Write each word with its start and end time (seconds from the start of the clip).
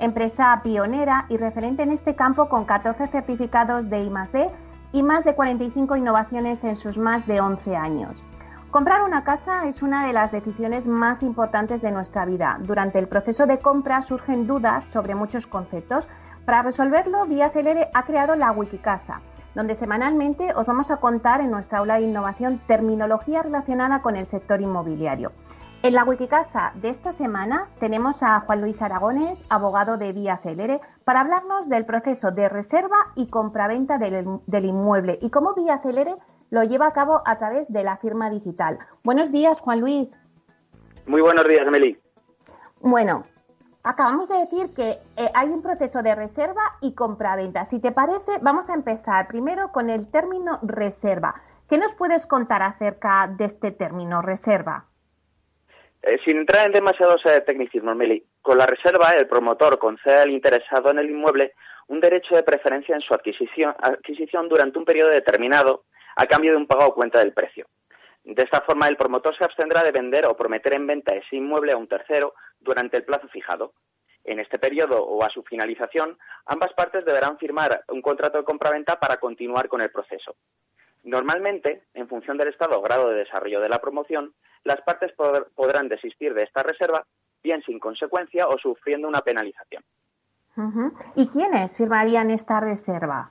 empresa 0.00 0.60
pionera 0.62 1.26
y 1.28 1.36
referente 1.36 1.82
en 1.82 1.90
este 1.90 2.14
campo 2.14 2.48
con 2.48 2.64
14 2.64 3.06
certificados 3.08 3.88
de 3.90 4.00
I+D 4.00 4.50
y 4.92 5.02
más 5.02 5.24
de 5.24 5.34
45 5.34 5.96
innovaciones 5.96 6.64
en 6.64 6.76
sus 6.76 6.98
más 6.98 7.26
de 7.26 7.40
11 7.40 7.76
años. 7.76 8.24
Comprar 8.70 9.02
una 9.04 9.24
casa 9.24 9.66
es 9.66 9.82
una 9.82 10.06
de 10.06 10.12
las 10.12 10.32
decisiones 10.32 10.86
más 10.86 11.22
importantes 11.22 11.80
de 11.80 11.92
nuestra 11.92 12.24
vida. 12.26 12.58
Durante 12.60 12.98
el 12.98 13.08
proceso 13.08 13.46
de 13.46 13.58
compra 13.58 14.02
surgen 14.02 14.46
dudas 14.46 14.84
sobre 14.84 15.14
muchos 15.14 15.46
conceptos. 15.46 16.08
Para 16.44 16.62
resolverlo, 16.62 17.24
Vía 17.26 17.50
Celere 17.50 17.88
ha 17.94 18.02
creado 18.02 18.34
la 18.36 18.52
Wikicasa, 18.52 19.20
donde 19.54 19.76
semanalmente 19.76 20.52
os 20.54 20.66
vamos 20.66 20.90
a 20.90 20.98
contar 20.98 21.40
en 21.40 21.50
nuestra 21.50 21.78
aula 21.78 21.94
de 21.94 22.02
innovación 22.02 22.60
terminología 22.66 23.42
relacionada 23.42 24.02
con 24.02 24.14
el 24.16 24.26
sector 24.26 24.60
inmobiliario. 24.60 25.32
En 25.86 25.94
la 25.94 26.02
Wikicasa 26.02 26.72
de 26.74 26.88
esta 26.88 27.12
semana 27.12 27.68
tenemos 27.78 28.20
a 28.20 28.40
Juan 28.40 28.60
Luis 28.60 28.82
Aragones, 28.82 29.46
abogado 29.48 29.96
de 29.98 30.12
Vía 30.12 30.36
Celere, 30.36 30.80
para 31.04 31.20
hablarnos 31.20 31.68
del 31.68 31.86
proceso 31.86 32.32
de 32.32 32.48
reserva 32.48 32.96
y 33.14 33.28
compraventa 33.28 33.96
del, 33.96 34.40
del 34.48 34.64
inmueble 34.64 35.16
y 35.22 35.30
cómo 35.30 35.54
Vía 35.54 35.78
Celere 35.78 36.16
lo 36.50 36.64
lleva 36.64 36.88
a 36.88 36.92
cabo 36.92 37.22
a 37.24 37.38
través 37.38 37.72
de 37.72 37.84
la 37.84 37.98
firma 37.98 38.30
digital. 38.30 38.80
Buenos 39.04 39.30
días, 39.30 39.60
Juan 39.60 39.78
Luis. 39.78 40.18
Muy 41.06 41.20
buenos 41.20 41.46
días, 41.46 41.70
Meli. 41.70 41.96
Bueno, 42.80 43.22
acabamos 43.84 44.28
de 44.28 44.38
decir 44.38 44.74
que 44.74 44.98
eh, 45.16 45.30
hay 45.34 45.50
un 45.50 45.62
proceso 45.62 46.02
de 46.02 46.16
reserva 46.16 46.62
y 46.80 46.96
compraventa. 46.96 47.62
Si 47.62 47.78
te 47.78 47.92
parece, 47.92 48.40
vamos 48.42 48.68
a 48.70 48.74
empezar 48.74 49.28
primero 49.28 49.70
con 49.70 49.88
el 49.88 50.10
término 50.10 50.58
reserva. 50.62 51.36
¿Qué 51.68 51.78
nos 51.78 51.94
puedes 51.94 52.26
contar 52.26 52.64
acerca 52.64 53.28
de 53.28 53.44
este 53.44 53.70
término 53.70 54.20
reserva? 54.20 54.86
Eh, 56.02 56.18
sin 56.24 56.36
entrar 56.38 56.66
en 56.66 56.72
demasiados 56.72 57.24
eh, 57.26 57.40
tecnicismos, 57.40 57.96
Meli, 57.96 58.22
con 58.42 58.58
la 58.58 58.66
reserva 58.66 59.16
el 59.16 59.26
promotor 59.26 59.78
concede 59.78 60.20
al 60.20 60.30
interesado 60.30 60.90
en 60.90 60.98
el 60.98 61.10
inmueble 61.10 61.54
un 61.88 62.00
derecho 62.00 62.34
de 62.34 62.42
preferencia 62.42 62.94
en 62.94 63.00
su 63.00 63.14
adquisición, 63.14 63.74
durante 64.48 64.78
un 64.78 64.84
periodo 64.84 65.10
determinado 65.10 65.84
a 66.16 66.26
cambio 66.26 66.52
de 66.52 66.56
un 66.58 66.66
pago 66.66 66.86
o 66.86 66.94
cuenta 66.94 67.18
del 67.18 67.32
precio. 67.32 67.66
De 68.24 68.42
esta 68.42 68.60
forma, 68.62 68.88
el 68.88 68.96
promotor 68.96 69.36
se 69.36 69.44
abstendrá 69.44 69.84
de 69.84 69.92
vender 69.92 70.26
o 70.26 70.36
prometer 70.36 70.74
en 70.74 70.86
venta 70.86 71.14
ese 71.14 71.36
inmueble 71.36 71.72
a 71.72 71.76
un 71.76 71.86
tercero 71.86 72.34
durante 72.58 72.96
el 72.96 73.04
plazo 73.04 73.28
fijado. 73.28 73.72
En 74.24 74.40
este 74.40 74.58
periodo 74.58 75.04
o 75.04 75.22
a 75.22 75.30
su 75.30 75.44
finalización, 75.44 76.18
ambas 76.46 76.72
partes 76.72 77.04
deberán 77.04 77.38
firmar 77.38 77.84
un 77.88 78.02
contrato 78.02 78.38
de 78.38 78.44
compraventa 78.44 78.98
para 78.98 79.18
continuar 79.18 79.68
con 79.68 79.80
el 79.80 79.92
proceso. 79.92 80.34
Normalmente, 81.04 81.84
en 81.94 82.08
función 82.08 82.36
del 82.36 82.48
estado 82.48 82.76
o 82.76 82.82
grado 82.82 83.10
de 83.10 83.18
desarrollo 83.18 83.60
de 83.60 83.68
la 83.68 83.80
promoción, 83.80 84.34
las 84.64 84.80
partes 84.82 85.12
podrán 85.54 85.88
desistir 85.88 86.34
de 86.34 86.42
esta 86.42 86.62
reserva, 86.62 87.04
bien 87.42 87.62
sin 87.62 87.78
consecuencia 87.78 88.48
o 88.48 88.58
sufriendo 88.58 89.08
una 89.08 89.22
penalización. 89.22 89.82
¿Y 91.14 91.28
quiénes 91.28 91.76
firmarían 91.76 92.30
esta 92.30 92.60
reserva? 92.60 93.30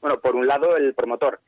Bueno, 0.00 0.18
por 0.20 0.34
un 0.34 0.46
lado, 0.46 0.76
el 0.76 0.94
promotor. 0.94 1.40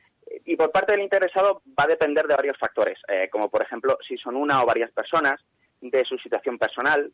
Y 0.44 0.56
por 0.56 0.70
parte 0.70 0.92
del 0.92 1.00
interesado 1.00 1.62
va 1.78 1.84
a 1.84 1.88
depender 1.88 2.26
de 2.26 2.36
varios 2.36 2.58
factores, 2.58 2.98
eh, 3.08 3.28
como 3.30 3.48
por 3.48 3.62
ejemplo 3.62 3.98
si 4.06 4.16
son 4.16 4.36
una 4.36 4.62
o 4.62 4.66
varias 4.66 4.90
personas, 4.90 5.40
de 5.80 6.04
su 6.04 6.16
situación 6.18 6.58
personal, 6.58 7.12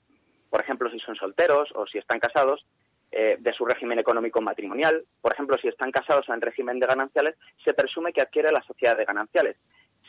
por 0.48 0.60
ejemplo 0.60 0.90
si 0.90 1.00
son 1.00 1.16
solteros 1.16 1.70
o 1.74 1.86
si 1.86 1.98
están 1.98 2.20
casados, 2.20 2.64
eh, 3.12 3.36
de 3.40 3.52
su 3.52 3.64
régimen 3.64 3.98
económico 3.98 4.40
matrimonial. 4.40 5.04
Por 5.20 5.32
ejemplo, 5.32 5.58
si 5.58 5.66
están 5.66 5.90
casados 5.90 6.28
en 6.28 6.40
régimen 6.40 6.78
de 6.78 6.86
gananciales, 6.86 7.34
se 7.64 7.74
presume 7.74 8.12
que 8.12 8.20
adquiere 8.20 8.52
la 8.52 8.62
sociedad 8.62 8.96
de 8.96 9.04
gananciales. 9.04 9.56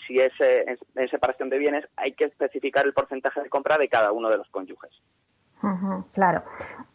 Si 0.07 0.19
es 0.19 0.33
en 0.39 1.07
separación 1.09 1.49
de 1.49 1.57
bienes, 1.57 1.85
hay 1.95 2.13
que 2.13 2.25
especificar 2.25 2.85
el 2.85 2.93
porcentaje 2.93 3.41
de 3.41 3.49
compra 3.49 3.77
de 3.77 3.89
cada 3.89 4.11
uno 4.11 4.29
de 4.29 4.37
los 4.37 4.49
cónyuges. 4.49 4.91
claro. 6.13 6.43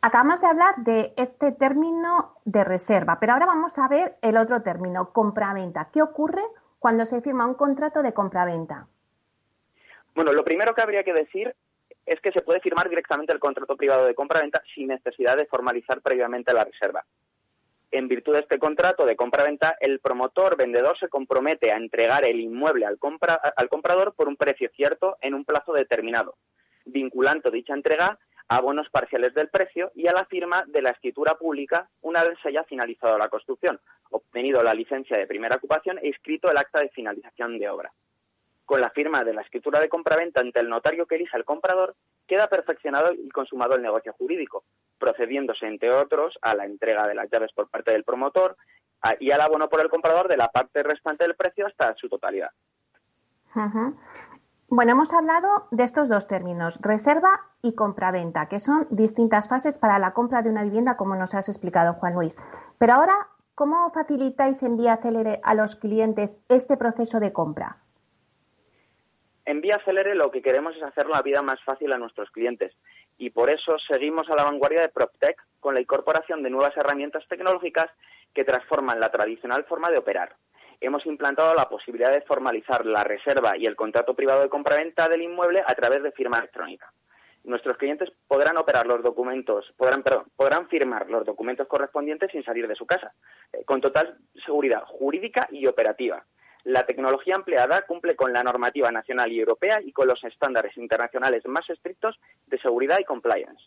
Acabamos 0.00 0.41
de 0.41 0.47
hablar 0.47 0.77
de 0.78 1.12
este 1.16 1.53
término 1.53 2.34
de 2.45 2.65
reserva, 2.65 3.19
pero 3.21 3.33
ahora 3.33 3.47
vamos 3.47 3.78
a 3.78 3.89
ver 3.89 4.16
el 4.22 4.37
otro 4.37 4.62
término, 4.62 5.12
compraventa. 5.12 5.89
¿Qué 5.93 6.03
ocurre 6.03 6.43
cuando 6.78 7.05
se 7.05 7.21
firma 7.21 7.47
un 7.47 7.55
contrato 7.55 8.03
de 8.03 8.12
compraventa? 8.12 8.87
Bueno, 10.15 10.33
lo 10.33 10.45
primero 10.45 10.75
que 10.75 10.83
habría 10.83 11.05
que 11.05 11.12
decir 11.12 11.55
es 12.06 12.21
que 12.21 12.33
se 12.33 12.41
puede 12.41 12.61
firmar 12.61 12.89
directamente 12.89 13.33
el 13.33 13.41
contrato 13.41 13.77
privado 13.77 14.06
de 14.06 14.15
compra-venta 14.15 14.62
sin 14.75 14.89
necesidad 14.89 15.37
de 15.37 15.47
formalizar 15.47 16.00
previamente 16.00 16.53
la 16.53 16.65
reserva. 16.65 17.05
En 17.91 18.08
virtud 18.08 18.34
de 18.34 18.41
este 18.41 18.58
contrato 18.58 19.06
de 19.06 19.16
compra-venta, 19.16 19.76
el 19.80 20.00
promotor 20.00 20.56
vendedor 20.56 20.98
se 20.98 21.08
compromete 21.08 21.70
a 21.70 21.76
entregar 21.76 22.24
el 22.24 22.41
inmueble 22.41 22.84
al, 22.84 22.98
al 23.56 23.69
comprador 23.69 24.14
por 24.14 24.28
un 24.28 24.36
precio 24.36 24.69
cierto 24.74 25.16
en 25.20 25.34
un 25.34 25.44
plazo 25.44 25.72
determinado, 25.72 26.36
vinculando 26.84 27.50
dicha 27.50 27.74
entrega 27.74 28.19
a 28.48 28.60
bonos 28.60 28.88
parciales 28.91 29.34
del 29.34 29.48
precio 29.48 29.91
y 29.94 30.06
a 30.06 30.12
la 30.12 30.24
firma 30.26 30.64
de 30.66 30.82
la 30.82 30.91
escritura 30.91 31.34
pública 31.34 31.88
una 32.02 32.24
vez 32.24 32.38
se 32.42 32.48
haya 32.48 32.64
finalizado 32.64 33.19
la 33.19 33.28
construcción, 33.28 33.80
obtenido 34.10 34.62
la 34.62 34.74
licencia 34.74 35.16
de 35.16 35.26
primera 35.26 35.56
ocupación 35.56 35.98
e 35.98 36.08
inscrito 36.08 36.50
el 36.50 36.56
acta 36.56 36.80
de 36.80 36.88
finalización 36.91 37.58
de 37.58 37.68
obra 37.68 37.92
con 38.66 38.81
la 38.81 38.91
firma 38.91 39.25
de 39.25 39.32
la 39.32 39.43
escritura 39.43 39.81
de 39.81 39.88
compraventa 39.88 40.41
ante 40.41 40.60
el 40.60 40.69
notario 40.69 41.06
que 41.06 41.15
elija 41.15 41.38
el 41.38 41.44
comprador, 41.44 41.94
queda 42.27 42.49
perfeccionado 42.49 43.12
y 43.15 43.28
consumado 43.31 43.77
el 43.77 43.82
negocio 43.82 44.12
jurídico, 44.12 44.65
procediéndose, 44.99 45.66
entre 45.66 45.93
otros, 45.93 46.37
a 46.43 46.54
la 46.54 46.66
entrega 46.66 47.06
de 47.06 47.15
las 47.15 47.31
llaves 47.31 47.53
por 47.53 47.69
parte 47.69 47.93
del 47.93 48.04
promotor 48.04 48.56
y 49.21 49.31
al 49.31 49.41
abono 49.41 49.69
por 49.69 49.81
el 49.81 49.88
comprador 49.88 50.27
de 50.27 50.37
la 50.37 50.49
parte 50.49 50.82
restante 50.82 51.25
del 51.25 51.37
precio 51.37 51.66
hasta 51.66 51.94
su 51.94 52.09
totalidad. 52.09 52.50
Bueno, 54.69 54.93
hemos 54.93 55.12
hablado 55.12 55.69
de 55.71 55.84
estos 55.84 56.09
dos 56.09 56.27
términos, 56.27 56.77
reserva 56.81 57.41
y 57.62 57.77
compraventa, 57.77 58.47
que 58.48 58.59
son 58.59 58.88
distintas 58.91 59.48
fases 59.48 59.78
para 59.78 60.00
la 60.00 60.12
compra 60.12 60.43
de 60.43 60.50
una 60.50 60.65
vivienda, 60.65 60.97
como 60.97 61.15
nos 61.15 61.37
has 61.37 61.48
explicado, 61.48 61.94
Juan 61.94 62.15
Luis. 62.15 62.37
Pero 62.78 62.94
ahora, 62.94 63.28
¿cómo 63.54 63.91
facilitáis 63.91 64.62
en 64.65 64.77
vía 64.77 64.97
célere 64.97 65.41
a 65.44 65.54
los 65.54 65.77
clientes 65.77 66.41
este 66.48 66.77
proceso 66.77 67.21
de 67.21 67.33
compra? 67.33 67.77
En 69.47 69.61
Vía 69.61 69.81
Celere 69.84 70.17
lo 70.17 70.33
que 70.33 70.43
queremos 70.43 70.77
es 70.77 70.83
hacer 70.83 71.07
la 71.07 71.23
vida 71.23 71.41
más 71.41 71.62
fácil 71.62 71.93
a 71.93 71.99
nuestros 71.99 72.33
clientes 72.33 72.75
y 73.17 73.31
por 73.31 73.49
eso 73.49 73.79
seguimos 73.79 74.29
a 74.29 74.34
la 74.34 74.43
vanguardia 74.43 74.81
de 74.81 74.89
PropTech 74.89 75.41
con 75.61 75.75
la 75.75 75.81
incorporación 75.81 76.43
de 76.43 76.51
nuevas 76.51 76.77
herramientas 76.77 77.25
tecnológicas 77.29 77.89
que 78.34 78.45
transforman 78.45 78.99
la 78.99 79.12
tradicional 79.12 79.65
forma 79.65 79.89
de 79.93 79.99
operar. 79.99 80.34
Hemos 80.81 81.07
implantado 81.07 81.55
la 81.55 81.69
posibilidad 81.69 82.11
de 82.11 82.23
formalizar 82.23 82.84
la 82.84 83.05
reserva 83.05 83.57
y 83.57 83.67
el 83.67 83.77
contrato 83.77 84.15
privado 84.15 84.43
de 84.43 84.49
compraventa 84.49 85.09
del 85.09 85.23
inmueble 85.23 85.63
a 85.65 85.77
través 85.77 86.03
de 86.03 86.11
firma 86.11 86.39
electrónica. 86.39 86.93
Nuestros 87.45 87.77
clientes 87.77 88.11
podrán 88.27 88.57
operar 88.57 88.89
los 88.89 89.01
documentos, 89.05 89.73
podrán, 89.77 90.03
podrán 90.34 90.69
firmar 90.69 91.09
los 91.09 91.25
documentos 91.25 91.69
correspondientes 91.69 92.33
sin 92.33 92.43
salir 92.43 92.67
de 92.67 92.75
su 92.75 92.84
casa, 92.84 93.13
eh, 93.53 93.65
con 93.65 93.81
total 93.81 94.19
seguridad 94.45 94.83
jurídica 94.87 95.47
y 95.53 95.69
operativa 95.69 96.25
la 96.66 96.84
tecnología 96.84 97.37
empleada 97.37 97.82
cumple 97.82 98.16
con 98.16 98.32
la 98.32 98.43
normativa 98.43 98.91
nacional 98.91 99.31
y 99.31 99.38
europea 99.38 99.81
y 99.81 99.93
con 99.93 100.09
los 100.09 100.22
estándares 100.25 100.77
internacionales 100.77 101.47
más 101.47 101.71
estrictos 101.71 102.19
de 102.49 102.59
seguridad 102.59 102.99
y 102.99 103.04
compliance. 103.04 103.62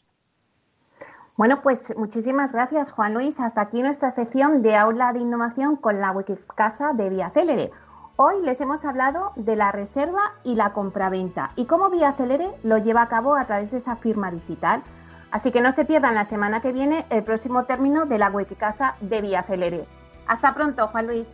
Bueno, 1.38 1.62
pues 1.62 1.96
muchísimas 1.96 2.52
gracias, 2.52 2.92
Juan 2.92 3.14
Luis. 3.14 3.40
Hasta 3.40 3.62
aquí 3.62 3.82
nuestra 3.82 4.12
sección 4.12 4.62
de 4.62 4.76
aula 4.76 5.14
de 5.14 5.20
innovación 5.20 5.78
con 5.78 6.02
la 6.02 6.12
Wikicasa 6.12 6.92
de 6.92 7.10
Vía 7.10 7.30
Célere. 7.30 7.72
Hoy 8.18 8.42
les 8.42 8.60
hemos 8.60 8.84
hablado 8.84 9.32
de 9.38 9.56
la 9.56 9.72
reserva 9.72 10.34
y 10.44 10.56
la 10.56 10.74
compraventa 10.74 11.52
y 11.56 11.68
cómo 11.68 11.90
Vía 11.90 12.12
Célere 12.12 12.50
lo 12.64 12.80
lleva 12.80 13.04
a 13.04 13.08
cabo 13.08 13.36
a 13.36 13.46
través 13.46 13.72
de 13.72 13.78
esa 13.78 13.96
firma 13.96 14.30
digital. 14.30 14.84
Así 15.32 15.54
que 15.54 15.62
no 15.62 15.72
se 15.72 15.86
pierdan 15.86 16.16
la 16.16 16.26
semana 16.26 16.62
que 16.62 16.74
viene 16.74 17.06
el 17.10 17.24
próximo 17.24 17.64
término 17.64 18.06
de 18.08 18.18
la 18.18 18.30
Wikicasa 18.30 18.96
de 19.00 19.22
Vía 19.22 19.44
Célere. 19.44 19.86
Hasta 20.28 20.54
pronto, 20.54 20.86
Juan 20.90 21.08
Luis. 21.08 21.34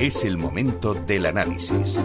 Es 0.00 0.24
el 0.24 0.38
momento 0.38 0.94
del 0.94 1.26
análisis. 1.26 2.00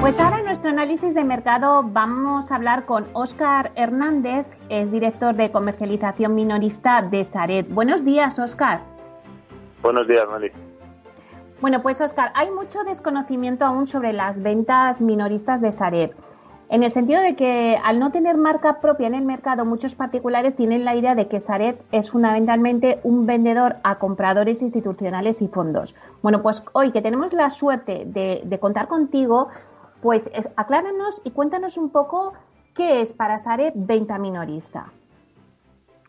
Pues 0.00 0.18
ahora 0.18 0.40
en 0.40 0.44
nuestro 0.44 0.70
análisis 0.70 1.14
de 1.14 1.22
mercado 1.22 1.84
vamos 1.84 2.50
a 2.50 2.56
hablar 2.56 2.84
con 2.84 3.06
Óscar 3.12 3.70
Hernández, 3.76 4.44
es 4.68 4.90
director 4.90 5.36
de 5.36 5.52
comercialización 5.52 6.34
minorista 6.34 7.00
de 7.02 7.22
Saret. 7.22 7.68
Buenos 7.68 8.04
días, 8.04 8.36
Óscar. 8.40 8.80
Buenos 9.82 10.08
días, 10.08 10.24
Meli. 10.28 10.50
Bueno, 11.60 11.80
pues 11.80 12.00
Óscar, 12.00 12.32
hay 12.34 12.50
mucho 12.50 12.82
desconocimiento 12.82 13.64
aún 13.64 13.86
sobre 13.86 14.12
las 14.12 14.42
ventas 14.42 15.00
minoristas 15.00 15.60
de 15.60 15.70
Saret. 15.70 16.12
En 16.70 16.82
el 16.82 16.90
sentido 16.90 17.20
de 17.20 17.36
que 17.36 17.78
al 17.82 17.98
no 17.98 18.10
tener 18.10 18.36
marca 18.36 18.80
propia 18.80 19.06
en 19.06 19.14
el 19.14 19.24
mercado, 19.24 19.64
muchos 19.64 19.94
particulares 19.94 20.56
tienen 20.56 20.84
la 20.84 20.96
idea 20.96 21.14
de 21.14 21.28
que 21.28 21.38
Saret 21.38 21.80
es 21.92 22.10
fundamentalmente 22.10 23.00
un 23.02 23.26
vendedor 23.26 23.76
a 23.84 23.98
compradores 23.98 24.62
institucionales 24.62 25.42
y 25.42 25.48
fondos. 25.48 25.94
Bueno, 26.22 26.42
pues 26.42 26.64
hoy 26.72 26.90
que 26.90 27.02
tenemos 27.02 27.32
la 27.34 27.50
suerte 27.50 28.04
de, 28.06 28.58
contar 28.58 28.88
contigo, 28.88 29.48
pues 30.00 30.30
acláranos 30.56 31.20
y 31.24 31.32
cuéntanos 31.32 31.76
un 31.76 31.90
poco 31.90 32.32
qué 32.74 33.02
es 33.02 33.12
para 33.12 33.36
Saret 33.36 33.74
venta 33.76 34.18
minorista. 34.18 34.86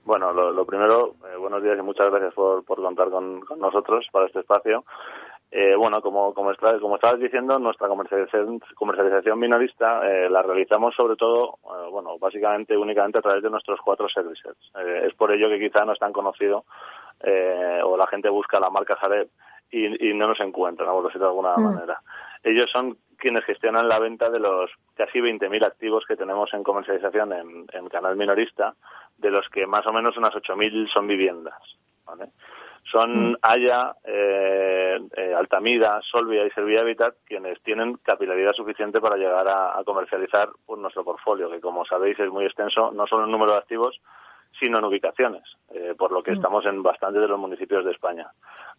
Bueno, 0.05 0.31
lo, 0.31 0.65
primero, 0.65 1.15
eh, 1.33 1.37
buenos 1.37 1.63
días 1.63 1.77
y 1.77 1.81
muchas 1.81 2.11
gracias 2.11 2.33
por, 2.33 2.63
contar 2.63 3.09
con, 3.09 3.41
nosotros 3.57 4.07
para 4.11 4.27
este 4.27 4.39
espacio. 4.39 4.85
Eh, 5.57 5.73
bueno, 5.73 6.01
como, 6.01 6.33
como, 6.33 6.53
como 6.53 6.95
estabas 6.95 7.17
diciendo, 7.17 7.57
nuestra 7.59 7.87
comercialización, 7.87 8.59
comercialización 8.75 9.39
minorista 9.39 10.05
eh, 10.05 10.29
la 10.29 10.41
realizamos 10.41 10.93
sobre 10.93 11.15
todo, 11.15 11.59
eh, 11.63 11.89
bueno, 11.89 12.19
básicamente 12.19 12.75
únicamente 12.75 13.19
a 13.19 13.21
través 13.21 13.41
de 13.41 13.49
nuestros 13.49 13.79
cuatro 13.79 14.09
services. 14.09 14.53
es 14.75 15.13
por 15.13 15.31
ello 15.31 15.47
que 15.47 15.57
quizá 15.57 15.85
no 15.85 15.93
es 15.93 15.99
tan 15.99 16.11
conocido 16.11 16.65
o 17.85 17.95
la 17.95 18.05
gente 18.07 18.27
busca 18.27 18.59
la 18.59 18.69
marca 18.69 18.97
Sareb 18.99 19.29
y, 19.71 20.13
no 20.13 20.27
nos 20.27 20.41
encuentra, 20.41 20.91
por 20.91 21.05
decirlo 21.05 21.27
de 21.27 21.29
alguna 21.29 21.55
mm. 21.55 21.73
manera. 21.73 22.01
Ellos 22.43 22.69
son 22.69 22.97
quienes 23.17 23.45
gestionan 23.45 23.87
la 23.87 23.99
venta 23.99 24.29
de 24.29 24.41
los 24.41 24.69
casi 24.95 25.19
20.000 25.19 25.65
activos 25.65 26.03
que 26.05 26.17
tenemos 26.17 26.53
en 26.53 26.63
comercialización 26.63 27.31
en, 27.31 27.65
en 27.71 27.87
canal 27.87 28.17
minorista, 28.17 28.75
de 29.17 29.31
los 29.31 29.47
que 29.47 29.65
más 29.65 29.87
o 29.87 29.93
menos 29.93 30.17
unas 30.17 30.33
8.000 30.33 30.91
son 30.91 31.07
viviendas. 31.07 31.55
¿vale? 32.05 32.25
Son 32.91 33.31
mm. 33.31 33.37
Haya, 33.41 33.95
eh, 34.03 34.99
eh, 35.17 35.33
Altamira, 35.35 36.01
Solvia 36.03 36.45
y 36.45 36.51
Servia 36.51 36.81
Habitat 36.81 37.15
quienes 37.25 37.61
tienen 37.63 37.97
capilaridad 38.03 38.53
suficiente 38.53 39.01
para 39.01 39.17
llegar 39.17 39.47
a, 39.47 39.83
comercializar 39.85 40.49
pues, 40.65 40.79
nuestro 40.79 41.03
portfolio, 41.03 41.49
que 41.49 41.59
como 41.59 41.85
sabéis 41.85 42.19
es 42.19 42.29
muy 42.29 42.45
extenso, 42.45 42.91
no 42.91 43.07
solo 43.07 43.25
en 43.25 43.31
número 43.31 43.53
de 43.53 43.57
activos, 43.57 43.99
sino 44.59 44.79
en 44.79 44.85
ubicaciones, 44.85 45.43
eh, 45.73 45.93
por 45.97 46.11
lo 46.11 46.23
que 46.23 46.31
mm. 46.31 46.35
estamos 46.35 46.65
en 46.65 46.81
bastantes 46.81 47.21
de 47.21 47.27
los 47.27 47.39
municipios 47.39 47.83
de 47.85 47.91
España, 47.91 48.31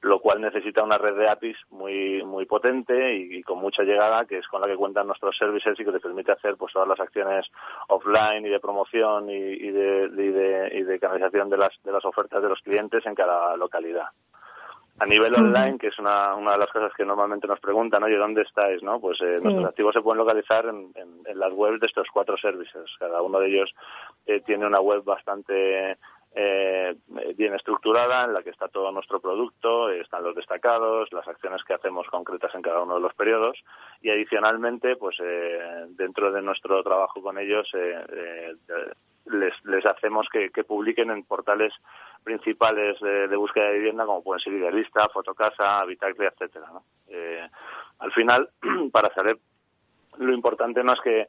lo 0.02 0.20
cual 0.20 0.40
necesita 0.40 0.82
una 0.82 0.98
red 0.98 1.16
de 1.16 1.28
APIs 1.28 1.56
muy 1.70 2.22
muy 2.24 2.46
potente 2.46 3.14
y, 3.14 3.42
con 3.42 3.58
mucha 3.58 3.82
llegada, 3.82 4.24
que 4.24 4.38
es 4.38 4.48
con 4.48 4.60
la 4.60 4.66
que 4.66 4.76
cuentan 4.76 5.06
nuestros 5.06 5.36
services 5.36 5.78
y 5.78 5.84
que 5.84 5.92
te 5.92 6.00
permite 6.00 6.32
hacer 6.32 6.56
pues 6.56 6.72
todas 6.72 6.88
las 6.88 7.00
acciones 7.00 7.46
offline 7.88 8.46
y 8.46 8.50
de 8.50 8.60
promoción 8.60 9.28
y, 9.30 9.70
de, 9.70 10.70
y 10.72 10.82
de 10.82 10.98
canalización 10.98 11.50
de 11.50 11.58
las, 11.58 11.72
de 11.82 11.92
las 11.92 12.04
ofertas 12.04 12.42
de 12.42 12.48
los 12.48 12.60
clientes 12.60 13.04
en 13.06 13.14
cada 13.14 13.56
localidad. 13.56 14.08
A 14.98 15.04
nivel 15.06 15.34
online, 15.34 15.76
que 15.78 15.88
es 15.88 15.98
una, 15.98 16.34
una 16.34 16.52
de 16.52 16.58
las 16.58 16.70
cosas 16.70 16.92
que 16.96 17.04
normalmente 17.04 17.46
nos 17.46 17.60
preguntan, 17.60 18.02
oye, 18.02 18.16
¿dónde 18.16 18.42
estáis? 18.42 18.82
no 18.82 18.98
Pues 18.98 19.20
eh, 19.20 19.34
nuestros 19.42 19.66
activos 19.66 19.92
se 19.94 20.00
pueden 20.00 20.18
localizar 20.18 20.64
en, 20.66 20.90
en, 20.94 21.38
las 21.38 21.52
webs 21.52 21.80
de 21.80 21.86
estos 21.86 22.08
cuatro 22.12 22.38
servicios. 22.38 22.96
Cada 22.98 23.20
uno 23.20 23.38
de 23.38 23.48
ellos 23.48 23.74
eh, 24.24 24.40
tiene 24.40 24.66
una 24.66 24.80
web 24.80 25.04
bastante 25.04 25.98
eh, 26.38 26.94
bien 27.34 27.54
estructurada 27.54 28.24
en 28.24 28.34
la 28.34 28.42
que 28.42 28.50
está 28.50 28.68
todo 28.68 28.92
nuestro 28.92 29.20
producto, 29.20 29.88
están 29.88 30.22
los 30.22 30.34
destacados, 30.34 31.10
las 31.10 31.26
acciones 31.26 31.64
que 31.64 31.72
hacemos 31.72 32.06
concretas 32.08 32.54
en 32.54 32.60
cada 32.60 32.82
uno 32.82 32.96
de 32.96 33.00
los 33.00 33.14
periodos 33.14 33.56
y 34.02 34.10
adicionalmente, 34.10 34.96
pues 34.96 35.16
eh, 35.22 35.86
dentro 35.90 36.30
de 36.30 36.42
nuestro 36.42 36.82
trabajo 36.82 37.22
con 37.22 37.38
ellos 37.38 37.66
eh, 37.72 38.54
les, 39.24 39.54
les 39.64 39.86
hacemos 39.86 40.28
que, 40.30 40.50
publiquen 40.64 41.10
en 41.10 41.24
portales 41.24 41.72
principales 42.26 42.98
de, 43.00 43.36
búsqueda 43.36 43.66
de 43.66 43.78
vivienda 43.78 44.04
como 44.04 44.22
pueden 44.22 44.40
ser 44.40 44.52
Idealista, 44.52 45.08
Fotocasa, 45.08 45.78
Habitacle, 45.78 46.26
etcétera. 46.26 46.66
Eh, 47.06 47.48
al 48.00 48.12
final, 48.12 48.50
para 48.92 49.14
saber 49.14 49.38
lo 50.18 50.32
importante 50.34 50.82
no 50.82 50.92
es 50.92 51.00
que, 51.00 51.28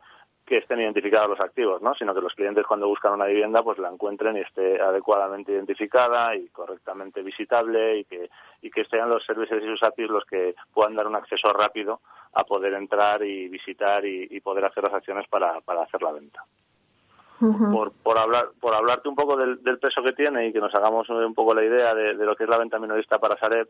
estén 0.50 0.80
identificados 0.80 1.30
los 1.30 1.42
activos, 1.42 1.82
¿no? 1.82 1.94
sino 1.94 2.16
que 2.16 2.22
los 2.22 2.34
clientes 2.34 2.66
cuando 2.66 2.88
buscan 2.88 3.12
una 3.12 3.26
vivienda 3.26 3.62
pues 3.64 3.78
la 3.80 3.90
encuentren 3.90 4.38
y 4.38 4.40
esté 4.40 4.82
adecuadamente 4.82 5.52
identificada 5.52 6.34
y 6.38 6.48
correctamente 6.48 7.22
visitable 7.22 7.98
y 7.98 8.06
que, 8.06 8.30
y 8.62 8.72
estén 8.80 9.10
los 9.10 9.26
servicios 9.26 9.62
y 9.62 9.68
sus 9.68 9.84
APIs 9.84 10.10
los 10.10 10.24
que 10.24 10.56
puedan 10.74 10.96
dar 10.96 11.06
un 11.06 11.18
acceso 11.18 11.52
rápido 11.52 12.00
a 12.32 12.46
poder 12.46 12.76
entrar 12.76 13.24
y 13.24 13.50
visitar 13.50 14.06
y, 14.06 14.40
poder 14.40 14.64
hacer 14.64 14.86
las 14.86 14.94
acciones 14.94 15.28
para 15.28 15.62
hacer 15.84 16.02
la 16.02 16.14
venta 16.14 16.46
por, 17.40 17.92
por, 18.04 18.18
hablar, 18.18 18.50
por 18.60 18.74
hablarte 18.74 19.10
un 19.10 19.16
poco 19.16 19.38
del, 19.38 19.60
peso 19.80 20.02
que 20.02 20.14
tiene 20.14 20.48
y 20.48 20.54
que 20.54 20.60
nos 20.60 20.74
hagamos 20.74 21.10
un 21.10 21.34
poco 21.34 21.54
la 21.54 21.64
idea 21.64 21.94
de, 21.94 22.14
lo 22.14 22.36
que 22.36 22.44
es 22.44 22.50
la 22.50 22.58
venta 22.58 22.80
minorista 22.80 23.20
para 23.20 23.38
Sareb, 23.38 23.68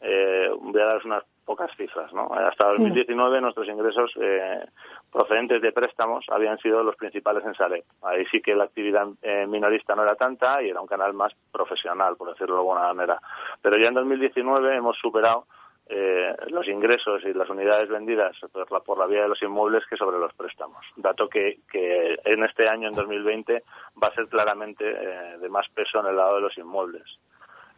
eh, 0.00 0.50
voy 0.60 0.80
a 0.80 0.84
daros 0.84 1.04
unas 1.04 1.24
pocas 1.44 1.70
cifras. 1.76 2.12
¿no? 2.12 2.28
Hasta 2.32 2.64
2019 2.66 3.40
nuestros 3.40 3.66
ingresos 3.68 4.12
eh, 4.20 4.64
procedentes 5.10 5.62
de 5.62 5.72
préstamos 5.72 6.26
habían 6.28 6.58
sido 6.58 6.82
los 6.82 6.96
principales 6.96 7.44
en 7.44 7.54
Sareb. 7.54 7.84
Ahí 8.02 8.26
sí 8.30 8.42
que 8.42 8.54
la 8.54 8.64
actividad 8.64 9.06
eh, 9.22 9.46
minorista 9.46 9.94
no 9.94 10.02
era 10.02 10.16
tanta 10.16 10.62
y 10.62 10.68
era 10.68 10.80
un 10.80 10.86
canal 10.86 11.14
más 11.14 11.32
profesional, 11.50 12.16
por 12.16 12.28
decirlo 12.28 12.56
de 12.56 12.60
alguna 12.60 12.92
manera. 12.92 13.20
Pero 13.62 13.78
ya 13.78 13.88
en 13.88 13.94
2019 13.94 14.76
hemos 14.76 14.98
superado 14.98 15.46
eh, 15.88 16.34
los 16.48 16.66
ingresos 16.68 17.22
y 17.24 17.32
las 17.32 17.48
unidades 17.48 17.88
vendidas 17.88 18.36
por 18.52 18.70
la, 18.72 18.80
por 18.80 18.98
la 18.98 19.06
vía 19.06 19.22
de 19.22 19.28
los 19.28 19.42
inmuebles 19.42 19.86
que 19.86 19.96
sobre 19.96 20.18
los 20.18 20.34
préstamos. 20.34 20.84
Dato 20.96 21.28
que, 21.28 21.60
que 21.70 22.16
en 22.24 22.42
este 22.44 22.68
año, 22.68 22.88
en 22.88 22.94
2020, 22.94 23.62
va 24.02 24.08
a 24.08 24.14
ser 24.14 24.26
claramente 24.26 24.84
eh, 24.84 25.38
de 25.38 25.48
más 25.48 25.68
peso 25.68 26.00
en 26.00 26.06
el 26.06 26.16
lado 26.16 26.36
de 26.36 26.40
los 26.40 26.58
inmuebles. 26.58 27.04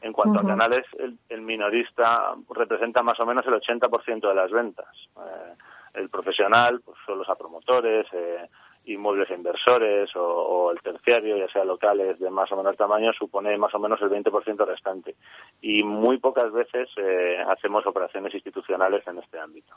En 0.00 0.12
cuanto 0.12 0.38
a 0.38 0.46
canales, 0.46 0.86
el, 1.28 1.42
minorista 1.42 2.34
representa 2.50 3.02
más 3.02 3.18
o 3.18 3.26
menos 3.26 3.44
el 3.46 3.54
80% 3.54 4.28
de 4.28 4.34
las 4.34 4.50
ventas. 4.50 4.88
Eh, 5.16 5.54
el 5.94 6.08
profesional 6.08 6.80
pues, 6.84 6.96
son 7.04 7.18
los 7.18 7.26
promotores, 7.36 8.06
eh, 8.12 8.48
inmuebles 8.88 9.30
inversores 9.30 10.10
o, 10.16 10.70
el 10.72 10.80
terciario, 10.80 11.36
ya 11.36 11.48
sea 11.48 11.64
locales 11.64 12.18
de 12.18 12.30
más 12.30 12.50
o 12.52 12.56
menor 12.56 12.76
tamaño, 12.76 13.12
supone 13.12 13.56
más 13.56 13.74
o 13.74 13.78
menos 13.78 14.00
el 14.02 14.10
20% 14.10 14.66
restante. 14.66 15.16
Y 15.60 15.82
muy 15.82 16.18
pocas 16.18 16.52
veces 16.52 16.88
eh, 16.96 17.38
hacemos 17.48 17.86
operaciones 17.86 18.34
institucionales 18.34 19.06
en 19.06 19.18
este 19.18 19.38
ámbito. 19.38 19.74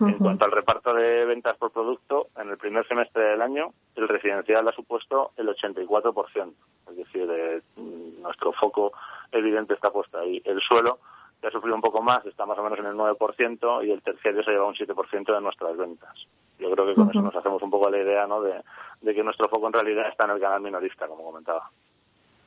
En 0.00 0.14
cuanto 0.14 0.46
al 0.46 0.52
reparto 0.52 0.94
de 0.94 1.26
ventas 1.26 1.58
por 1.58 1.72
producto, 1.72 2.28
en 2.38 2.48
el 2.48 2.56
primer 2.56 2.88
semestre 2.88 3.22
del 3.22 3.42
año, 3.42 3.74
el 3.94 4.08
residencial 4.08 4.66
ha 4.66 4.72
supuesto 4.72 5.32
el 5.36 5.48
84%. 5.48 6.52
Es 6.88 6.96
decir, 6.96 7.28
eh, 7.30 7.60
nuestro 7.76 8.52
foco 8.54 8.92
evidente 9.30 9.74
está 9.74 9.90
puesto 9.90 10.18
ahí. 10.18 10.40
El 10.46 10.58
suelo, 10.62 11.00
que 11.38 11.48
ha 11.48 11.50
sufrido 11.50 11.74
un 11.74 11.82
poco 11.82 12.00
más, 12.00 12.24
está 12.24 12.46
más 12.46 12.58
o 12.58 12.62
menos 12.62 12.78
en 12.78 12.86
el 12.86 12.94
9% 12.94 13.86
y 13.86 13.90
el 13.90 14.02
terciario 14.02 14.42
se 14.42 14.52
lleva 14.52 14.66
un 14.66 14.74
7% 14.74 15.34
de 15.34 15.40
nuestras 15.42 15.76
ventas. 15.76 16.26
Yo 16.60 16.70
creo 16.70 16.86
que 16.86 16.94
con 16.94 17.10
eso 17.10 17.22
nos 17.22 17.34
hacemos 17.34 17.62
un 17.62 17.70
poco 17.70 17.90
la 17.90 17.98
idea 17.98 18.26
¿no? 18.26 18.42
de, 18.42 18.62
que 19.02 19.22
nuestro 19.22 19.48
foco 19.48 19.66
en 19.66 19.72
realidad 19.72 20.08
está 20.08 20.24
en 20.24 20.30
el 20.30 20.40
canal 20.40 20.60
minorista, 20.60 21.08
como 21.08 21.24
comentaba. 21.24 21.70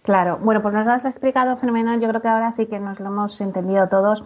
Claro, 0.03 0.37
bueno, 0.41 0.61
pues 0.61 0.73
nos 0.73 0.85
lo 0.85 0.91
has 0.91 1.05
explicado 1.05 1.57
fenomenal. 1.57 1.99
Yo 1.99 2.09
creo 2.09 2.21
que 2.21 2.27
ahora 2.27 2.51
sí 2.51 2.67
que 2.67 2.79
nos 2.79 2.99
lo 2.99 3.07
hemos 3.07 3.39
entendido 3.41 3.89
todos. 3.89 4.23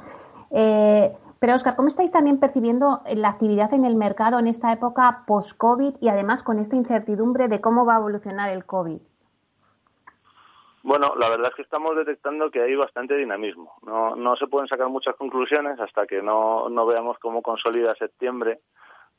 Eh, 0.52 1.16
pero, 1.40 1.54
Oscar, 1.54 1.76
¿cómo 1.76 1.88
estáis 1.88 2.12
también 2.12 2.40
percibiendo 2.40 3.02
la 3.14 3.30
actividad 3.30 3.74
en 3.74 3.86
el 3.86 3.96
mercado 3.96 4.40
en 4.40 4.48
esta 4.48 4.74
época 4.74 5.24
post-COVID 5.28 5.96
y 6.02 6.10
además 6.10 6.42
con 6.42 6.60
esta 6.60 6.76
incertidumbre 6.76 7.48
de 7.48 7.62
cómo 7.62 7.86
va 7.86 7.96
a 7.96 8.00
evolucionar 8.00 8.50
el 8.50 8.66
COVID? 8.66 9.00
Bueno, 10.82 11.16
la 11.16 11.30
verdad 11.30 11.50
es 11.50 11.56
que 11.56 11.62
estamos 11.64 11.96
detectando 11.96 12.50
que 12.50 12.62
hay 12.62 12.76
bastante 12.76 13.16
dinamismo. 13.16 13.74
No, 13.84 14.16
no 14.16 14.36
se 14.36 14.48
pueden 14.48 14.68
sacar 14.68 14.88
muchas 14.88 15.16
conclusiones 15.16 15.80
hasta 15.80 16.08
que 16.08 16.22
no, 16.22 16.70
no 16.70 16.86
veamos 16.86 17.20
cómo 17.20 17.42
consolida 17.42 17.94
septiembre 17.96 18.62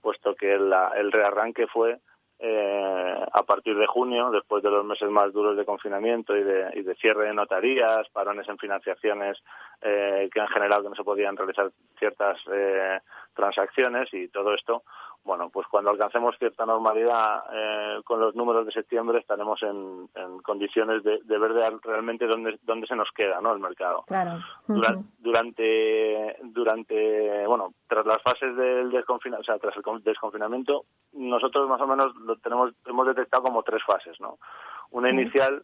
puesto 0.00 0.34
que 0.34 0.52
el 0.52 1.12
rearranque 1.12 1.66
fue 1.66 1.98
eh, 2.40 3.26
a 3.32 3.42
partir 3.42 3.76
de 3.76 3.86
junio, 3.86 4.30
después 4.30 4.62
de 4.62 4.70
los 4.70 4.84
meses 4.84 5.10
más 5.10 5.32
duros 5.32 5.56
de 5.56 5.64
confinamiento 5.64 6.36
y 6.36 6.44
de, 6.44 6.70
y 6.74 6.82
de 6.82 6.94
cierre 6.94 7.26
de 7.26 7.34
notarías, 7.34 8.08
parones 8.10 8.48
en 8.48 8.58
financiaciones 8.58 9.38
eh, 9.82 10.30
que 10.32 10.40
han 10.40 10.46
generado 10.46 10.84
que 10.84 10.90
no 10.90 10.94
se 10.94 11.02
podían 11.02 11.36
realizar 11.36 11.72
ciertas 11.98 12.38
eh, 12.52 13.00
transacciones 13.38 14.12
y 14.12 14.28
todo 14.28 14.52
esto, 14.52 14.82
bueno, 15.24 15.48
pues 15.50 15.66
cuando 15.68 15.90
alcancemos 15.90 16.36
cierta 16.38 16.66
normalidad 16.66 17.44
eh, 17.52 18.00
con 18.04 18.18
los 18.18 18.34
números 18.34 18.66
de 18.66 18.72
septiembre 18.72 19.20
estaremos 19.20 19.62
en, 19.62 20.08
condiciones 20.42 21.04
de, 21.04 21.20
ver 21.38 21.52
realmente 21.84 22.26
dónde, 22.26 22.58
dónde 22.62 22.86
se 22.88 22.96
nos 22.96 23.10
queda 23.12 23.40
¿no? 23.40 23.52
el 23.52 23.60
mercado. 23.60 24.04
Claro. 24.08 24.40
durante, 25.18 26.36
durante, 26.42 27.46
bueno, 27.46 27.74
tras 27.86 28.04
las 28.06 28.20
fases 28.22 28.56
del 28.56 28.90
desconfinamiento, 28.90 29.42
o 29.42 29.44
sea, 29.44 29.58
tras 29.60 29.76
el 29.76 30.02
desconfinamiento, 30.02 30.84
nosotros 31.12 31.68
más 31.68 31.80
o 31.80 31.86
menos 31.86 32.16
lo 32.16 32.36
tenemos, 32.36 32.72
hemos 32.86 33.06
detectado 33.06 33.44
como 33.44 33.62
tres 33.62 33.82
fases, 33.86 34.20
¿no? 34.20 34.38
Una 34.90 35.10
inicial 35.10 35.62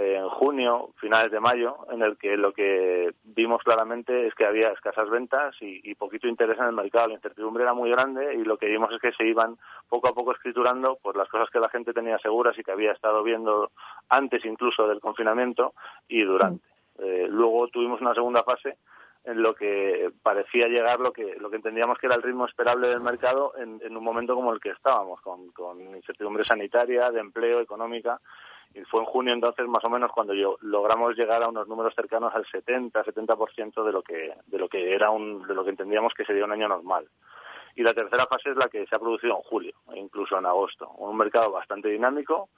en 0.00 0.28
junio, 0.28 0.90
finales 1.00 1.32
de 1.32 1.40
mayo, 1.40 1.78
en 1.90 2.02
el 2.02 2.16
que 2.16 2.36
lo 2.36 2.52
que 2.52 3.12
vimos 3.24 3.62
claramente 3.64 4.28
es 4.28 4.34
que 4.34 4.46
había 4.46 4.68
escasas 4.68 5.10
ventas 5.10 5.56
y, 5.60 5.92
poquito 5.96 6.28
interés 6.28 6.56
en 6.58 6.66
el 6.66 6.72
mercado. 6.72 7.08
La 7.08 7.14
incertidumbre 7.14 7.64
era 7.64 7.74
muy 7.74 7.90
grande 7.90 8.34
y 8.34 8.44
lo 8.44 8.58
que 8.58 8.66
vimos 8.66 8.92
es 8.92 9.00
que 9.00 9.10
se 9.12 9.26
iban 9.26 9.58
poco 9.88 10.08
a 10.08 10.14
poco 10.14 10.32
escriturando 10.32 10.96
por 11.02 11.16
las 11.16 11.28
cosas 11.28 11.50
que 11.50 11.58
la 11.58 11.68
gente 11.68 11.92
tenía 11.92 12.16
seguras 12.18 12.56
y 12.56 12.62
que 12.62 12.70
había 12.70 12.92
estado 12.92 13.24
viendo 13.24 13.72
antes 14.08 14.44
incluso 14.44 14.86
del 14.86 15.00
confinamiento 15.00 15.74
y 16.06 16.22
durante. 16.22 16.64
Eh, 17.00 17.26
luego 17.28 17.66
tuvimos 17.66 18.00
una 18.00 18.14
segunda 18.14 18.44
fase 18.44 18.76
en 19.24 19.42
lo 19.42 19.54
que 19.54 20.12
parecía 20.22 20.68
llegar 20.68 21.00
lo 21.00 21.12
que 21.12 21.36
lo 21.40 21.50
que 21.50 21.56
entendíamos 21.56 21.98
que 21.98 22.06
era 22.06 22.14
el 22.14 22.22
ritmo 22.22 22.46
esperable 22.46 22.88
del 22.88 23.00
mercado 23.00 23.52
en, 23.56 23.96
un 23.96 24.04
momento 24.04 24.36
como 24.36 24.52
el 24.52 24.60
que 24.60 24.70
estábamos, 24.70 25.20
con 25.20 25.50
incertidumbre 25.80 26.44
sanitaria, 26.44 27.10
de 27.10 27.20
empleo, 27.20 27.60
económica 27.60 28.20
y 28.74 28.80
fue 28.84 29.00
en 29.00 29.06
junio 29.06 29.32
entonces 29.32 29.66
más 29.66 29.84
o 29.84 29.90
menos 29.90 30.10
cuando 30.12 30.34
yo 30.34 30.56
logramos 30.60 31.16
llegar 31.16 31.42
a 31.42 31.48
unos 31.48 31.68
números 31.68 31.94
cercanos 31.94 32.34
al 32.34 32.46
70 32.46 33.04
70% 33.04 33.84
de 33.84 33.92
lo 33.92 34.02
que 34.02 34.34
de 34.46 34.58
lo 34.58 34.68
que 34.68 34.94
era 34.94 35.10
un 35.10 35.46
de 35.46 35.54
lo 35.54 35.64
que 35.64 35.70
entendíamos 35.70 36.12
que 36.14 36.24
sería 36.24 36.44
un 36.44 36.52
año 36.52 36.68
normal. 36.68 37.08
Y 37.74 37.82
la 37.82 37.94
tercera 37.94 38.26
fase 38.26 38.50
es 38.50 38.56
la 38.56 38.68
que 38.68 38.86
se 38.86 38.96
ha 38.96 38.98
producido 38.98 39.36
en 39.36 39.42
julio 39.42 39.72
e 39.92 39.98
incluso 39.98 40.36
en 40.36 40.46
agosto. 40.46 40.88
Un 40.98 41.16
mercado 41.16 41.52
bastante 41.52 41.88
dinámico 41.88 42.48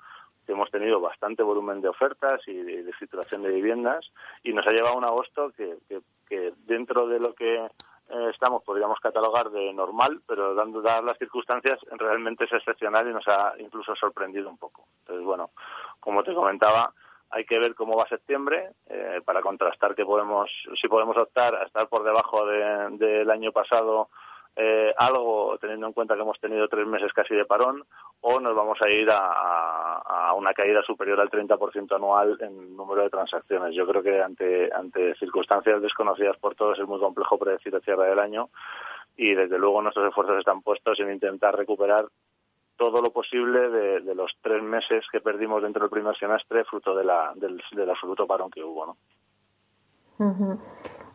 que 0.47 0.52
hemos 0.52 0.71
tenido 0.71 1.00
bastante 1.00 1.43
volumen 1.43 1.83
de 1.83 1.88
ofertas 1.88 2.40
y 2.47 2.55
de, 2.55 2.83
de 2.83 2.90
escrituración 2.90 3.43
de 3.43 3.50
viviendas 3.50 4.11
y 4.43 4.52
nos 4.52 4.67
ha 4.67 4.73
llevado 4.73 4.97
un 4.97 5.05
agosto 5.05 5.52
que, 5.57 5.76
que, 5.88 6.00
que 6.26 6.52
dentro 6.64 7.07
de 7.07 7.21
lo 7.21 7.35
que 7.35 7.69
eh, 8.11 8.31
estamos, 8.31 8.62
podríamos 8.64 8.99
catalogar 9.00 9.50
de 9.50 9.73
normal, 9.73 10.21
pero 10.26 10.55
dando 10.55 10.83
dadas 10.83 11.05
las 11.05 11.19
circunstancias, 11.19 11.79
realmente 11.90 12.45
es 12.45 12.52
excepcional 12.52 13.09
y 13.09 13.12
nos 13.12 13.26
ha 13.29 13.55
incluso 13.59 13.95
sorprendido 13.95 14.49
un 14.49 14.59
poco. 14.59 14.87
Entonces, 15.00 15.25
bueno, 15.25 15.50
como 16.00 16.23
te 16.23 16.35
comentaba, 16.35 16.93
hay 17.31 17.45
que 17.45 17.59
ver 17.59 17.75
cómo 17.75 17.97
va 17.97 18.09
septiembre 18.09 18.71
eh, 18.88 19.21
para 19.25 19.40
contrastar 19.40 19.95
que 19.95 20.05
podemos, 20.05 20.50
si 20.81 20.88
podemos 20.88 21.17
optar 21.17 21.55
a 21.55 21.64
estar 21.64 21.88
por 21.88 22.02
debajo 22.02 22.45
del 22.47 23.31
año 23.31 23.52
pasado 23.52 24.09
eh, 24.62 24.93
algo, 24.99 25.57
teniendo 25.59 25.87
en 25.87 25.95
cuenta 25.95 26.14
que 26.14 26.21
hemos 26.21 26.38
tenido 26.38 26.69
tres 26.69 26.87
meses 26.87 27.11
casi 27.14 27.35
de 27.35 27.47
parón, 27.47 27.83
o 28.21 28.38
nos 28.40 28.55
vamos 28.55 28.76
a 28.83 28.90
ir 28.90 29.09
a, 29.11 30.35
una 30.37 30.52
caída 30.52 30.83
superior 30.83 31.19
al 31.19 31.31
30% 31.31 31.97
anual 31.97 32.37
en 32.40 32.76
número 32.76 33.02
de 33.02 33.09
transacciones. 33.09 33.75
Yo 33.75 33.87
creo 33.87 34.02
que 34.02 34.21
ante, 34.21 34.71
ante 34.71 35.14
circunstancias 35.14 35.81
desconocidas 35.81 36.37
por 36.37 36.55
todos 36.55 36.79
es 36.79 36.87
muy 36.87 37.00
complejo 37.00 37.38
predecir 37.38 37.75
el 37.75 37.81
cierre 37.81 38.09
del 38.11 38.19
año 38.19 38.50
y 39.17 39.35
desde 39.35 39.59
luego 39.59 39.81
nuestros 39.81 40.07
esfuerzos 40.09 40.38
están 40.38 40.61
puestos 40.61 41.00
en 41.00 41.11
intentar 41.11 41.57
recuperar 41.57 42.07
todo 42.76 43.00
lo 43.00 43.12
posible 43.12 43.71
de, 43.71 44.14
los 44.14 44.31
tres 44.43 44.62
meses 44.62 45.07
que 45.11 45.21
perdimos 45.21 45.62
dentro 45.62 45.83
del 45.83 45.90
primer 45.90 46.17
semestre 46.19 46.64
fruto 46.64 46.95
de 46.95 47.05
la, 47.05 47.33
del, 47.35 47.62
absoluto 47.88 48.26
parón 48.26 48.50
que 48.50 48.62
hubo. 48.62 48.87
¿no? 50.19 50.59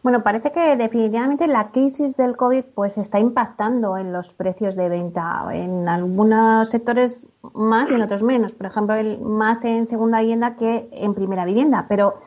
Bueno, 0.05 0.21
parece 0.21 0.51
que 0.51 0.75
definitivamente 0.75 1.47
la 1.47 1.71
crisis 1.71 2.15
del 2.15 2.37
COVID 2.37 2.63
pues 2.75 2.95
está 2.99 3.19
impactando 3.19 3.97
en 3.97 4.13
los 4.13 4.35
precios 4.35 4.75
de 4.75 4.87
venta. 4.87 5.47
En 5.51 5.89
algunos 5.89 6.69
sectores 6.69 7.27
más 7.55 7.89
y 7.89 7.95
en 7.95 8.03
otros 8.03 8.21
menos. 8.21 8.53
Por 8.53 8.67
ejemplo, 8.67 8.93
más 9.27 9.65
en 9.65 9.87
segunda 9.87 10.21
vivienda 10.21 10.57
que 10.57 10.87
en 10.91 11.15
primera 11.15 11.43
vivienda. 11.43 11.87
Pero, 11.89 12.19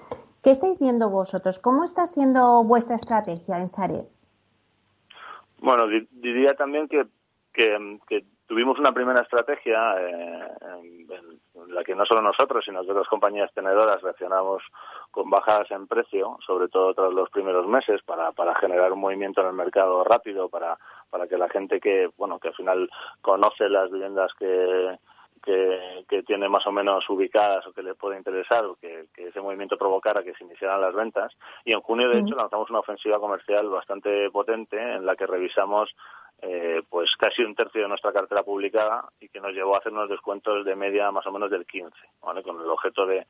¿qué 0.43 0.51
estáis 0.51 0.81
viendo 0.81 1.09
vosotros? 1.09 1.61
¿Cómo 1.61 1.85
está 1.85 2.09
siendo 2.09 2.65
vuestra 2.65 2.97
estrategia 2.97 3.61
en 3.61 3.69
Saret? 3.69 4.09
Bueno, 5.61 5.85
diría 6.11 6.57
también 6.57 6.89
que, 6.89 7.07
que, 7.53 8.25
tuvimos 8.49 8.79
una 8.79 8.93
primera 8.93 9.21
estrategia 9.21 9.95
eh, 10.01 10.49
en 10.83 11.75
la 11.75 11.85
que 11.85 11.95
no 11.95 12.07
solo 12.07 12.23
nosotros, 12.23 12.65
sino 12.65 12.83
que 12.83 12.91
otras 12.91 13.07
compañías 13.07 13.53
tenedoras 13.53 14.03
reaccionamos 14.03 14.63
con 15.11 15.29
bajadas 15.29 15.71
en 15.71 15.87
precio, 15.87 16.39
sobre 16.45 16.69
todo 16.69 16.95
tras 16.95 17.13
los 17.13 17.29
primeros 17.31 17.67
meses, 17.67 18.03
para, 18.03 18.33
para 18.33 18.55
generar 18.55 18.93
un 18.93 19.01
movimiento 19.01 19.43
en 19.43 19.49
el 19.49 19.53
mercado 19.53 20.03
rápido, 20.03 20.49
para, 20.49 20.79
para 21.11 21.29
que 21.29 21.37
la 21.37 21.49
gente 21.49 21.79
que, 21.79 22.11
bueno, 22.17 22.39
que 22.39 22.49
al 22.49 22.55
final 22.55 22.91
conoce 23.21 23.69
las 23.69 23.91
viviendas 23.91 24.33
que, 24.35 24.99
que, 25.43 26.23
tiene 26.27 26.49
más 26.49 26.67
o 26.67 26.73
menos 26.73 27.09
ubicadas 27.09 27.67
o 27.67 27.73
que 27.73 27.83
le 27.83 27.95
puede 27.95 28.19
interesar 28.19 28.65
o 28.65 28.77
que, 28.77 29.07
ese 29.17 29.41
movimiento 29.41 29.79
provocara 29.79 30.23
que 30.23 30.35
se 30.35 30.45
iniciaran 30.45 30.81
las 30.81 30.95
ventas. 30.95 31.33
Y 31.65 31.73
en 31.73 31.81
junio, 31.81 32.09
de 32.09 32.21
hecho, 32.21 32.35
lanzamos 32.35 32.69
una 32.71 32.81
ofensiva 32.81 33.19
comercial 33.19 33.69
bastante 33.69 34.31
potente 34.31 34.77
en 34.77 35.07
la 35.07 35.17
que 35.17 35.27
revisamos 35.27 35.95
eh, 36.41 36.83
pues 36.89 37.11
casi 37.19 37.43
un 37.43 37.55
tercio 37.55 37.83
de 37.83 37.89
nuestra 37.89 38.13
cartera 38.13 38.45
publicada 38.45 39.05
y 39.19 39.29
que 39.29 39.41
nos 39.41 39.53
llevó 39.53 39.75
a 39.75 39.79
hacer 39.79 39.93
unos 39.93 40.09
descuentos 40.09 40.65
de 40.65 40.77
media 40.77 41.11
más 41.11 41.27
o 41.27 41.33
menos 41.33 41.51
del 41.51 41.67
15, 41.67 41.91
¿vale? 42.23 42.45
con 42.45 42.61
el 42.61 42.69
objeto 42.69 43.07
de, 43.07 43.27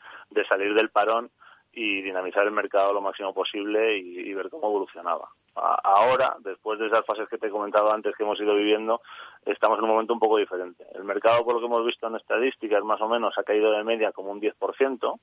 salir 0.47 0.75
del 0.75 0.91
parón 0.91 1.31
y 1.73 2.03
dinamizar 2.03 2.45
el 2.45 2.51
mercado 2.51 2.93
lo 2.93 3.01
máximo 3.01 3.33
posible 3.33 3.97
y, 3.97 4.35
ver 4.35 4.51
cómo 4.51 4.69
evolucionaba. 4.69 5.29
ahora, 5.55 6.37
después 6.41 6.79
de 6.79 6.87
esas 6.87 7.05
fases 7.07 7.29
que 7.29 7.39
te 7.39 7.47
he 7.47 7.51
comentado 7.51 7.91
antes 7.93 8.15
que 8.15 8.25
hemos 8.25 8.41
ido 8.41 8.55
viviendo, 8.55 9.01
estamos 9.47 9.79
en 9.79 9.85
un 9.85 9.91
momento 9.91 10.13
un 10.13 10.21
poco 10.21 10.37
diferente. 10.37 10.85
El 10.95 11.05
mercado, 11.05 11.45
por 11.45 11.55
lo 11.55 11.61
que 11.61 11.67
hemos 11.67 11.87
visto 11.87 12.07
en 12.07 12.17
estadísticas, 12.17 12.85
más 12.85 13.01
o 13.01 13.09
menos 13.09 13.37
ha 13.39 13.43
caído 13.43 13.73
de 13.73 13.85
media 13.85 14.13
como 14.13 14.33
un 14.33 14.41
10%, 14.41 15.19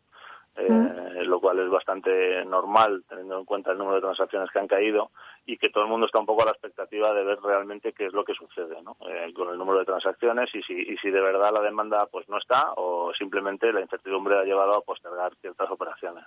eh, 0.57 1.25
lo 1.25 1.39
cual 1.39 1.59
es 1.59 1.69
bastante 1.69 2.45
normal 2.45 3.03
teniendo 3.09 3.37
en 3.37 3.45
cuenta 3.45 3.71
el 3.71 3.77
número 3.77 3.95
de 3.95 4.01
transacciones 4.01 4.49
que 4.51 4.59
han 4.59 4.67
caído 4.67 5.11
y 5.45 5.57
que 5.57 5.69
todo 5.69 5.83
el 5.83 5.89
mundo 5.89 6.05
está 6.05 6.19
un 6.19 6.25
poco 6.25 6.43
a 6.43 6.45
la 6.45 6.51
expectativa 6.51 7.13
de 7.13 7.23
ver 7.23 7.39
realmente 7.41 7.93
qué 7.93 8.05
es 8.05 8.13
lo 8.13 8.23
que 8.23 8.33
sucede 8.33 8.81
¿no? 8.81 8.95
Eh, 9.07 9.33
con 9.33 9.49
el 9.49 9.57
número 9.57 9.79
de 9.79 9.85
transacciones 9.85 10.53
y 10.55 10.61
si, 10.63 10.73
y 10.73 10.97
si 10.97 11.09
de 11.09 11.21
verdad 11.21 11.51
la 11.53 11.61
demanda 11.61 12.05
pues 12.05 12.27
no 12.29 12.37
está 12.37 12.73
o 12.77 13.13
simplemente 13.13 13.73
la 13.73 13.81
incertidumbre 13.81 14.37
ha 14.37 14.43
llevado 14.43 14.75
a 14.75 14.81
postergar 14.81 15.35
ciertas 15.41 15.69
operaciones 15.69 16.25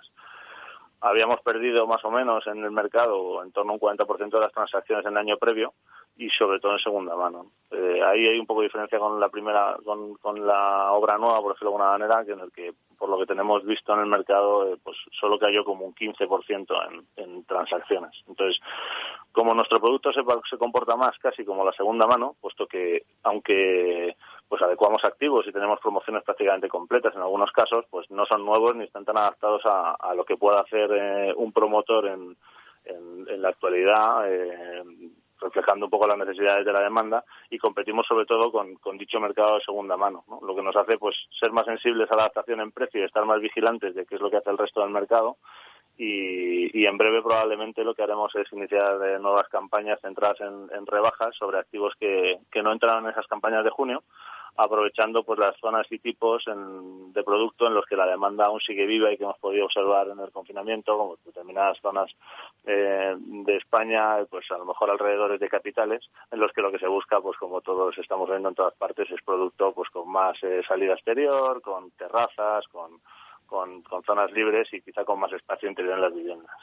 habíamos 1.01 1.41
perdido 1.41 1.87
más 1.87 2.03
o 2.03 2.11
menos 2.11 2.45
en 2.47 2.63
el 2.63 2.71
mercado 2.71 3.43
en 3.43 3.51
torno 3.51 3.71
a 3.71 3.75
un 3.75 3.79
40% 3.79 4.29
de 4.29 4.39
las 4.39 4.51
transacciones 4.51 5.05
en 5.05 5.11
el 5.11 5.17
año 5.17 5.37
previo 5.37 5.73
y 6.17 6.29
sobre 6.31 6.59
todo 6.59 6.73
en 6.73 6.79
segunda 6.79 7.15
mano. 7.15 7.51
Eh, 7.71 8.01
ahí 8.05 8.27
hay 8.27 8.39
un 8.39 8.45
poco 8.45 8.61
de 8.61 8.67
diferencia 8.67 8.99
con 8.99 9.19
la 9.19 9.29
primera, 9.29 9.77
con, 9.85 10.15
con, 10.15 10.45
la 10.45 10.91
obra 10.91 11.17
nueva, 11.17 11.41
por 11.41 11.53
decirlo 11.53 11.71
de 11.71 11.75
alguna 11.75 11.97
manera, 11.97 12.25
que 12.25 12.33
en 12.33 12.39
el 12.41 12.51
que 12.51 12.73
por 12.97 13.09
lo 13.09 13.17
que 13.17 13.25
tenemos 13.25 13.63
visto 13.63 13.93
en 13.93 14.01
el 14.01 14.07
mercado, 14.07 14.73
eh, 14.73 14.77
pues 14.83 14.97
solo 15.17 15.39
cayó 15.39 15.63
como 15.63 15.85
un 15.85 15.95
15% 15.95 16.67
en, 16.91 17.23
en 17.23 17.45
transacciones. 17.45 18.11
Entonces, 18.27 18.61
como 19.31 19.53
nuestro 19.53 19.79
producto 19.79 20.11
se, 20.11 20.21
se 20.49 20.57
comporta 20.57 20.97
más 20.97 21.17
casi 21.19 21.45
como 21.45 21.63
la 21.63 21.71
segunda 21.71 22.05
mano, 22.05 22.35
puesto 22.41 22.67
que 22.67 23.03
aunque 23.23 24.17
pues 24.49 24.61
adecuamos 24.63 25.05
activos 25.05 25.47
y 25.47 25.51
tenemos 25.51 25.79
promociones 25.79 26.23
prácticamente 26.23 26.67
completas 26.67 27.15
en 27.15 27.21
algunos 27.21 27.51
casos, 27.51 27.85
pues 27.89 28.09
no 28.09 28.25
son 28.25 28.43
nuevos 28.43 28.75
ni 28.75 28.83
están 28.83 29.05
tan 29.05 29.17
adaptados 29.17 29.61
a, 29.65 29.93
a 29.93 30.13
lo 30.15 30.25
que 30.25 30.37
pueda 30.37 30.61
hacer 30.61 30.89
eh, 30.91 31.33
un 31.37 31.53
promotor 31.53 32.07
en, 32.07 32.35
en, 32.85 33.41
la 33.41 33.49
actualidad, 33.49 34.23
eh, 34.27 34.83
reflejando 35.39 35.85
un 35.85 35.89
poco 35.89 36.07
las 36.07 36.17
necesidades 36.17 36.65
de 36.65 36.73
la 36.73 36.81
demanda 36.81 37.23
y 37.49 37.57
competimos 37.57 38.05
sobre 38.05 38.25
todo 38.25 38.51
con, 38.51 38.97
dicho 38.97 39.19
mercado 39.19 39.55
de 39.55 39.61
segunda 39.61 39.95
mano, 39.95 40.25
¿no? 40.27 40.39
lo 40.45 40.55
que 40.55 40.63
nos 40.63 40.75
hace 40.75 40.97
pues 40.97 41.15
ser 41.39 41.51
más 41.51 41.65
sensibles 41.65 42.11
a 42.11 42.15
la 42.15 42.23
adaptación 42.23 42.59
en 42.59 42.71
precio 42.71 42.99
y 42.99 43.05
estar 43.05 43.25
más 43.25 43.39
vigilantes 43.39 43.95
de 43.95 44.05
qué 44.05 44.15
es 44.15 44.21
lo 44.21 44.29
que 44.29 44.37
hace 44.37 44.49
el 44.49 44.57
resto 44.57 44.81
del 44.81 44.89
mercado 44.89 45.37
y, 45.97 46.85
en 46.85 46.97
breve 46.97 47.21
probablemente 47.21 47.83
lo 47.83 47.93
que 47.93 48.03
haremos 48.03 48.33
es 48.35 48.51
iniciar 48.53 49.01
eh, 49.05 49.19
nuevas 49.19 49.47
campañas 49.49 49.99
centradas 50.01 50.39
en, 50.41 50.69
en 50.73 50.85
rebajas 50.85 51.35
sobre 51.35 51.59
activos 51.59 51.93
que, 51.99 52.39
que 52.51 52.63
no 52.63 52.71
entraron 52.71 53.05
en 53.05 53.11
esas 53.11 53.27
campañas 53.27 53.63
de 53.63 53.69
junio 53.69 54.03
aprovechando 54.57 55.23
pues 55.23 55.39
las 55.39 55.55
zonas 55.57 55.87
y 55.89 55.99
tipos 55.99 56.45
de 56.45 57.23
producto 57.23 57.67
en 57.67 57.73
los 57.73 57.85
que 57.85 57.95
la 57.95 58.05
demanda 58.05 58.45
aún 58.45 58.59
sigue 58.59 58.85
viva 58.85 59.11
y 59.11 59.17
que 59.17 59.23
hemos 59.23 59.37
podido 59.39 59.65
observar 59.65 60.07
en 60.07 60.19
el 60.19 60.31
confinamiento, 60.31 60.97
como 60.97 61.17
determinadas 61.25 61.77
zonas 61.81 62.11
eh, 62.65 63.15
de 63.17 63.55
España, 63.55 64.17
pues 64.29 64.49
a 64.51 64.57
lo 64.57 64.65
mejor 64.65 64.89
alrededores 64.89 65.39
de 65.39 65.49
capitales, 65.49 66.03
en 66.31 66.39
los 66.39 66.51
que 66.51 66.61
lo 66.61 66.71
que 66.71 66.79
se 66.79 66.87
busca, 66.87 67.21
pues 67.21 67.37
como 67.37 67.61
todos 67.61 67.97
estamos 67.97 68.29
viendo 68.29 68.49
en 68.49 68.55
todas 68.55 68.75
partes, 68.75 69.09
es 69.11 69.21
producto 69.23 69.71
pues 69.73 69.89
con 69.89 70.09
más 70.09 70.37
eh, 70.43 70.61
salida 70.67 70.93
exterior, 70.93 71.61
con 71.61 71.91
terrazas, 71.91 72.67
con, 72.67 72.99
con, 73.45 73.83
zonas 74.05 74.31
libres 74.31 74.71
y 74.73 74.81
quizá 74.81 75.03
con 75.03 75.19
más 75.19 75.31
espacio 75.33 75.69
interior 75.69 75.95
en 75.95 76.01
las 76.01 76.13
viviendas. 76.13 76.55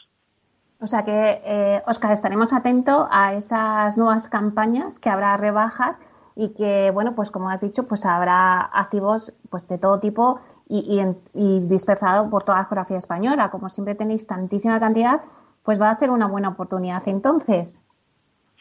O 0.80 0.86
sea 0.86 1.04
que, 1.04 1.40
eh, 1.44 1.82
Oscar, 1.86 2.12
estaremos 2.12 2.52
atentos 2.52 3.06
a 3.10 3.34
esas 3.34 3.96
nuevas 3.96 4.28
campañas 4.28 5.00
que 5.00 5.08
habrá 5.08 5.36
rebajas 5.38 6.02
y 6.36 6.52
que, 6.52 6.90
bueno, 6.92 7.14
pues 7.16 7.30
como 7.30 7.48
has 7.48 7.62
dicho, 7.62 7.88
pues 7.88 8.04
habrá 8.04 8.60
activos 8.60 9.32
pues 9.50 9.66
de 9.68 9.78
todo 9.78 9.98
tipo 9.98 10.38
y, 10.68 11.00
y, 11.32 11.60
dispersado 11.60 12.28
por 12.28 12.44
toda 12.44 12.58
la 12.58 12.64
geografía 12.66 12.98
española. 12.98 13.50
Como 13.50 13.70
siempre 13.70 13.94
tenéis 13.94 14.26
tantísima 14.26 14.78
cantidad, 14.78 15.22
pues 15.64 15.80
va 15.80 15.88
a 15.88 15.94
ser 15.94 16.10
una 16.10 16.26
buena 16.26 16.50
oportunidad 16.50 17.02
entonces. 17.08 17.82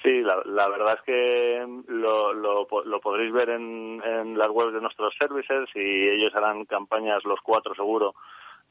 Sí, 0.01 0.22
la, 0.22 0.70
verdad 0.70 0.94
es 0.94 1.01
que 1.01 1.84
lo, 1.88 2.34
lo, 2.34 3.00
podréis 3.01 3.34
ver 3.34 3.50
en, 3.50 4.01
en, 4.03 4.38
las 4.38 4.51
webs 4.51 4.74
de 4.74 4.82
nuestros 4.82 5.13
services 5.17 5.67
y 5.74 6.10
ellos 6.10 6.34
harán 6.36 6.65
campañas 6.65 7.25
los 7.25 7.41
cuatro 7.41 7.74
seguro 7.75 8.13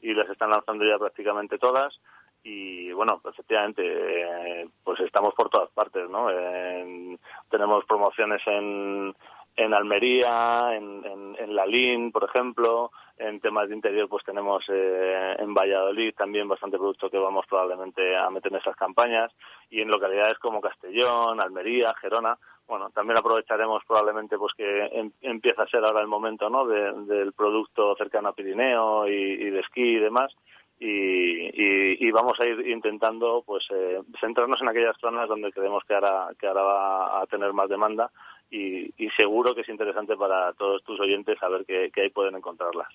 y 0.01 0.13
les 0.13 0.29
están 0.29 0.49
lanzando 0.49 0.85
ya 0.85 0.97
prácticamente 0.97 1.57
todas 1.57 1.99
y 2.45 2.91
bueno, 2.93 3.19
efectivamente, 3.25 3.81
eh, 3.83 4.69
pues 4.83 4.99
estamos 4.99 5.33
por 5.33 5.49
todas 5.49 5.71
partes, 5.71 6.07
¿no? 6.09 6.27
tenemos 7.49 7.83
promociones 7.85 8.39
en, 8.45 9.15
en 9.55 9.73
Almería, 9.73 10.75
en, 10.75 11.03
en, 11.03 11.35
en 11.39 11.55
Lalín, 11.55 12.11
por 12.11 12.23
ejemplo, 12.23 12.91
en 13.17 13.39
temas 13.39 13.67
de 13.69 13.75
interior 13.75 14.07
pues 14.07 14.23
tenemos 14.23 14.63
eh, 14.67 15.35
en 15.39 15.53
Valladolid 15.53 16.13
también 16.15 16.47
bastante 16.47 16.77
producto 16.77 17.09
que 17.09 17.17
vamos 17.17 17.45
probablemente 17.47 18.15
a 18.15 18.29
meter 18.29 18.51
en 18.51 18.59
esas 18.59 18.75
campañas 18.75 19.31
y 19.69 19.81
en 19.81 19.89
localidades 19.89 20.37
como 20.37 20.61
Castellón, 20.61 21.41
Almería, 21.41 21.95
Gerona, 21.95 22.37
bueno, 22.67 22.89
también 22.89 23.17
aprovecharemos 23.17 23.83
probablemente 23.87 24.37
pues 24.37 24.53
que 24.53 24.85
em, 24.87 25.11
empieza 25.21 25.63
a 25.63 25.67
ser 25.67 25.83
ahora 25.83 26.01
el 26.01 26.07
momento, 26.07 26.49
¿no? 26.49 26.67
del 26.67 27.33
producto 27.33 27.95
cercano 27.95 28.29
a 28.29 28.33
Pirineo 28.33 29.07
y, 29.07 29.49
de 29.49 29.59
esquí 29.59 29.95
y 29.95 29.99
demás 29.99 30.35
y, 30.79 32.05
y, 32.07 32.11
vamos 32.11 32.39
a 32.39 32.45
ir 32.45 32.67
intentando 32.67 33.43
pues 33.45 33.65
eh, 33.71 34.01
centrarnos 34.19 34.61
en 34.61 34.67
aquellas 34.67 34.97
zonas 34.99 35.29
donde 35.29 35.51
creemos 35.51 35.83
que 35.85 35.93
ahora 35.93 36.27
que 36.37 36.47
ahora 36.47 36.61
va 36.63 37.21
a 37.21 37.25
tener 37.27 37.53
más 37.53 37.69
demanda 37.69 38.11
y, 38.51 39.09
seguro 39.17 39.55
que 39.55 39.61
es 39.61 39.69
interesante 39.69 40.15
para 40.15 40.53
todos 40.53 40.83
tus 40.83 40.99
oyentes 40.99 41.39
saber 41.39 41.65
que, 41.65 41.91
ahí 42.01 42.09
pueden 42.09 42.35
encontrarlas. 42.35 42.87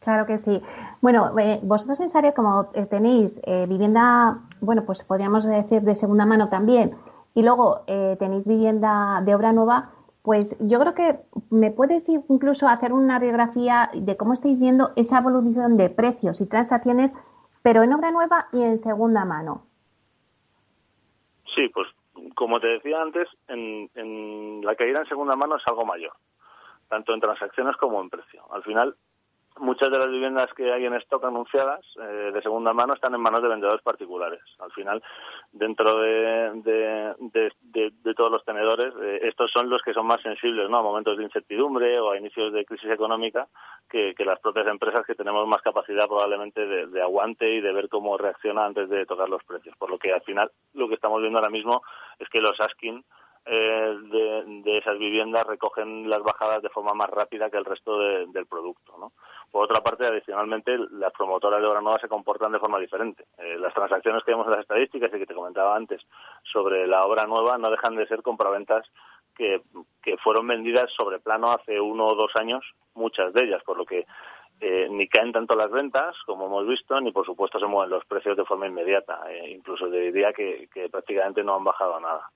Claro 0.00 0.26
que 0.26 0.36
sí. 0.36 0.60
Bueno, 1.00 1.36
eh, 1.38 1.60
vosotros 1.62 2.00
en 2.00 2.10
Sare, 2.10 2.34
como 2.34 2.70
eh, 2.74 2.86
tenéis 2.86 3.40
eh, 3.46 3.66
vivienda, 3.66 4.38
bueno, 4.60 4.84
pues 4.84 5.02
podríamos 5.02 5.44
decir 5.44 5.82
de 5.82 5.94
segunda 5.94 6.26
mano 6.26 6.48
también, 6.48 6.94
y 7.34 7.42
luego 7.42 7.84
tenéis 8.18 8.46
vivienda 8.46 9.20
de 9.24 9.34
obra 9.34 9.52
nueva, 9.52 9.90
pues 10.24 10.56
yo 10.58 10.80
creo 10.80 10.94
que 10.94 11.18
me 11.50 11.70
puedes 11.70 12.08
incluso 12.08 12.66
hacer 12.66 12.94
una 12.94 13.18
radiografía 13.18 13.90
de 13.92 14.16
cómo 14.16 14.32
estáis 14.32 14.58
viendo 14.58 14.92
esa 14.96 15.18
evolución 15.18 15.76
de 15.76 15.90
precios 15.90 16.40
y 16.40 16.48
transacciones, 16.48 17.12
pero 17.62 17.82
en 17.82 17.92
obra 17.92 18.10
nueva 18.10 18.46
y 18.50 18.62
en 18.62 18.78
segunda 18.78 19.26
mano. 19.26 19.66
Sí, 21.54 21.68
pues 21.68 21.88
como 22.34 22.58
te 22.58 22.68
decía 22.68 23.02
antes, 23.02 23.28
en, 23.48 23.90
en 23.94 24.64
la 24.64 24.74
caída 24.76 25.00
en 25.00 25.06
segunda 25.08 25.36
mano 25.36 25.56
es 25.56 25.68
algo 25.68 25.84
mayor, 25.84 26.14
tanto 26.88 27.12
en 27.12 27.20
transacciones 27.20 27.76
como 27.76 28.00
en 28.00 28.08
precio. 28.08 28.50
Al 28.50 28.62
final, 28.62 28.96
muchas 29.58 29.90
de 29.90 29.98
las 29.98 30.10
viviendas 30.10 30.52
que 30.54 30.72
hay 30.72 30.84
en 30.84 30.94
stock 30.94 31.24
anunciadas 31.24 31.84
eh, 32.00 32.30
de 32.32 32.42
segunda 32.42 32.72
mano 32.72 32.94
están 32.94 33.14
en 33.14 33.20
manos 33.20 33.42
de 33.42 33.48
vendedores 33.48 33.82
particulares. 33.82 34.40
Al 34.58 34.72
final, 34.72 35.02
dentro 35.52 36.00
de, 36.00 36.50
de, 37.20 38.14
todos 38.14 38.30
los 38.30 38.44
tenedores, 38.44 38.92
eh, 39.00 39.20
estos 39.22 39.50
son 39.50 39.68
los 39.68 39.82
que 39.82 39.94
son 39.94 40.06
más 40.06 40.22
sensibles 40.22 40.66
a 40.66 40.82
momentos 40.82 41.16
de 41.16 41.24
incertidumbre 41.24 41.98
o 42.00 42.10
a 42.10 42.18
inicios 42.18 42.52
de 42.52 42.64
crisis 42.64 42.90
económica 42.90 43.48
que, 43.88 44.14
las 44.24 44.40
propias 44.40 44.66
empresas 44.66 45.04
que 45.06 45.14
tenemos 45.14 45.46
más 45.46 45.62
capacidad 45.62 46.06
probablemente 46.06 46.66
de, 46.66 47.02
aguante 47.02 47.48
y 47.52 47.60
de 47.60 47.72
ver 47.72 47.88
cómo 47.88 48.16
reacciona 48.16 48.64
antes 48.64 48.88
de 48.88 49.06
tocar 49.06 49.28
los 49.28 49.44
precios. 49.44 49.76
Por 49.76 49.90
lo 49.90 49.98
que 49.98 50.12
al 50.12 50.22
final 50.22 50.50
lo 50.72 50.88
que 50.88 50.94
estamos 50.94 51.20
viendo 51.20 51.38
ahora 51.38 51.50
mismo 51.50 51.82
es 52.18 52.28
que 52.28 52.40
los 52.40 52.60
asking 52.60 53.04
eh, 53.46 53.96
de, 54.10 54.78
esas 54.78 54.98
viviendas 54.98 55.46
recogen 55.46 56.08
las 56.08 56.22
bajadas 56.22 56.62
de 56.62 56.70
forma 56.70 56.94
más 56.94 57.10
rápida 57.10 57.50
que 57.50 57.58
el 57.58 57.64
resto 57.64 57.98
del 57.98 58.46
producto. 58.46 58.96
¿no? 58.98 59.12
Por 59.50 59.64
otra 59.64 59.82
parte, 59.82 60.06
adicionalmente, 60.06 60.76
las 60.92 61.12
promotoras 61.12 61.60
de 61.60 61.66
obra 61.66 61.80
nueva 61.80 61.98
se 61.98 62.08
comportan 62.08 62.52
de 62.52 62.58
forma 62.58 62.78
diferente. 62.78 63.24
Eh, 63.38 63.56
las 63.58 63.74
transacciones 63.74 64.24
que 64.24 64.30
vemos 64.30 64.46
en 64.46 64.52
las 64.52 64.62
estadísticas 64.62 65.10
y 65.12 65.18
que 65.18 65.26
te 65.26 65.34
comentaba 65.34 65.76
antes 65.76 66.00
sobre 66.42 66.86
la 66.86 67.04
obra 67.04 67.26
nueva 67.26 67.58
no 67.58 67.70
dejan 67.70 67.96
de 67.96 68.06
ser 68.06 68.22
compraventas 68.22 68.86
que, 69.36 69.60
que 70.02 70.16
fueron 70.18 70.46
vendidas 70.46 70.90
sobre 70.92 71.18
plano 71.18 71.52
hace 71.52 71.80
uno 71.80 72.06
o 72.06 72.14
dos 72.14 72.34
años, 72.36 72.64
muchas 72.94 73.32
de 73.34 73.44
ellas, 73.44 73.62
por 73.64 73.76
lo 73.76 73.84
que 73.84 74.06
eh, 74.60 74.88
ni 74.90 75.06
caen 75.08 75.32
tanto 75.32 75.54
las 75.54 75.70
ventas, 75.70 76.16
como 76.24 76.46
hemos 76.46 76.66
visto, 76.66 76.98
ni 77.00 77.12
por 77.12 77.26
supuesto 77.26 77.58
se 77.58 77.66
mueven 77.66 77.90
los 77.90 78.04
precios 78.06 78.36
de 78.36 78.44
forma 78.44 78.66
inmediata. 78.66 79.20
incluso 79.48 79.90
diría 79.90 80.32
que, 80.32 80.68
que 80.72 80.88
prácticamente 80.88 81.42
no 81.44 81.56
han 81.56 81.64
bajado 81.64 82.00
nada. 82.00 82.30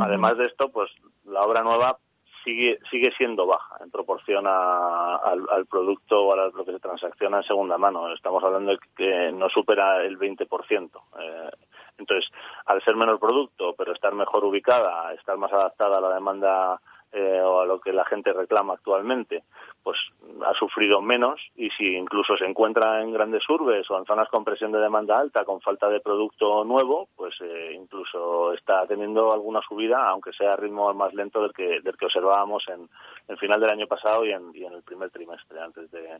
Además 0.00 0.36
de 0.38 0.46
esto, 0.46 0.70
pues 0.70 0.90
la 1.24 1.42
obra 1.42 1.62
nueva 1.62 1.98
sigue 2.44 2.78
sigue 2.90 3.12
siendo 3.16 3.46
baja 3.46 3.76
en 3.82 3.90
proporción 3.90 4.46
al, 4.46 5.66
producto 5.70 6.22
o 6.22 6.32
a 6.32 6.48
lo 6.48 6.64
que 6.64 6.72
se 6.72 6.80
transacciona 6.80 7.38
en 7.38 7.42
segunda 7.44 7.78
mano. 7.78 8.12
Estamos 8.12 8.42
hablando 8.42 8.72
de 8.72 8.78
que 8.96 9.32
no 9.32 9.48
supera 9.48 10.02
el 10.04 10.18
20%. 10.18 10.90
Eh, 11.20 11.50
entonces, 11.98 12.30
al 12.66 12.82
ser 12.82 12.96
menor 12.96 13.20
producto, 13.20 13.74
pero 13.76 13.92
estar 13.92 14.12
mejor 14.14 14.44
ubicada, 14.44 15.12
estar 15.14 15.36
más 15.36 15.52
adaptada 15.52 15.98
a 15.98 16.00
la 16.00 16.14
demanda 16.14 16.80
eh, 17.12 17.40
o 17.42 17.60
a 17.60 17.66
lo 17.66 17.78
que 17.78 17.92
la 17.92 18.04
gente 18.06 18.32
reclama 18.32 18.74
actualmente, 18.74 19.44
pues 19.82 19.98
ha 20.46 20.54
sufrido 20.54 21.02
menos 21.02 21.40
y 21.56 21.68
si 21.70 21.94
incluso 21.94 22.36
se 22.36 22.46
encuentra 22.46 23.02
en 23.02 23.12
grandes 23.12 23.48
urbes 23.50 23.90
o 23.90 23.98
en 23.98 24.06
zonas 24.06 24.28
con 24.30 24.44
presión 24.44 24.72
de 24.72 24.78
demanda 24.78 25.18
alta, 25.18 25.44
con 25.44 25.60
falta 25.60 25.90
de 25.90 26.00
producto 26.00 26.64
nuevo, 26.64 27.08
pues 27.14 27.34
eh, 27.42 27.72
incluso 27.74 28.54
está 28.54 28.86
teniendo 28.86 29.32
alguna 29.32 29.60
subida, 29.60 30.08
aunque 30.08 30.32
sea 30.32 30.54
a 30.54 30.56
ritmo 30.56 30.92
más 30.94 31.12
lento 31.12 31.42
del 31.42 31.52
que, 31.52 31.80
del 31.82 31.96
que 31.96 32.06
observábamos 32.06 32.66
en 32.68 32.88
el 33.28 33.38
final 33.38 33.60
del 33.60 33.70
año 33.70 33.86
pasado 33.86 34.24
y 34.24 34.32
en, 34.32 34.54
el 34.54 34.82
primer 34.82 35.10
trimestre 35.10 35.60
antes 35.60 35.90
de, 35.90 36.18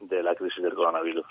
de 0.00 0.22
la 0.22 0.34
crisis 0.34 0.62
del 0.62 0.74
coronavirus. 0.74 1.26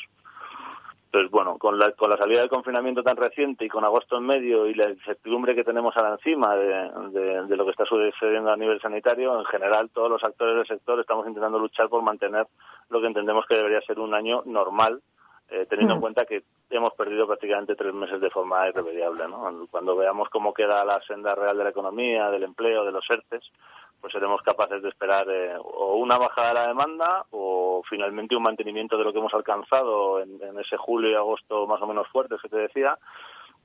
Entonces, 1.11 1.31
bueno, 1.31 1.57
con 1.57 1.79
la, 1.79 1.91
con 1.93 2.11
la 2.11 2.17
salida 2.17 2.41
del 2.41 2.49
confinamiento 2.49 3.01
tan 3.01 3.17
reciente 3.17 3.65
y 3.65 3.67
con 3.67 3.83
agosto 3.83 4.17
en 4.17 4.27
medio 4.27 4.67
y 4.67 4.75
la 4.75 4.91
incertidumbre 4.91 5.55
que 5.55 5.63
tenemos 5.63 5.97
ahora 5.97 6.11
encima 6.11 6.55
de, 6.55 7.47
de, 7.47 7.57
lo 7.57 7.65
que 7.65 7.71
está 7.71 7.83
sucediendo 7.85 8.51
a 8.51 8.55
nivel 8.55 8.79
sanitario, 8.79 9.39
en 9.39 9.45
general 9.45 9.89
todos 9.89 10.11
los 10.11 10.23
actores 10.23 10.55
del 10.55 10.67
sector 10.67 10.99
estamos 10.99 11.27
intentando 11.27 11.57
luchar 11.57 11.89
por 11.89 12.03
mantener 12.03 12.45
lo 12.89 13.01
que 13.01 13.07
entendemos 13.07 13.47
que 13.47 13.55
debería 13.55 13.81
ser 13.81 13.97
un 13.97 14.13
año 14.13 14.43
normal, 14.45 15.01
eh, 15.49 15.65
teniendo 15.67 15.95
en 15.95 15.97
mm. 15.97 16.01
cuenta 16.01 16.25
que 16.25 16.43
hemos 16.69 16.93
perdido 16.93 17.25
prácticamente 17.25 17.75
tres 17.75 17.91
meses 17.91 18.21
de 18.21 18.29
forma 18.29 18.69
irremediable. 18.69 19.27
¿no? 19.27 19.65
Cuando 19.71 19.95
veamos 19.95 20.29
cómo 20.29 20.53
queda 20.53 20.85
la 20.85 21.01
senda 21.01 21.33
real 21.33 21.57
de 21.57 21.63
la 21.63 21.71
economía, 21.71 22.29
del 22.29 22.43
empleo, 22.43 22.85
de 22.85 22.91
los 22.91 23.09
ERTES, 23.09 23.51
pues 23.99 24.13
seremos 24.13 24.41
capaces 24.41 24.81
de 24.81 24.89
esperar 24.89 25.27
eh, 25.29 25.55
o 25.57 25.95
una 25.95 26.17
bajada 26.17 26.49
de 26.49 26.53
la 26.53 26.67
demanda 26.67 27.25
o 27.31 27.83
finalmente 27.89 28.35
un 28.35 28.43
mantenimiento 28.43 28.97
de 28.97 29.03
lo 29.03 29.12
que 29.12 29.19
hemos 29.19 29.33
alcanzado 29.33 30.21
en, 30.21 30.39
ese 30.59 30.77
julio 30.77 31.12
y 31.12 31.15
agosto 31.15 31.67
más 31.67 31.81
o 31.81 31.88
menos 31.88 32.07
fuertes 32.07 32.41
que 32.41 32.49
te 32.49 32.57
decía 32.57 32.97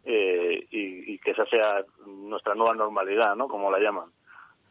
eh, 0.05 0.67
y, 0.71 1.19
que 1.19 1.31
esa 1.31 1.47
sea 1.47 1.83
nuestra 2.07 2.55
nueva 2.55 2.75
normalidad, 2.75 3.35
¿no? 3.37 3.49
Como 3.49 3.71
la 3.71 3.79
llaman. 3.79 4.11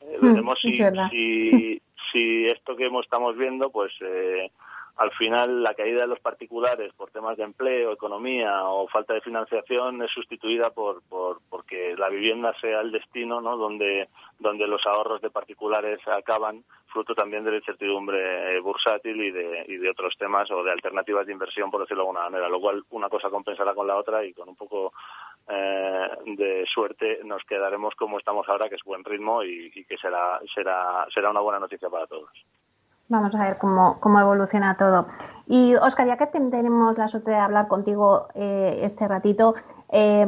Eh, 0.01 0.17
hmm, 0.19 0.27
veremos 0.27 0.59
si, 0.59 0.75
si, 0.75 1.81
si, 2.11 2.47
esto 2.49 2.75
que 2.75 2.91
estamos 2.99 3.35
viendo, 3.35 3.71
pues 3.71 3.91
eh, 4.01 4.51
al 4.97 5.11
final 5.11 5.63
la 5.63 5.73
caída 5.73 6.01
de 6.01 6.07
los 6.07 6.19
particulares 6.19 6.93
por 6.93 7.09
temas 7.09 7.37
de 7.37 7.43
empleo, 7.43 7.91
economía 7.91 8.63
o 8.65 8.87
falta 8.87 9.13
de 9.13 9.21
financiación 9.21 10.03
es 10.03 10.11
sustituida 10.11 10.69
por, 10.69 11.01
por 11.09 11.39
porque 11.49 11.62
la 12.03 12.09
vivienda 12.09 12.53
sea 12.59 12.81
el 12.81 12.91
destino, 12.91 13.41
¿no? 13.41 13.57
Donde 13.57 14.09
donde 14.43 14.67
los 14.67 14.85
ahorros 14.85 15.21
de 15.21 15.29
particulares 15.29 15.99
acaban 16.07 16.63
fruto 16.87 17.15
también 17.15 17.43
de 17.43 17.51
la 17.51 17.57
incertidumbre 17.57 18.55
eh, 18.55 18.59
bursátil 18.59 19.19
y 19.19 19.31
de, 19.31 19.65
y 19.67 19.77
de 19.77 19.89
otros 19.89 20.15
temas 20.19 20.51
o 20.51 20.63
de 20.63 20.71
alternativas 20.71 21.25
de 21.25 21.31
inversión, 21.31 21.71
por 21.71 21.81
decirlo 21.81 22.03
de 22.03 22.09
alguna 22.09 22.29
manera, 22.29 22.49
lo 22.49 22.61
cual 22.61 22.83
una 22.91 23.09
cosa 23.09 23.31
compensará 23.31 23.73
con 23.73 23.87
la 23.87 23.95
otra 23.95 24.23
y 24.23 24.33
con 24.33 24.49
un 24.49 24.55
poco 24.55 24.93
eh, 25.47 26.07
de 26.25 26.65
suerte 26.71 27.19
nos 27.23 27.43
quedaremos 27.45 27.95
como 27.95 28.19
estamos 28.19 28.47
ahora, 28.47 28.69
que 28.69 28.75
es 28.75 28.83
buen 28.83 29.03
ritmo 29.03 29.43
y, 29.43 29.71
que 29.71 29.97
será, 29.97 30.39
será, 30.53 31.07
será 31.11 31.31
una 31.31 31.39
buena 31.39 31.59
noticia 31.59 31.89
para 31.89 32.05
todos. 32.05 32.29
Vamos 33.09 33.35
a 33.35 33.43
ver 33.43 33.57
cómo, 33.57 33.99
cómo 33.99 34.19
evoluciona 34.19 34.77
todo. 34.77 35.07
Y 35.47 35.75
Oscar, 35.75 36.07
ya 36.07 36.17
que 36.17 36.27
tenemos 36.27 36.97
la 36.97 37.07
suerte 37.07 37.31
de 37.31 37.37
hablar 37.37 37.67
contigo 37.67 38.27
eh, 38.33 38.79
este 38.81 39.07
ratito, 39.07 39.55
eh, 39.91 40.25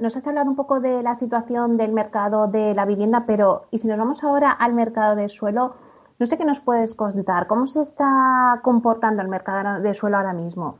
nos 0.00 0.16
has 0.16 0.26
hablado 0.26 0.50
un 0.50 0.56
poco 0.56 0.80
de 0.80 1.02
la 1.02 1.14
situación 1.14 1.76
del 1.76 1.92
mercado 1.92 2.48
de 2.48 2.74
la 2.74 2.84
vivienda, 2.84 3.24
pero 3.26 3.66
y 3.70 3.78
si 3.78 3.88
nos 3.88 3.98
vamos 3.98 4.22
ahora 4.24 4.50
al 4.50 4.74
mercado 4.74 5.16
de 5.16 5.28
suelo, 5.28 5.74
no 6.18 6.26
sé 6.26 6.38
qué 6.38 6.44
nos 6.44 6.60
puedes 6.60 6.94
contar. 6.94 7.46
¿Cómo 7.46 7.66
se 7.66 7.82
está 7.82 8.60
comportando 8.62 9.22
el 9.22 9.28
mercado 9.28 9.80
de 9.82 9.94
suelo 9.94 10.16
ahora 10.16 10.32
mismo? 10.32 10.78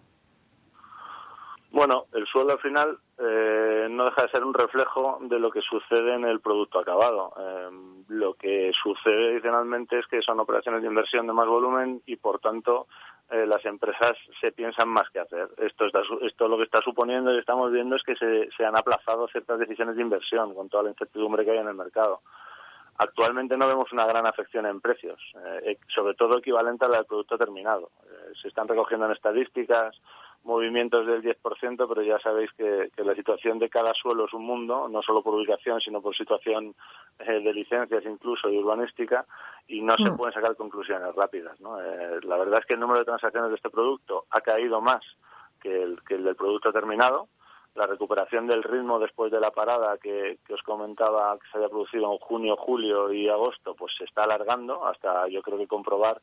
Bueno, 1.76 2.06
el 2.14 2.26
suelo 2.26 2.52
al 2.52 2.58
final 2.60 2.98
eh, 3.18 3.86
no 3.90 4.06
deja 4.06 4.22
de 4.22 4.28
ser 4.30 4.44
un 4.44 4.54
reflejo 4.54 5.18
de 5.20 5.38
lo 5.38 5.50
que 5.50 5.60
sucede 5.60 6.14
en 6.14 6.24
el 6.24 6.40
producto 6.40 6.78
acabado. 6.78 7.34
Eh, 7.38 7.68
lo 8.08 8.32
que 8.32 8.72
sucede 8.82 9.32
adicionalmente 9.32 9.98
es 9.98 10.06
que 10.06 10.22
son 10.22 10.40
operaciones 10.40 10.80
de 10.80 10.88
inversión 10.88 11.26
de 11.26 11.34
más 11.34 11.46
volumen 11.46 12.00
y, 12.06 12.16
por 12.16 12.38
tanto, 12.38 12.86
eh, 13.30 13.44
las 13.44 13.64
empresas 13.64 14.16
se 14.40 14.52
piensan 14.52 14.88
más 14.88 15.10
que 15.10 15.18
hacer. 15.18 15.48
Esto, 15.58 15.86
esto 16.22 16.48
lo 16.48 16.56
que 16.56 16.62
está 16.62 16.80
suponiendo 16.80 17.34
y 17.34 17.38
estamos 17.38 17.72
viendo 17.72 17.96
es 17.96 18.02
que 18.04 18.14
se, 18.14 18.64
han 18.64 18.76
aplazado 18.76 19.26
ciertas 19.28 19.58
decisiones 19.58 19.96
de 19.96 20.02
inversión 20.02 20.54
con 20.54 20.68
toda 20.68 20.84
la 20.84 20.90
incertidumbre 20.90 21.44
que 21.44 21.50
hay 21.50 21.58
en 21.58 21.68
el 21.68 21.74
mercado. 21.74 22.20
Actualmente 22.98 23.56
no 23.56 23.66
vemos 23.66 23.92
una 23.92 24.06
gran 24.06 24.26
afección 24.26 24.64
en 24.64 24.80
precios, 24.80 25.20
eh, 25.62 25.76
sobre 25.88 26.14
todo 26.14 26.38
equivalente 26.38 26.84
al 26.84 27.04
producto 27.04 27.36
terminado. 27.36 27.90
Eh, 28.04 28.32
se 28.40 28.48
están 28.48 28.68
recogiendo 28.68 29.06
en 29.06 29.12
estadísticas 29.12 30.00
movimientos 30.46 31.06
del 31.06 31.22
10%, 31.22 31.86
pero 31.88 32.02
ya 32.02 32.18
sabéis 32.20 32.50
que, 32.52 32.90
la 32.96 33.14
situación 33.14 33.58
de 33.58 33.68
cada 33.68 33.92
suelo 33.94 34.26
es 34.26 34.32
un 34.32 34.44
mundo, 34.44 34.88
no 34.88 35.02
solo 35.02 35.22
por 35.22 35.34
ubicación, 35.34 35.80
sino 35.80 36.00
por 36.00 36.16
situación 36.16 36.74
eh, 37.18 37.40
de 37.40 37.52
licencias 37.52 38.04
incluso 38.06 38.48
y 38.48 38.58
urbanística, 38.58 39.26
y 39.68 39.82
no 39.82 39.96
se 39.96 40.10
mm. 40.10 40.16
pueden 40.16 40.34
sacar 40.34 40.56
conclusiones 40.56 41.14
rápidas. 41.14 41.58
la 41.60 42.36
verdad 42.36 42.60
es 42.60 42.66
que 42.66 42.74
el 42.74 42.80
número 42.80 43.00
de 43.00 43.04
transacciones 43.04 43.50
de 43.50 43.56
este 43.56 43.70
producto 43.70 44.24
ha 44.30 44.40
caído 44.40 44.80
más 44.80 45.04
que 45.60 45.82
el, 45.82 46.02
que 46.02 46.14
el 46.14 46.24
del 46.24 46.36
producto 46.36 46.72
terminado, 46.72 47.28
la 47.76 47.86
recuperación 47.86 48.46
del 48.46 48.62
ritmo 48.62 48.98
después 48.98 49.30
de 49.30 49.40
la 49.40 49.50
parada 49.50 49.98
que, 49.98 50.38
os 50.50 50.62
comentaba 50.62 51.38
que 51.38 51.46
se 51.50 51.58
había 51.58 51.68
producido 51.68 52.10
en 52.10 52.18
junio, 52.18 52.56
julio 52.56 53.12
y 53.12 53.28
agosto, 53.28 53.74
pues 53.74 53.94
se 53.96 54.04
está 54.04 54.24
alargando 54.24 54.86
hasta 54.86 55.28
yo 55.28 55.42
creo 55.42 55.58
que 55.58 55.66
comprobar 55.66 56.20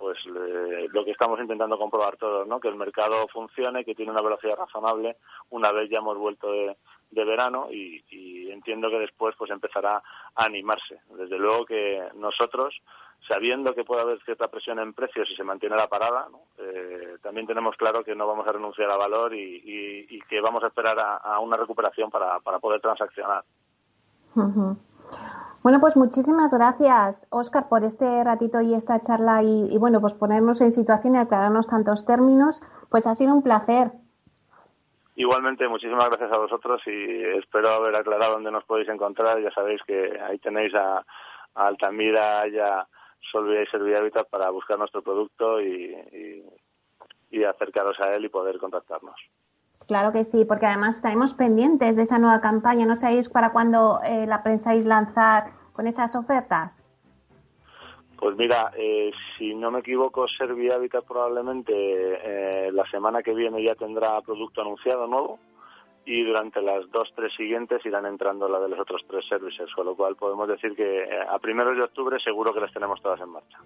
pues 0.00 0.18
lo 0.24 1.04
que 1.04 1.10
estamos 1.10 1.38
intentando 1.38 1.78
comprobar 1.78 2.16
todos, 2.16 2.48
¿no? 2.48 2.58
Que 2.58 2.68
el 2.68 2.76
mercado 2.76 3.28
funcione, 3.28 3.84
que 3.84 3.94
tiene 3.94 4.10
una 4.10 4.22
velocidad 4.22 4.56
razonable 4.56 5.18
una 5.50 5.70
vez 5.72 5.90
ya 5.90 5.98
hemos 5.98 6.16
vuelto 6.16 6.50
de, 6.50 6.76
verano 7.10 7.68
y, 7.70 8.02
y, 8.08 8.50
entiendo 8.50 8.88
que 8.88 8.98
después 8.98 9.36
pues 9.36 9.50
empezará 9.50 10.02
a 10.34 10.44
animarse. 10.44 11.00
Desde 11.10 11.38
luego 11.38 11.66
que 11.66 12.02
nosotros 12.14 12.80
sabiendo 13.28 13.74
que 13.74 13.84
puede 13.84 14.02
haber 14.02 14.22
cierta 14.24 14.48
presión 14.48 14.78
en 14.78 14.94
precios 14.94 15.28
si 15.28 15.36
se 15.36 15.44
mantiene 15.44 15.76
la 15.76 15.88
parada, 15.88 16.28
eh, 16.58 17.16
también 17.22 17.46
tenemos 17.46 17.76
claro 17.76 18.02
que 18.02 18.14
no 18.14 18.26
vamos 18.26 18.46
a 18.46 18.52
renunciar 18.52 18.90
a 18.90 18.96
valor 18.96 19.34
y, 19.34 20.18
que 20.28 20.40
vamos 20.40 20.62
a 20.62 20.68
esperar 20.68 20.96
a, 20.98 21.38
una 21.40 21.56
recuperación 21.56 22.10
para, 22.10 22.38
poder 22.60 22.80
transaccionar. 22.80 23.44
Bueno, 25.62 25.78
pues 25.78 25.94
muchísimas 25.94 26.54
gracias, 26.54 27.26
Óscar, 27.30 27.68
por 27.68 27.84
este 27.84 28.24
ratito 28.24 28.62
y 28.62 28.74
esta 28.74 29.00
charla 29.02 29.42
y, 29.42 29.76
bueno, 29.76 30.00
pues 30.00 30.14
ponernos 30.14 30.62
en 30.62 30.70
situación 30.72 31.14
y 31.14 31.18
aclararnos 31.18 31.68
tantos 31.68 32.06
términos. 32.06 32.62
Pues 32.88 33.06
ha 33.06 33.14
sido 33.14 33.34
un 33.34 33.42
placer. 33.42 33.90
Igualmente, 35.16 35.68
muchísimas 35.68 36.08
gracias 36.08 36.32
a 36.32 36.38
vosotros 36.38 36.80
y 36.86 37.22
espero 37.38 37.68
haber 37.68 37.94
aclarado 37.94 38.32
dónde 38.32 38.50
nos 38.50 38.64
podéis 38.64 38.88
encontrar. 38.88 39.38
Ya 39.42 39.50
sabéis 39.50 39.82
que 39.82 40.18
ahí 40.18 40.38
tenéis 40.38 40.74
a, 40.74 41.04
Altamira 41.54 42.48
y 42.48 42.58
a, 42.58 42.86
Solvia 43.30 43.62
y 43.62 43.66
Servia 43.66 43.98
Habitat 43.98 44.30
para 44.30 44.48
buscar 44.48 44.78
nuestro 44.78 45.02
producto 45.02 45.60
y, 45.60 45.94
acercaros 47.46 48.00
a 48.00 48.14
él 48.14 48.24
y 48.24 48.28
poder 48.28 48.58
contactarnos. 48.58 49.20
Claro 49.86 50.12
que 50.12 50.24
sí, 50.24 50.44
porque 50.44 50.66
además 50.66 50.96
estaremos 50.96 51.34
pendientes 51.34 51.96
de 51.96 52.02
esa 52.02 52.18
nueva 52.18 52.40
campaña. 52.40 52.86
¿No 52.86 52.96
sabéis 52.96 53.28
para 53.28 53.52
cuándo 53.52 54.00
eh, 54.04 54.26
la 54.26 54.42
pensáis 54.42 54.86
lanzar 54.86 55.52
con 55.72 55.86
esas 55.86 56.14
ofertas? 56.14 56.84
Pues 58.20 58.36
mira, 58.36 58.70
eh, 58.76 59.10
si 59.38 59.54
no 59.54 59.70
me 59.70 59.80
equivoco, 59.80 60.28
Servia 60.28 60.74
Habitat 60.74 61.06
probablemente 61.06 61.72
eh, 61.74 62.68
la 62.70 62.84
semana 62.90 63.22
que 63.22 63.32
viene 63.32 63.64
ya 63.64 63.74
tendrá 63.74 64.20
producto 64.20 64.60
anunciado 64.60 65.06
nuevo 65.06 65.38
y 66.04 66.22
durante 66.24 66.60
las 66.60 66.90
dos, 66.90 67.10
tres 67.14 67.32
siguientes 67.34 67.84
irán 67.86 68.04
entrando 68.04 68.48
la 68.48 68.60
de 68.60 68.68
los 68.68 68.80
otros 68.80 69.04
tres 69.08 69.26
servicios, 69.26 69.72
con 69.74 69.86
lo 69.86 69.94
cual 69.94 70.16
podemos 70.16 70.48
decir 70.48 70.74
que 70.74 71.04
eh, 71.04 71.26
a 71.28 71.38
primeros 71.38 71.76
de 71.76 71.82
octubre 71.84 72.18
seguro 72.20 72.52
que 72.52 72.60
las 72.60 72.72
tenemos 72.72 73.00
todas 73.00 73.20
en 73.20 73.28
marcha. 73.30 73.58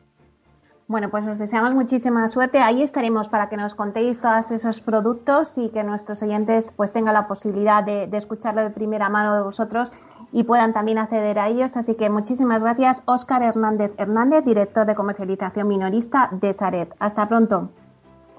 Bueno, 0.86 1.08
pues 1.10 1.26
os 1.26 1.38
deseamos 1.38 1.72
muchísima 1.72 2.28
suerte. 2.28 2.58
Ahí 2.58 2.82
estaremos 2.82 3.28
para 3.28 3.48
que 3.48 3.56
nos 3.56 3.74
contéis 3.74 4.20
todos 4.20 4.50
esos 4.50 4.80
productos 4.80 5.56
y 5.56 5.70
que 5.70 5.82
nuestros 5.82 6.22
oyentes 6.22 6.74
pues 6.76 6.92
tengan 6.92 7.14
la 7.14 7.26
posibilidad 7.26 7.82
de, 7.82 8.06
de 8.06 8.16
escucharlo 8.18 8.62
de 8.62 8.70
primera 8.70 9.08
mano 9.08 9.34
de 9.34 9.42
vosotros 9.42 9.92
y 10.30 10.42
puedan 10.42 10.74
también 10.74 10.98
acceder 10.98 11.38
a 11.38 11.48
ellos. 11.48 11.76
Así 11.76 11.94
que 11.94 12.10
muchísimas 12.10 12.62
gracias, 12.62 13.02
Óscar 13.06 13.42
Hernández 13.42 13.92
Hernández, 13.96 14.44
director 14.44 14.84
de 14.84 14.94
comercialización 14.94 15.68
minorista 15.68 16.28
de 16.32 16.52
Saret. 16.52 16.94
Hasta 16.98 17.26
pronto. 17.28 17.70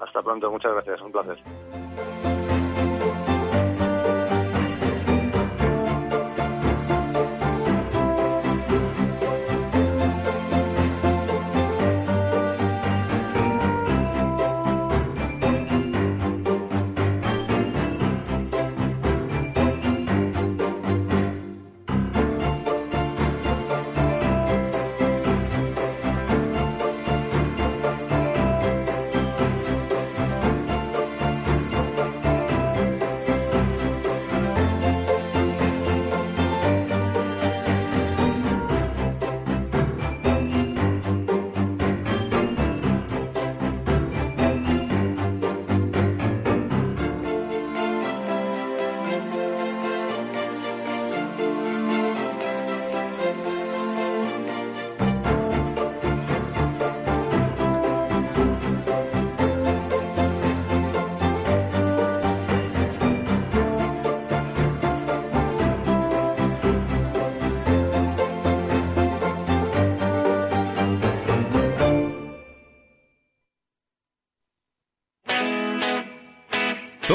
Hasta 0.00 0.22
pronto, 0.22 0.50
muchas 0.50 0.72
gracias, 0.72 1.00
un 1.00 1.10
placer. 1.10 1.38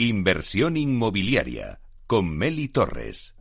Inversión 0.00 0.76
inmobiliaria 0.76 1.80
con 2.06 2.30
Meli 2.30 2.68
Torres. 2.68 3.34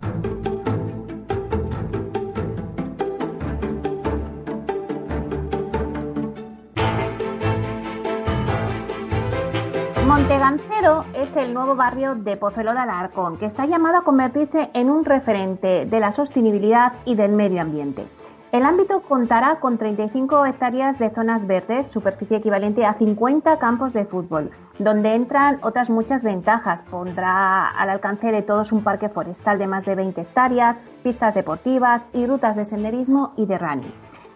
Montegancero 10.08 11.06
es 11.13 11.36
el 11.36 11.54
nuevo 11.54 11.76
barrio 11.76 12.15
de 12.15 12.38
Pozuelo 12.38 12.74
de 12.74 12.80
Alarcón, 12.80 13.38
que 13.38 13.46
está 13.46 13.67
llamado 13.67 13.98
a 13.98 14.04
convertirse 14.04 14.72
en 14.74 14.89
un 14.89 15.06
referente 15.06 15.86
de 15.86 16.00
la 16.00 16.12
sostenibilidad 16.12 16.93
y 17.06 17.13
del 17.13 17.34
medio 17.34 17.62
ambiente. 17.62 18.08
El 18.53 18.63
ámbito 18.63 19.01
contará 19.01 19.60
con 19.60 19.77
35 19.77 20.45
hectáreas 20.45 20.97
de 20.97 21.10
zonas 21.10 21.47
verdes, 21.47 21.88
superficie 21.88 22.38
equivalente 22.38 22.86
a 22.86 22.93
50 22.93 23.60
campos 23.60 23.91
de 23.91 24.05
fútbol, 24.05 24.51
donde 24.79 25.15
entran 25.15 25.60
otras 25.63 25.89
muchas 25.89 26.23
ventajas. 26.23 26.81
Pondrá 26.83 27.67
al 27.67 27.89
alcance 27.89 28.31
de 28.31 28.41
todos 28.43 28.71
un 28.71 28.86
parque 28.86 29.10
forestal 29.10 29.60
de 29.60 29.67
más 29.67 29.83
de 29.83 29.95
20 29.95 30.21
hectáreas, 30.21 30.79
pistas 31.03 31.36
deportivas 31.36 32.05
y 32.13 32.25
rutas 32.25 32.55
de 32.55 32.63
senderismo 32.63 33.33
y 33.36 33.47
de 33.47 33.57
running. 33.57 33.93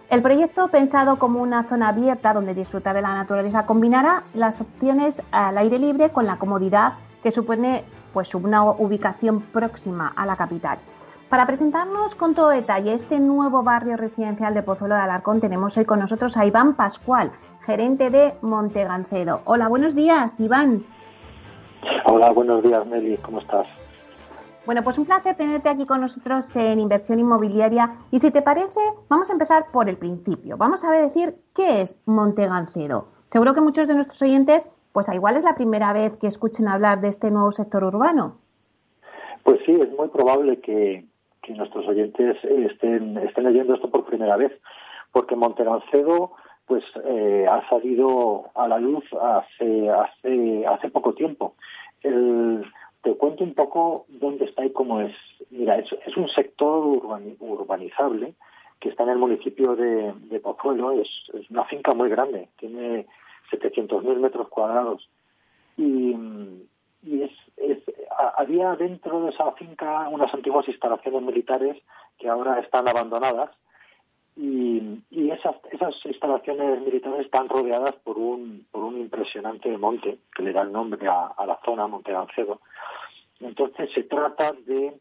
El 0.09 0.21
proyecto, 0.21 0.67
pensado 0.67 1.17
como 1.17 1.41
una 1.41 1.63
zona 1.63 1.87
abierta 1.87 2.33
donde 2.33 2.53
disfrutar 2.53 2.93
de 2.93 3.01
la 3.01 3.13
naturaleza, 3.13 3.65
combinará 3.65 4.23
las 4.33 4.59
opciones 4.59 5.23
al 5.31 5.57
aire 5.57 5.79
libre 5.79 6.09
con 6.09 6.27
la 6.27 6.35
comodidad 6.35 6.95
que 7.23 7.31
supone 7.31 7.85
pues, 8.11 8.35
una 8.35 8.61
ubicación 8.61 9.39
próxima 9.39 10.11
a 10.13 10.25
la 10.25 10.35
capital. 10.35 10.79
Para 11.31 11.45
presentarnos 11.45 12.13
con 12.15 12.35
todo 12.35 12.49
detalle 12.49 12.93
este 12.93 13.17
nuevo 13.21 13.63
barrio 13.63 13.95
residencial 13.95 14.53
de 14.53 14.63
Pozuelo 14.63 14.95
de 14.95 15.01
Alarcón, 15.01 15.39
tenemos 15.39 15.77
hoy 15.77 15.85
con 15.85 15.99
nosotros 15.99 16.35
a 16.35 16.45
Iván 16.45 16.75
Pascual, 16.75 17.31
gerente 17.65 18.09
de 18.09 18.33
Montegancedo. 18.41 19.39
Hola, 19.45 19.69
buenos 19.69 19.95
días, 19.95 20.37
Iván. 20.41 20.83
Hola, 22.03 22.33
buenos 22.33 22.61
días, 22.61 22.85
Meli, 22.85 23.15
¿cómo 23.19 23.39
estás? 23.39 23.65
Bueno, 24.65 24.83
pues 24.83 24.97
un 24.97 25.05
placer 25.05 25.37
tenerte 25.37 25.69
aquí 25.69 25.85
con 25.85 26.01
nosotros 26.01 26.53
en 26.57 26.81
inversión 26.81 27.17
inmobiliaria. 27.17 27.95
Y 28.11 28.19
si 28.19 28.29
te 28.29 28.41
parece, 28.41 28.81
vamos 29.07 29.29
a 29.29 29.33
empezar 29.33 29.67
por 29.71 29.87
el 29.87 29.95
principio. 29.95 30.57
Vamos 30.57 30.83
a 30.83 30.91
ver 30.91 31.05
decir 31.05 31.37
qué 31.55 31.81
es 31.81 31.97
Montegancedo. 32.05 33.07
Seguro 33.27 33.53
que 33.53 33.61
muchos 33.61 33.87
de 33.87 33.93
nuestros 33.93 34.21
oyentes, 34.21 34.67
pues 34.91 35.07
igual 35.07 35.37
es 35.37 35.45
la 35.45 35.55
primera 35.55 35.93
vez 35.93 36.17
que 36.17 36.27
escuchen 36.27 36.67
hablar 36.67 36.99
de 36.99 37.07
este 37.07 37.31
nuevo 37.31 37.53
sector 37.53 37.85
urbano. 37.85 38.35
Pues 39.43 39.61
sí, 39.65 39.71
es 39.71 39.89
muy 39.97 40.09
probable 40.09 40.59
que, 40.59 41.09
que 41.41 41.53
nuestros 41.53 41.87
oyentes 41.87 42.37
estén, 42.43 43.17
estén 43.17 43.43
leyendo 43.43 43.75
esto 43.75 43.89
por 43.89 44.05
primera 44.05 44.37
vez, 44.37 44.51
porque 45.11 45.35
Montegancedo 45.35 46.31
pues 46.67 46.83
eh, 47.03 47.45
ha 47.49 47.67
salido 47.67 48.45
a 48.55 48.67
la 48.67 48.79
luz 48.79 49.03
hace 49.19 49.89
hace 49.89 50.65
hace 50.65 50.89
poco 50.89 51.13
tiempo. 51.13 51.55
te 52.01 53.15
cuento 53.15 53.43
un 53.43 53.53
poco 53.55 54.05
dónde 54.07 54.45
está 54.45 54.63
y 54.65 54.71
cómo 54.71 55.01
es. 55.01 55.13
Mira, 55.49 55.77
es, 55.77 55.91
es 56.05 56.15
un 56.15 56.29
sector 56.29 56.85
urbanizable 57.39 58.35
que 58.79 58.89
está 58.89 59.03
en 59.03 59.09
el 59.09 59.17
municipio 59.17 59.75
de, 59.75 60.13
de 60.29 60.39
Pozuelo. 60.39 60.91
Es, 60.93 61.09
es, 61.33 61.49
una 61.49 61.65
finca 61.65 61.93
muy 61.93 62.09
grande, 62.09 62.49
tiene 62.57 63.05
700.000 63.51 64.17
metros 64.17 64.47
cuadrados. 64.49 65.09
Y, 65.77 66.15
y 67.03 67.23
es, 67.23 67.31
es, 67.57 67.79
había 68.37 68.75
dentro 68.75 69.21
de 69.21 69.31
esa 69.31 69.51
finca 69.53 70.07
unas 70.09 70.33
antiguas 70.33 70.67
instalaciones 70.67 71.21
militares 71.21 71.77
que 72.17 72.29
ahora 72.29 72.59
están 72.59 72.87
abandonadas 72.87 73.49
y, 74.35 74.99
esas, 75.31 75.55
instalaciones 76.05 76.81
militares 76.81 77.25
están 77.25 77.49
rodeadas 77.49 77.95
por 78.03 78.17
un, 78.17 78.65
por 78.71 78.83
un 78.83 78.99
impresionante 78.99 79.75
monte 79.77 80.19
que 80.35 80.43
le 80.43 80.53
da 80.53 80.61
el 80.61 80.71
nombre 80.71 81.07
a, 81.07 81.27
a 81.27 81.45
la 81.45 81.59
zona, 81.65 81.87
Monte 81.87 82.11
Gancedo. 82.11 82.59
Entonces 83.39 83.91
se 83.93 84.03
trata 84.03 84.53
de, 84.53 84.93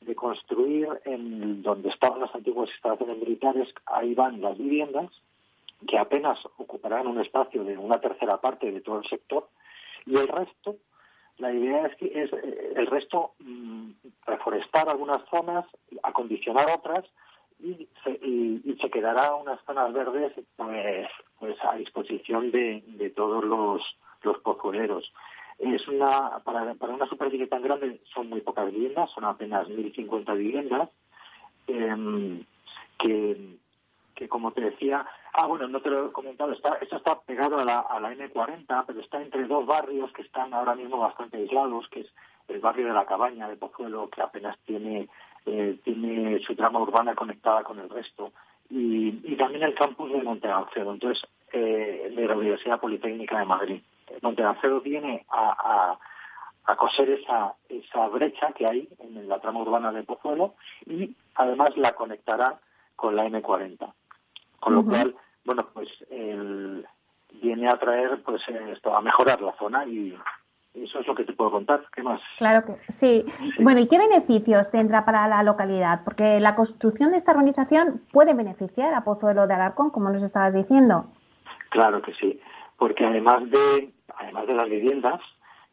de 0.00 0.14
construir 0.14 0.88
en 1.04 1.62
donde 1.62 1.88
estaban 1.88 2.20
las 2.20 2.34
antiguas 2.34 2.70
instalaciones 2.70 3.18
militares, 3.18 3.68
ahí 3.86 4.14
van 4.14 4.40
las 4.40 4.56
viviendas, 4.58 5.10
que 5.86 5.98
apenas 5.98 6.38
ocuparán 6.56 7.06
un 7.06 7.20
espacio 7.20 7.64
de 7.64 7.76
una 7.76 8.00
tercera 8.00 8.38
parte 8.38 8.70
de 8.70 8.80
todo 8.80 8.98
el 8.98 9.08
sector, 9.08 9.48
y 10.04 10.16
el 10.16 10.28
resto 10.28 10.76
la 11.38 11.52
idea 11.52 11.86
es 11.86 11.96
que 11.96 12.06
es 12.06 12.32
eh, 12.32 12.72
el 12.76 12.86
resto 12.86 13.32
mm, 13.40 13.90
reforestar 14.26 14.88
algunas 14.88 15.22
zonas, 15.28 15.66
acondicionar 16.02 16.70
otras 16.70 17.04
y 17.60 17.88
se, 18.04 18.10
y, 18.10 18.76
se 18.80 18.90
quedará 18.90 19.34
unas 19.34 19.60
zonas 19.64 19.92
verdes 19.92 20.32
pues, 20.56 21.08
pues 21.38 21.56
a 21.64 21.76
disposición 21.76 22.50
de, 22.50 23.12
todos 23.14 23.44
los, 23.44 23.82
los 24.22 24.38
pozuelos. 24.38 25.12
Es 25.58 25.88
una, 25.88 26.40
para, 26.44 26.74
para 26.74 26.94
una 26.94 27.06
superficie 27.06 27.46
tan 27.46 27.62
grande 27.62 28.00
son 28.12 28.28
muy 28.28 28.42
pocas 28.42 28.70
viviendas, 28.70 29.10
son 29.10 29.24
apenas 29.24 29.68
1.050 29.68 30.36
viviendas, 30.36 30.90
eh, 31.68 32.44
que, 32.98 33.56
que 34.14 34.28
como 34.28 34.52
te 34.52 34.60
decía, 34.60 35.06
ah, 35.36 35.46
bueno, 35.46 35.68
no 35.68 35.80
te 35.80 35.90
lo 35.90 36.06
he 36.06 36.12
comentado, 36.12 36.52
está, 36.52 36.74
esto 36.80 36.96
está 36.96 37.20
pegado 37.20 37.58
a 37.58 37.64
la, 37.64 37.80
a 37.80 38.00
la 38.00 38.12
N40, 38.12 38.84
pero 38.86 39.00
está 39.00 39.20
entre 39.20 39.44
dos 39.44 39.66
barrios 39.66 40.10
que 40.12 40.22
están 40.22 40.52
ahora 40.54 40.74
mismo 40.74 40.98
bastante 40.98 41.36
aislados, 41.36 41.88
que 41.88 42.00
es 42.00 42.06
el 42.48 42.60
barrio 42.60 42.86
de 42.88 42.94
la 42.94 43.06
Cabaña 43.06 43.48
de 43.48 43.56
Pozuelo, 43.56 44.08
que 44.08 44.22
apenas 44.22 44.58
tiene, 44.64 45.08
eh, 45.44 45.78
tiene 45.84 46.38
su 46.40 46.54
trama 46.56 46.80
urbana 46.80 47.14
conectada 47.14 47.62
con 47.62 47.78
el 47.78 47.90
resto, 47.90 48.32
y, 48.70 49.20
y 49.30 49.36
también 49.36 49.62
el 49.62 49.74
campus 49.74 50.10
de 50.10 50.22
Montegancedo, 50.22 50.92
entonces, 50.92 51.24
eh, 51.52 52.12
de 52.14 52.26
la 52.26 52.36
Universidad 52.36 52.80
Politécnica 52.80 53.38
de 53.38 53.44
Madrid. 53.44 53.82
Montegancedo 54.22 54.80
viene 54.80 55.26
a, 55.28 55.98
a, 56.64 56.72
a 56.72 56.76
coser 56.76 57.10
esa, 57.10 57.54
esa 57.68 58.08
brecha 58.08 58.52
que 58.52 58.66
hay 58.66 58.88
en 59.00 59.28
la 59.28 59.40
trama 59.40 59.60
urbana 59.60 59.92
de 59.92 60.02
Pozuelo 60.02 60.54
y 60.86 61.14
además 61.34 61.76
la 61.76 61.94
conectará 61.94 62.58
con 62.96 63.14
la 63.14 63.26
M40. 63.26 63.92
Con 64.58 64.74
lo 64.74 64.84
cual, 64.84 65.14
bueno, 65.46 65.66
pues 65.72 65.88
viene 67.40 67.68
a 67.68 67.78
traer, 67.78 68.22
pues 68.22 68.42
esto, 68.72 68.94
a 68.94 69.00
mejorar 69.00 69.40
la 69.40 69.52
zona 69.56 69.86
y 69.86 70.16
eso 70.74 71.00
es 71.00 71.06
lo 71.06 71.14
que 71.14 71.24
te 71.24 71.32
puedo 71.32 71.50
contar. 71.50 71.84
¿Qué 71.94 72.02
más? 72.02 72.20
Claro 72.38 72.66
que 72.66 72.92
sí. 72.92 73.24
Bueno, 73.60 73.80
¿y 73.80 73.88
qué 73.88 73.98
beneficios 73.98 74.70
tendrá 74.70 75.04
para 75.04 75.26
la 75.28 75.42
localidad? 75.42 76.02
Porque 76.04 76.40
la 76.40 76.54
construcción 76.54 77.12
de 77.12 77.16
esta 77.16 77.32
organización 77.32 78.02
puede 78.12 78.34
beneficiar 78.34 78.92
a 78.94 79.04
Pozuelo 79.04 79.46
de 79.46 79.54
Alarcón, 79.54 79.90
como 79.90 80.10
nos 80.10 80.22
estabas 80.22 80.54
diciendo. 80.54 81.06
Claro 81.70 82.02
que 82.02 82.12
sí, 82.14 82.40
porque 82.78 83.06
además 83.06 83.50
de 83.50 83.90
además 84.18 84.46
de 84.46 84.54
las 84.54 84.68
viviendas 84.68 85.20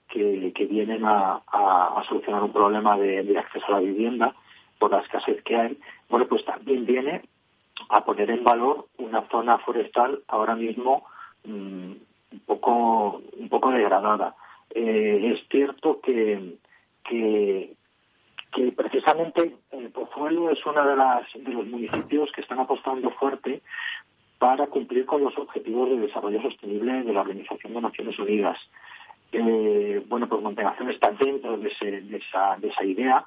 que, 0.09 0.51
que 0.53 0.65
vienen 0.65 1.05
a, 1.05 1.41
a, 1.47 2.03
solucionar 2.07 2.43
un 2.43 2.51
problema 2.51 2.97
de, 2.97 3.23
de 3.23 3.39
acceso 3.39 3.65
a 3.67 3.71
la 3.71 3.79
vivienda 3.79 4.36
por 4.79 4.91
la 4.91 4.99
escasez 4.99 5.41
que 5.43 5.55
hay, 5.55 5.79
bueno, 6.09 6.27
pues 6.27 6.43
también 6.45 6.86
viene 6.86 7.23
a 7.89 8.04
poner 8.06 8.30
en 8.30 8.43
valor 8.43 8.88
una 8.98 9.28
zona 9.30 9.58
forestal 9.60 10.22
ahora 10.28 10.56
mismo 10.56 11.06
mm, 11.46 11.91
un 12.32 12.39
poco 12.46 13.22
un 13.38 13.50
poco 13.50 13.72
degradada. 13.72 14.36
Eh, 14.74 15.34
es 15.34 15.48
cierto 15.50 16.02
que, 16.02 16.56
que, 17.04 17.76
precisamente 18.76 19.56
el 19.72 19.89
Pozuelo 19.89 20.50
es 20.50 20.65
uno 20.65 20.86
de, 20.86 20.96
las, 20.96 21.26
de 21.34 21.52
los 21.52 21.65
municipios 21.67 22.32
que 22.32 22.41
están 22.41 22.60
apostando 22.60 23.10
fuerte 23.12 23.62
para 24.39 24.67
cumplir 24.67 25.06
con 25.06 25.24
los 25.24 25.38
objetivos 25.38 25.89
de 25.89 26.00
desarrollo 26.00 26.41
sostenible 26.41 27.04
de 27.04 27.13
la 27.13 27.22
Organización 27.22 27.74
de 27.74 27.82
Naciones 27.82 28.17
Unidas. 28.19 28.58
Eh, 29.32 30.04
bueno, 30.08 30.28
pues 30.28 30.41
Montegación 30.41 30.89
está 30.89 31.12
dentro 31.12 31.58
de, 31.58 31.69
ese, 31.69 32.02
de, 32.02 32.17
esa, 32.17 32.58
de 32.58 32.67
esa 32.67 32.84
idea 32.84 33.26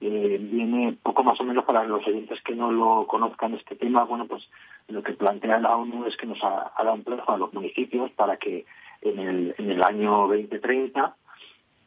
eh, 0.00 0.38
viene 0.40 0.96
poco 1.02 1.24
más 1.24 1.40
o 1.40 1.44
menos 1.44 1.64
para 1.64 1.84
los 1.84 2.06
oyentes 2.06 2.40
que 2.42 2.54
no 2.54 2.70
lo 2.70 3.06
conozcan 3.06 3.54
este 3.54 3.76
tema, 3.76 4.04
bueno, 4.04 4.26
pues 4.26 4.48
lo 4.88 5.02
que 5.02 5.14
plantea 5.14 5.58
la 5.58 5.76
ONU 5.76 6.06
es 6.06 6.16
que 6.16 6.26
nos 6.26 6.42
haga 6.42 6.92
un 6.92 7.02
plazo 7.02 7.32
a 7.32 7.38
los 7.38 7.52
municipios 7.54 8.10
para 8.12 8.36
que 8.36 8.66
en 9.00 9.18
el, 9.18 9.54
en 9.58 9.70
el 9.70 9.82
año 9.82 10.28
2030, 10.28 11.16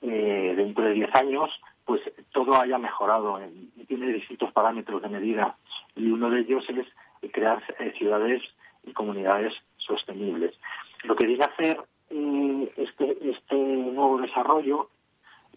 eh, 0.01 0.53
dentro 0.55 0.85
de 0.85 0.93
10 0.93 1.15
años, 1.15 1.49
pues 1.85 2.01
todo 2.31 2.55
haya 2.55 2.77
mejorado. 2.77 3.39
tiene 3.87 4.13
distintos 4.13 4.51
parámetros 4.53 5.01
de 5.01 5.09
medida 5.09 5.55
y 5.95 6.09
uno 6.09 6.29
de 6.29 6.41
ellos 6.41 6.65
es 6.69 6.87
crear 7.31 7.61
eh, 7.79 7.93
ciudades 7.97 8.41
y 8.85 8.93
comunidades 8.93 9.53
sostenibles. 9.77 10.55
Lo 11.03 11.15
que 11.15 11.25
viene 11.25 11.43
a 11.43 11.47
hacer 11.47 11.81
eh, 12.09 12.73
este, 12.77 13.17
este 13.29 13.55
nuevo 13.55 14.19
desarrollo 14.19 14.89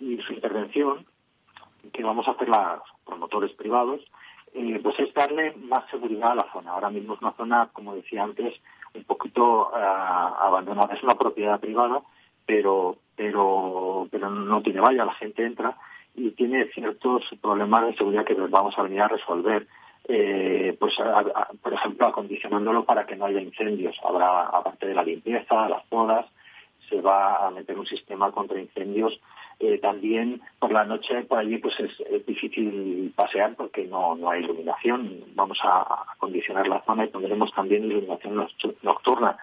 y 0.00 0.18
su 0.18 0.32
intervención 0.32 1.06
que 1.92 2.02
vamos 2.02 2.26
a 2.28 2.32
hacer 2.32 2.48
los 2.48 2.82
promotores 3.04 3.52
privados, 3.52 4.00
eh, 4.54 4.80
pues 4.82 4.98
es 5.00 5.12
darle 5.14 5.54
más 5.56 5.88
seguridad 5.90 6.32
a 6.32 6.36
la 6.36 6.52
zona. 6.52 6.72
Ahora 6.72 6.90
mismo 6.90 7.14
es 7.14 7.22
una 7.22 7.32
zona, 7.32 7.70
como 7.72 7.94
decía 7.94 8.22
antes, 8.22 8.54
un 8.94 9.04
poquito 9.04 9.70
uh, 9.70 9.74
abandonada. 9.74 10.94
Es 10.94 11.02
una 11.02 11.16
propiedad 11.16 11.58
privada, 11.58 12.02
pero, 12.44 12.96
pero, 13.16 14.06
pero 14.10 14.30
no 14.30 14.62
tiene 14.62 14.80
valla. 14.80 15.06
La 15.06 15.14
gente 15.14 15.44
entra 15.44 15.76
y 16.14 16.32
tiene 16.32 16.66
ciertos 16.66 17.24
problemas 17.40 17.86
de 17.86 17.96
seguridad 17.96 18.24
que 18.24 18.34
vamos 18.34 18.78
a 18.78 18.82
venir 18.82 19.00
a 19.00 19.08
resolver. 19.08 19.66
Eh, 20.08 20.76
pues, 20.78 20.94
por 21.62 21.72
ejemplo, 21.72 22.06
acondicionándolo 22.06 22.84
para 22.84 23.06
que 23.06 23.16
no 23.16 23.26
haya 23.26 23.40
incendios. 23.40 23.96
Habrá, 24.04 24.48
aparte 24.48 24.86
de 24.86 24.94
la 24.94 25.04
limpieza, 25.04 25.68
las 25.68 25.86
podas, 25.86 26.26
se 26.90 27.00
va 27.00 27.46
a 27.46 27.50
meter 27.50 27.78
un 27.78 27.86
sistema 27.86 28.30
contra 28.32 28.60
incendios 28.60 29.18
eh, 29.58 29.78
también 29.78 30.40
por 30.58 30.72
la 30.72 30.84
noche 30.84 31.22
por 31.24 31.38
allí 31.38 31.58
pues 31.58 31.74
es, 31.80 32.26
difícil 32.26 33.12
pasear 33.14 33.54
porque 33.56 33.84
no, 33.84 34.14
no 34.16 34.30
hay 34.30 34.42
iluminación. 34.42 35.24
Vamos 35.34 35.58
a 35.62 36.12
acondicionar 36.14 36.66
la 36.68 36.82
zona 36.84 37.04
y 37.04 37.08
pondremos 37.08 37.52
también 37.52 37.84
iluminación 37.84 38.46
nocturna. 38.82 39.36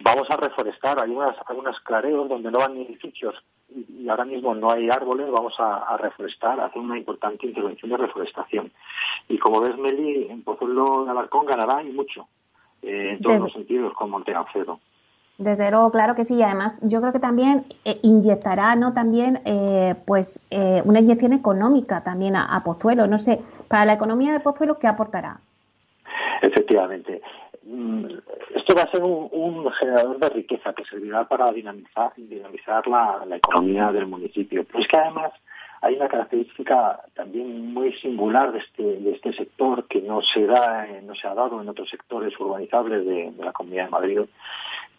Vamos 0.00 0.30
a 0.30 0.36
reforestar, 0.36 0.98
hay 1.00 1.10
unas, 1.10 1.36
algunas 1.46 1.78
clareos 1.80 2.28
donde 2.28 2.50
no 2.50 2.58
van 2.58 2.76
edificios 2.76 3.34
y 3.74 4.08
ahora 4.08 4.24
mismo 4.24 4.54
no 4.54 4.70
hay 4.70 4.88
árboles, 4.90 5.30
vamos 5.30 5.54
a, 5.58 5.96
reforestar, 5.96 6.60
a 6.60 6.66
hacer 6.66 6.80
una 6.80 6.98
importante 6.98 7.46
intervención 7.46 7.90
de 7.90 7.96
reforestación. 7.96 8.72
Y 9.28 9.38
como 9.38 9.60
ves, 9.60 9.76
Meli, 9.76 10.28
en 10.30 10.42
Pozuelo 10.42 11.04
de 11.04 11.10
Alarcón 11.10 11.46
ganará 11.46 11.82
y 11.82 11.90
mucho, 11.90 12.28
eh, 12.82 13.12
en 13.12 13.22
todos 13.22 13.40
los 13.40 13.52
sentidos, 13.52 13.94
con 13.94 14.10
Montegancedo. 14.10 14.80
Desde 15.38 15.70
luego, 15.70 15.90
claro 15.90 16.14
que 16.14 16.24
sí. 16.24 16.36
Y 16.36 16.42
además, 16.42 16.78
yo 16.82 17.00
creo 17.00 17.12
que 17.12 17.18
también 17.18 17.64
eh, 17.84 17.98
inyectará, 18.02 18.76
¿no? 18.76 18.94
También, 18.94 19.40
eh, 19.44 19.94
pues, 20.06 20.40
eh, 20.50 20.82
una 20.84 21.00
inyección 21.00 21.32
económica 21.32 22.02
también 22.04 22.36
a, 22.36 22.62
Pozuelo. 22.64 23.06
No 23.06 23.18
sé, 23.18 23.40
para 23.68 23.84
la 23.84 23.94
economía 23.94 24.32
de 24.32 24.40
Pozuelo, 24.40 24.78
¿qué 24.78 24.86
aportará? 24.86 25.38
Efectivamente. 26.40 27.20
Mm, 27.64 28.06
esto 28.54 28.74
va 28.74 28.82
a 28.82 28.90
ser 28.90 29.02
un, 29.02 29.70
generador 29.72 30.18
de 30.18 30.28
riqueza 30.28 30.72
que 30.72 30.84
servirá 30.84 31.26
para 31.26 31.50
dinamizar, 31.50 32.12
dinamizar 32.16 32.86
la, 32.86 33.24
economía 33.30 33.90
del 33.90 34.06
municipio. 34.06 34.64
Pero 34.64 34.78
es 34.80 34.86
que 34.86 34.96
además 34.96 35.32
hay 35.80 35.96
una 35.96 36.08
característica 36.08 37.00
también 37.14 37.74
muy 37.74 37.92
singular 37.94 38.52
de 38.52 38.58
este, 38.60 38.82
de 38.82 39.12
este 39.12 39.32
sector 39.32 39.88
que 39.88 40.00
no 40.00 40.22
se 40.22 40.46
da, 40.46 40.86
no 41.02 41.14
se 41.16 41.26
ha 41.26 41.34
dado 41.34 41.60
en 41.60 41.68
otros 41.68 41.90
sectores 41.90 42.38
urbanizables 42.38 43.04
de 43.04 43.32
la 43.38 43.52
Comunidad 43.52 43.86
de 43.86 43.90
Madrid, 43.90 44.20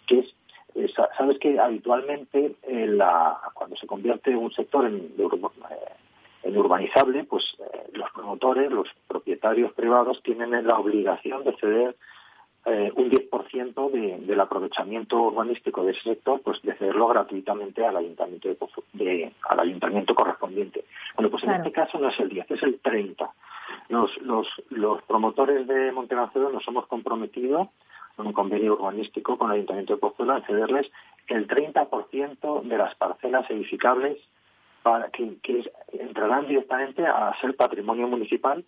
que 0.06 0.20
es 0.20 0.36
eh, 0.76 0.92
sabes 1.18 1.40
que 1.40 1.58
habitualmente 1.58 2.56
eh, 2.64 3.00
cuando 3.54 3.78
se 3.78 3.88
convierte 3.88 4.36
un 4.36 4.52
sector 4.52 4.86
en, 4.86 5.14
eh, 5.18 6.58
urbanizable, 6.58 7.24
pues 7.24 7.44
los 7.94 8.12
promotores, 8.12 8.70
los 8.72 8.88
propietarios 9.08 9.72
privados 9.74 10.22
tienen 10.22 10.68
la 10.68 10.78
obligación 10.78 11.44
de 11.44 11.56
ceder 11.56 11.96
un 12.68 13.12
10% 13.12 14.26
del 14.26 14.40
aprovechamiento 14.40 15.22
urbanístico 15.22 15.84
de 15.84 15.92
ese 15.92 16.02
sector, 16.02 16.42
pues 16.42 16.60
de 16.64 16.74
cederlo 16.74 17.08
gratuitamente 17.08 17.86
al 17.86 17.96
ayuntamiento 17.96 18.50
de, 18.94 19.32
al 19.48 19.60
ayuntamiento 19.60 20.16
correspondiente. 20.16 20.84
Bueno, 21.16 21.30
pues 21.30 21.44
en 21.44 21.52
este 21.52 21.72
caso 21.72 22.00
no 22.00 22.10
es 22.10 22.20
el 22.20 22.30
10, 22.30 22.50
es 22.50 22.64
el 22.64 22.80
30. 22.80 23.30
Los, 23.90 24.18
los, 24.22 24.48
los 24.70 25.02
promotores 25.04 25.68
de 25.68 25.92
Montegancedo 25.92 26.50
nos 26.50 26.68
hemos 26.68 26.88
comprometido 26.88 27.70
un 28.18 28.34
convenio 28.34 28.74
urbanístico 28.74 29.38
con 29.38 29.50
el 29.50 29.56
Ayuntamiento 29.56 29.94
de 29.94 30.00
Pozuelo 30.00 30.42
cederles 30.46 30.92
el 31.28 31.48
30% 31.48 32.62
de 32.64 32.78
las 32.78 32.96
parcelas 32.96 33.50
edificables 33.50 34.18
para 34.84 35.10
que, 35.10 35.38
entrarán 35.94 36.48
directamente 36.48 37.06
a 37.06 37.34
ser 37.42 37.56
patrimonio 37.56 38.08
municipal 38.08 38.64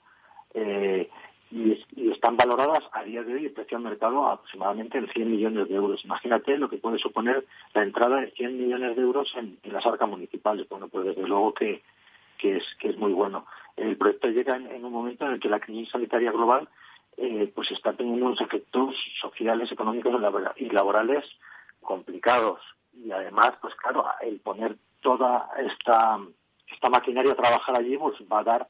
eh, 0.54 1.10
y, 1.52 1.84
están 2.12 2.36
valoradas 2.36 2.84
a 2.92 3.04
día 3.04 3.22
de 3.22 3.36
hoy 3.36 3.46
el 3.46 3.52
precio 3.52 3.78
de 3.78 3.84
mercado 3.84 4.28
aproximadamente 4.28 4.98
en 4.98 5.08
100 5.08 5.32
millones 5.32 5.70
de 5.70 5.76
euros. 5.76 6.04
Imagínate 6.04 6.58
lo 6.58 6.70
que 6.70 6.78
puede 6.78 6.98
suponer 6.98 7.46
la 7.74 7.84
entrada 7.84 8.22
de 8.22 8.32
100 8.32 8.58
millones 8.58 8.96
de 8.96 9.02
euros 9.02 9.32
en, 9.36 9.60
las 9.72 9.86
arcas 9.86 10.10
municipales. 10.10 10.68
Bueno, 10.68 10.88
pues 10.88 11.06
desde 11.06 11.28
luego 11.28 11.54
que, 11.54 11.84
que, 12.40 12.58
es, 12.58 12.64
que 12.80 12.90
es 12.90 12.98
muy 12.98 13.14
bueno. 13.14 13.46
El 13.76 13.96
proyecto 13.96 14.30
llega 14.30 14.56
en 14.56 14.84
un 14.84 14.92
momento 14.92 15.26
en 15.26 15.34
el 15.34 15.40
que 15.40 15.50
la 15.50 15.60
crisis 15.60 15.90
sanitaria 15.92 16.32
global 16.32 16.68
eh, 17.18 17.52
pues 17.54 17.72
está 17.72 17.94
teniendo 17.94 18.28
unos 18.28 18.42
efectos 18.42 18.96
sociales, 19.20 19.72
económicos 19.72 20.14
y 20.58 20.70
laborales 20.70 21.26
complicados. 21.82 22.60
Y 22.94 23.12
además, 23.12 23.56
pues 23.62 23.76
claro, 23.76 24.06
el 24.22 24.40
poner 24.40 24.76
toda 25.02 25.50
esta, 25.58 26.20
esta 26.72 26.90
maquinaria 26.90 27.34
a 27.34 27.36
trabajar 27.36 27.76
allí, 27.76 27.98
pues 27.98 28.16
va 28.32 28.40
a 28.40 28.44
dar 28.44 28.68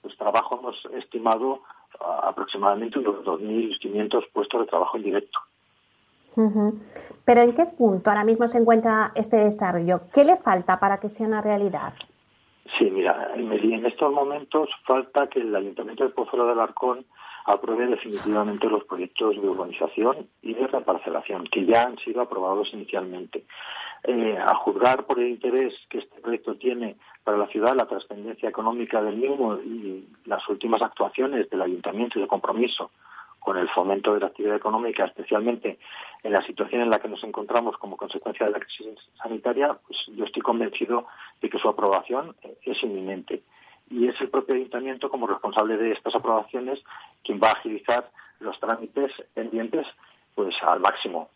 pues 0.00 0.16
trabajo, 0.18 0.58
hemos 0.58 0.84
estimado 0.96 1.62
aproximadamente 2.00 2.98
unos 2.98 3.24
2.500 3.24 4.28
puestos 4.32 4.60
de 4.60 4.66
trabajo 4.66 4.96
en 4.96 5.02
directo. 5.02 5.38
Pero 7.24 7.42
¿en 7.42 7.54
qué 7.54 7.66
punto 7.66 8.10
ahora 8.10 8.24
mismo 8.24 8.48
se 8.48 8.58
encuentra 8.58 9.12
este 9.14 9.36
desarrollo? 9.36 10.02
¿Qué 10.12 10.24
le 10.24 10.36
falta 10.36 10.80
para 10.80 10.98
que 10.98 11.08
sea 11.08 11.26
una 11.26 11.40
realidad? 11.40 11.94
Sí, 12.76 12.90
mira, 12.90 13.30
en 13.36 13.86
estos 13.86 14.12
momentos 14.12 14.68
falta 14.84 15.28
que 15.28 15.40
el 15.40 15.54
Ayuntamiento 15.54 16.04
de 16.04 16.10
Pozuelo 16.10 16.46
del 16.46 16.58
Arcón 16.58 17.06
apruebe 17.44 17.86
definitivamente 17.86 18.68
los 18.68 18.84
proyectos 18.84 19.34
de 19.34 19.48
urbanización 19.48 20.28
y 20.42 20.54
de 20.54 20.66
reparcelación 20.66 21.44
que 21.44 21.64
ya 21.66 21.84
han 21.84 21.98
sido 21.98 22.22
aprobados 22.22 22.72
inicialmente. 22.72 23.44
Eh, 24.06 24.36
a 24.38 24.54
juzgar 24.56 25.06
por 25.06 25.18
el 25.18 25.28
interés 25.28 25.74
que 25.88 25.98
este 25.98 26.20
proyecto 26.20 26.56
tiene 26.56 26.96
para 27.22 27.38
la 27.38 27.46
ciudad, 27.46 27.74
la 27.74 27.86
trascendencia 27.86 28.48
económica 28.48 29.02
del 29.02 29.16
mismo 29.16 29.56
y 29.56 30.06
las 30.26 30.46
últimas 30.48 30.82
actuaciones 30.82 31.48
del 31.48 31.62
ayuntamiento 31.62 32.18
y 32.18 32.22
de 32.22 32.28
compromiso 32.28 32.90
con 33.40 33.58
el 33.58 33.68
fomento 33.70 34.14
de 34.14 34.20
la 34.20 34.26
actividad 34.26 34.56
económica, 34.56 35.04
especialmente 35.04 35.78
en 36.22 36.32
la 36.32 36.42
situación 36.42 36.80
en 36.80 36.90
la 36.90 36.98
que 36.98 37.08
nos 37.08 37.22
encontramos 37.24 37.76
como 37.76 37.96
consecuencia 37.96 38.46
de 38.46 38.52
la 38.52 38.60
crisis 38.60 38.98
sanitaria, 39.22 39.78
pues 39.86 39.98
yo 40.14 40.24
estoy 40.24 40.42
convencido 40.42 41.06
de 41.42 41.50
que 41.50 41.58
su 41.58 41.68
aprobación 41.68 42.34
es 42.62 42.82
inminente 42.82 43.42
y 43.90 44.08
es 44.08 44.20
el 44.20 44.30
propio 44.30 44.54
ayuntamiento 44.54 45.10
como 45.10 45.26
responsable 45.26 45.76
de 45.76 45.92
estas 45.92 46.14
aprobaciones 46.14 46.82
quien 47.22 47.40
va 47.42 47.50
a 47.50 47.52
agilizar 47.52 48.10
los 48.40 48.58
trámites 48.60 49.12
pendientes 49.34 49.86
pues 50.34 50.54
al 50.62 50.80
máximo. 50.80 51.28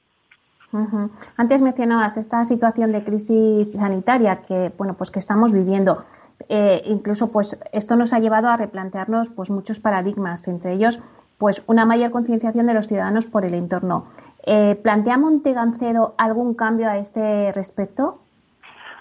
Antes 1.36 1.62
mencionabas 1.62 2.16
esta 2.18 2.44
situación 2.44 2.92
de 2.92 3.02
crisis 3.02 3.72
sanitaria 3.72 4.42
que 4.42 4.70
bueno 4.76 4.94
pues 4.94 5.10
que 5.10 5.18
estamos 5.18 5.52
viviendo. 5.52 6.04
Eh, 6.48 6.82
incluso 6.84 7.32
pues 7.32 7.58
esto 7.72 7.96
nos 7.96 8.12
ha 8.12 8.20
llevado 8.20 8.48
a 8.48 8.56
replantearnos 8.56 9.30
pues 9.30 9.50
muchos 9.50 9.80
paradigmas, 9.80 10.46
entre 10.46 10.74
ellos 10.74 11.00
pues 11.38 11.62
una 11.68 11.86
mayor 11.86 12.10
concienciación 12.10 12.66
de 12.66 12.74
los 12.74 12.88
ciudadanos 12.88 13.26
por 13.26 13.44
el 13.44 13.54
entorno. 13.54 14.08
Eh, 14.44 14.78
¿Plantea 14.82 15.18
Montegancedo 15.18 16.14
algún 16.18 16.54
cambio 16.54 16.88
a 16.88 16.98
este 16.98 17.52
respecto? 17.52 18.18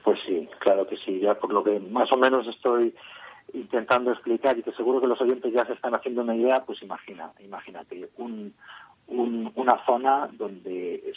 Pues 0.03 0.19
sí, 0.25 0.47
claro 0.59 0.87
que 0.87 0.97
sí. 0.97 1.19
Ya 1.19 1.35
por 1.35 1.51
lo 1.51 1.63
que 1.63 1.79
más 1.79 2.11
o 2.11 2.17
menos 2.17 2.47
estoy 2.47 2.93
intentando 3.53 4.11
explicar 4.11 4.57
y 4.57 4.63
que 4.63 4.71
seguro 4.73 4.99
que 4.99 5.07
los 5.07 5.21
oyentes 5.21 5.53
ya 5.53 5.65
se 5.65 5.73
están 5.73 5.95
haciendo 5.95 6.21
una 6.21 6.35
idea, 6.35 6.63
pues 6.63 6.81
imagina, 6.81 7.31
imagínate, 7.39 8.09
un, 8.17 8.53
una 9.07 9.85
zona 9.85 10.29
donde 10.33 11.13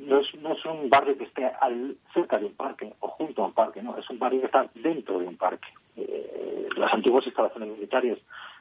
no, 0.00 0.18
es, 0.18 0.34
no 0.36 0.52
es 0.52 0.64
un 0.64 0.90
barrio 0.90 1.16
que 1.16 1.24
esté 1.24 1.46
al, 1.46 1.96
cerca 2.12 2.38
de 2.38 2.46
un 2.46 2.54
parque 2.54 2.92
o 3.00 3.08
junto 3.08 3.42
a 3.42 3.46
un 3.46 3.52
parque, 3.52 3.82
no, 3.82 3.96
es 3.96 4.08
un 4.10 4.18
barrio 4.18 4.40
que 4.40 4.46
está 4.46 4.68
dentro 4.74 5.18
de 5.18 5.26
un 5.26 5.36
parque. 5.36 5.68
Eh, 5.96 6.68
las 6.76 6.92
antiguas 6.92 7.26
instalaciones 7.26 7.70
militares 7.70 8.18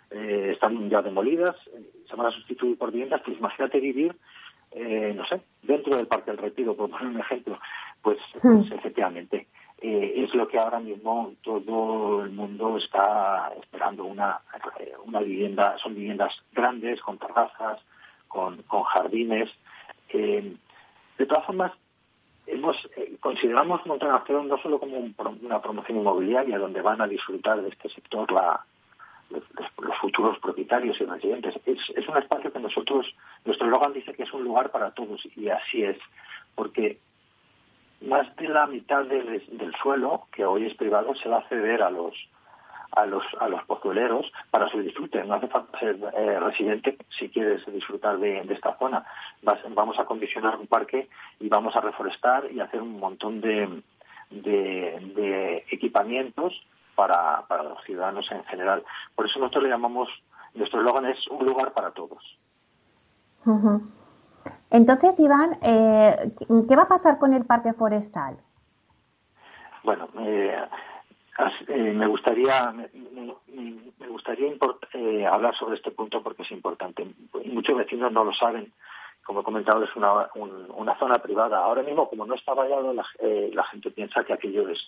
eh, 0.10 0.50
están 0.54 0.90
ya 0.90 1.02
demolidas, 1.02 1.56
se 2.10 2.16
van 2.16 2.28
a 2.28 2.32
sustituir 2.32 2.78
por 2.78 2.92
viviendas, 2.92 3.22
pues 3.26 3.38
imagínate 3.38 3.80
vivir, 3.80 4.16
eh, 4.72 5.14
no 5.16 5.26
sé, 5.26 5.42
dentro 5.62 5.98
del 5.98 6.08
Parque 6.08 6.32
del 6.32 6.40
Retiro, 6.40 6.76
por 6.76 6.90
poner 6.90 7.08
un 7.08 7.20
ejemplo, 7.20 7.60
pues, 8.02 8.20
pues 8.42 8.70
hmm. 8.70 8.74
efectivamente 8.74 9.48
eh, 9.82 10.14
es 10.24 10.36
lo 10.36 10.48
que 10.48 10.60
ahora 10.60 10.80
mismo 10.80 11.34
todo 11.42 12.24
el 12.24 12.30
mundo 12.30 12.78
está 12.78 13.52
esperando 13.60 14.06
una, 14.06 14.40
una 15.06 15.20
vivienda, 15.22 15.76
son 15.80 15.96
viviendas 15.96 16.34
grandes, 16.52 17.02
con 17.02 17.18
terrazas, 17.18 17.80
con, 18.28 18.62
con 18.64 18.84
jardines. 18.84 19.50
Eh, 20.10 20.56
de 21.18 21.26
todas 21.26 21.46
formas, 21.46 21.72
hemos, 22.46 22.78
eh, 22.96 23.16
consideramos 23.20 23.84
no 23.88 23.98
solo 24.62 24.80
como 24.80 24.98
una 24.98 25.62
promoción 25.62 25.98
inmobiliaria 25.98 26.60
donde 26.60 26.82
van 26.82 27.02
a 27.02 27.08
disfrutar 27.08 27.60
de 27.62 27.70
este 27.70 27.90
sector 27.90 28.32
la, 28.32 28.64
los, 29.32 29.44
futuros 30.00 30.38
propietarios 30.40 31.02
y 31.02 31.06
residentes. 31.06 31.56
Es, 31.66 31.80
es 31.96 32.08
un 32.08 32.18
espacio 32.18 32.54
que 32.54 32.60
nosotros, 32.60 33.08
nuestro 33.46 33.66
eslogan 33.66 33.94
dice 33.94 34.14
que 34.14 34.24
es 34.24 34.34
un 34.34 34.44
lugar 34.44 34.70
para 34.70 34.92
todos 34.92 35.28
y 35.36 35.50
así 35.50 35.84
es, 35.84 35.98
porque 36.54 37.00
más 38.02 38.36
de 38.36 38.48
la 38.48 38.68
mitad 38.68 39.06
del, 39.06 39.74
suelo, 39.82 40.28
que 40.32 40.46
hoy 40.46 40.66
es 40.66 40.74
privado, 40.76 41.14
se 41.16 41.30
va 41.30 41.40
a 41.40 41.50
ceder 41.50 41.84
a 41.84 41.90
los 41.90 42.14
a 42.94 43.06
los 43.06 43.24
a 43.40 43.48
los 43.48 43.64
pozueleros 43.64 44.30
para 44.50 44.68
su 44.68 44.80
disfrute. 44.80 45.24
No 45.24 45.36
hace 45.36 45.48
falta 45.48 45.80
ser 45.80 45.98
eh, 46.14 46.40
residente 46.40 46.98
si 47.18 47.30
quieres 47.30 47.66
disfrutar 47.72 48.18
de, 48.20 48.40
esta 48.50 48.78
zona. 48.78 49.06
vamos 49.42 49.98
a 49.98 50.06
condicionar 50.06 50.58
un 50.58 50.68
parque 50.68 51.08
y 51.40 51.48
vamos 51.48 51.76
a 51.76 51.82
reforestar 51.82 52.52
y 52.52 52.60
hacer 52.60 52.82
un 52.82 53.00
montón 53.00 53.40
de, 53.40 53.82
de, 54.30 55.66
equipamientos 55.72 56.54
para, 56.96 57.46
para 57.48 57.64
los 57.64 57.82
ciudadanos 57.86 58.30
en 58.32 58.44
general. 58.46 58.84
Por 59.16 59.26
eso 59.26 59.40
nosotros 59.40 59.64
le 59.64 59.70
llamamos, 59.70 60.10
nuestro 60.54 60.80
eslogan 60.80 61.06
es 61.06 61.26
un 61.30 61.46
lugar 61.46 61.72
para 61.72 61.92
todos. 61.92 62.38
Entonces, 64.72 65.20
Iván, 65.20 65.58
eh, 65.62 66.32
¿qué 66.68 66.76
va 66.76 66.84
a 66.84 66.88
pasar 66.88 67.20
con 67.20 67.34
el 67.34 67.46
parque 67.46 67.74
forestal? 67.74 68.38
Bueno, 69.84 70.08
eh, 70.20 70.58
eh, 71.68 71.94
me 71.94 72.08
gustaría 72.08 72.72
me, 72.72 74.08
gustaría 74.08 74.54
hablar 75.30 75.56
sobre 75.56 75.76
este 75.76 75.92
punto 75.92 76.24
porque 76.24 76.44
es 76.44 76.52
importante. 76.52 77.06
Muchos 77.46 77.78
vecinos 77.78 78.12
no 78.12 78.24
lo 78.24 78.34
saben. 78.34 78.72
Como 79.24 79.42
he 79.42 79.44
comentado, 79.44 79.84
es 79.84 79.96
una, 79.96 80.96
zona 80.98 81.20
privada. 81.20 81.60
Ahora 81.60 81.84
mismo, 81.84 82.10
como 82.10 82.26
no 82.26 82.34
está 82.34 82.54
vallado, 82.54 82.94
la, 82.94 83.06
la 83.54 83.64
gente 83.66 83.92
piensa 83.92 84.24
que 84.24 84.34
aquello 84.34 84.68
es, 84.70 84.80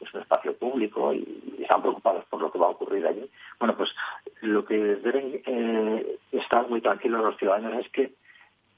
es 0.00 0.14
un 0.14 0.20
espacio 0.20 0.56
público 0.56 1.12
y, 1.12 1.56
están 1.60 1.82
preocupados 1.82 2.24
por 2.24 2.40
lo 2.40 2.50
que 2.50 2.58
va 2.58 2.66
a 2.66 2.70
ocurrir 2.70 3.06
allí. 3.06 3.30
Bueno, 3.58 3.76
pues 3.76 3.90
lo 4.40 4.64
que 4.64 4.76
deben 4.76 5.40
eh, 5.46 6.18
estar 6.32 6.68
muy 6.68 6.80
tranquilos 6.80 7.22
los 7.22 7.36
ciudadanos 7.36 7.84
es 7.84 7.92
que 7.92 8.12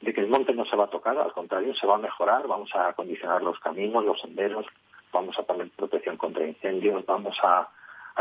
de 0.02 0.12
que 0.12 0.20
el 0.20 0.28
monte 0.28 0.52
no 0.52 0.64
se 0.64 0.76
va 0.76 0.84
a 0.84 0.90
tocar, 0.90 1.16
al 1.16 1.32
contrario, 1.32 1.74
se 1.74 1.86
va 1.86 1.94
a 1.94 1.98
mejorar, 1.98 2.46
vamos 2.48 2.74
a 2.74 2.88
acondicionar 2.88 3.42
los 3.42 3.58
caminos, 3.60 4.04
los 4.04 4.20
senderos, 4.20 4.66
vamos 5.12 5.38
a 5.38 5.44
poner 5.44 5.70
protección 5.70 6.16
contra 6.16 6.46
incendios, 6.46 7.06
vamos 7.06 7.38
a, 7.42 7.68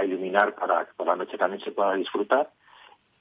iluminar 0.04 0.56
para 0.56 0.86
que 0.86 0.94
por 0.94 1.06
la 1.06 1.18
noche 1.18 1.38
también 1.38 1.62
se 1.62 1.74
pueda 1.74 1.94
disfrutar 1.96 2.50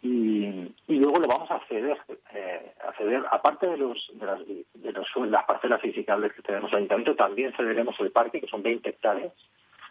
y, 0.03 0.73
luego 0.87 1.19
le 1.19 1.27
vamos 1.27 1.51
a 1.51 1.57
acceder, 1.57 1.99
eh, 2.33 2.75
acceder 2.87 3.25
aparte 3.29 3.67
de 3.67 3.77
los 3.77 4.11
de 4.15 4.25
las, 4.25 4.39
de 4.47 4.93
los, 4.93 5.09
las 5.29 5.45
parcelas 5.47 5.83
edificables 5.83 6.33
que 6.33 6.43
tenemos 6.43 6.71
en 6.71 6.75
el 6.75 6.79
ayuntamiento, 6.85 7.17
también 7.17 7.53
cederemos 7.57 7.99
el 7.99 8.13
parque, 8.13 8.41
que 8.41 8.47
son 8.47 8.63
20 8.63 8.89
hectáreas, 8.89 9.33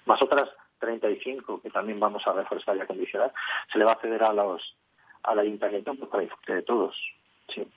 más 0.06 0.22
otras 0.22 0.50
35 0.80 1.62
que 1.62 1.70
también 1.70 2.00
vamos 2.00 2.26
a 2.26 2.32
reforestar 2.32 2.78
y 2.78 2.82
acondicionar, 2.82 3.34
se 3.72 3.78
le 3.78 3.84
va 3.84 3.92
a 3.92 3.96
acceder 3.96 4.24
a 4.24 4.32
los 4.32 4.76
al 5.24 5.40
ayuntamiento 5.40 5.94
para 6.08 6.24
disfrutar 6.24 6.56
de 6.56 6.62
todos. 6.62 6.96
Sí. 7.50 7.68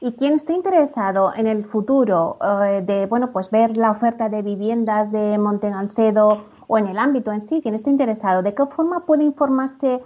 Y 0.00 0.12
quien 0.12 0.34
esté 0.34 0.52
interesado 0.52 1.32
en 1.34 1.48
el 1.48 1.64
futuro 1.64 2.36
eh, 2.40 2.82
de 2.82 3.06
bueno 3.06 3.32
pues 3.32 3.50
ver 3.50 3.76
la 3.76 3.90
oferta 3.90 4.28
de 4.28 4.42
viviendas 4.42 5.10
de 5.10 5.38
Montegancedo 5.38 6.44
o 6.68 6.78
en 6.78 6.86
el 6.86 6.98
ámbito 6.98 7.32
en 7.32 7.40
sí, 7.40 7.60
quien 7.62 7.74
esté 7.74 7.90
interesado, 7.90 8.42
¿de 8.42 8.54
qué 8.54 8.64
forma 8.66 9.06
puede 9.06 9.24
informarse 9.24 10.00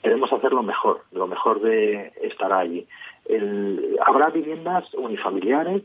queremos 0.02 0.32
hacerlo 0.32 0.62
mejor, 0.62 1.02
lo 1.12 1.26
mejor 1.26 1.60
de 1.60 2.12
estar 2.22 2.52
allí. 2.52 2.86
habrá 4.06 4.30
viviendas 4.30 4.92
unifamiliares 4.94 5.82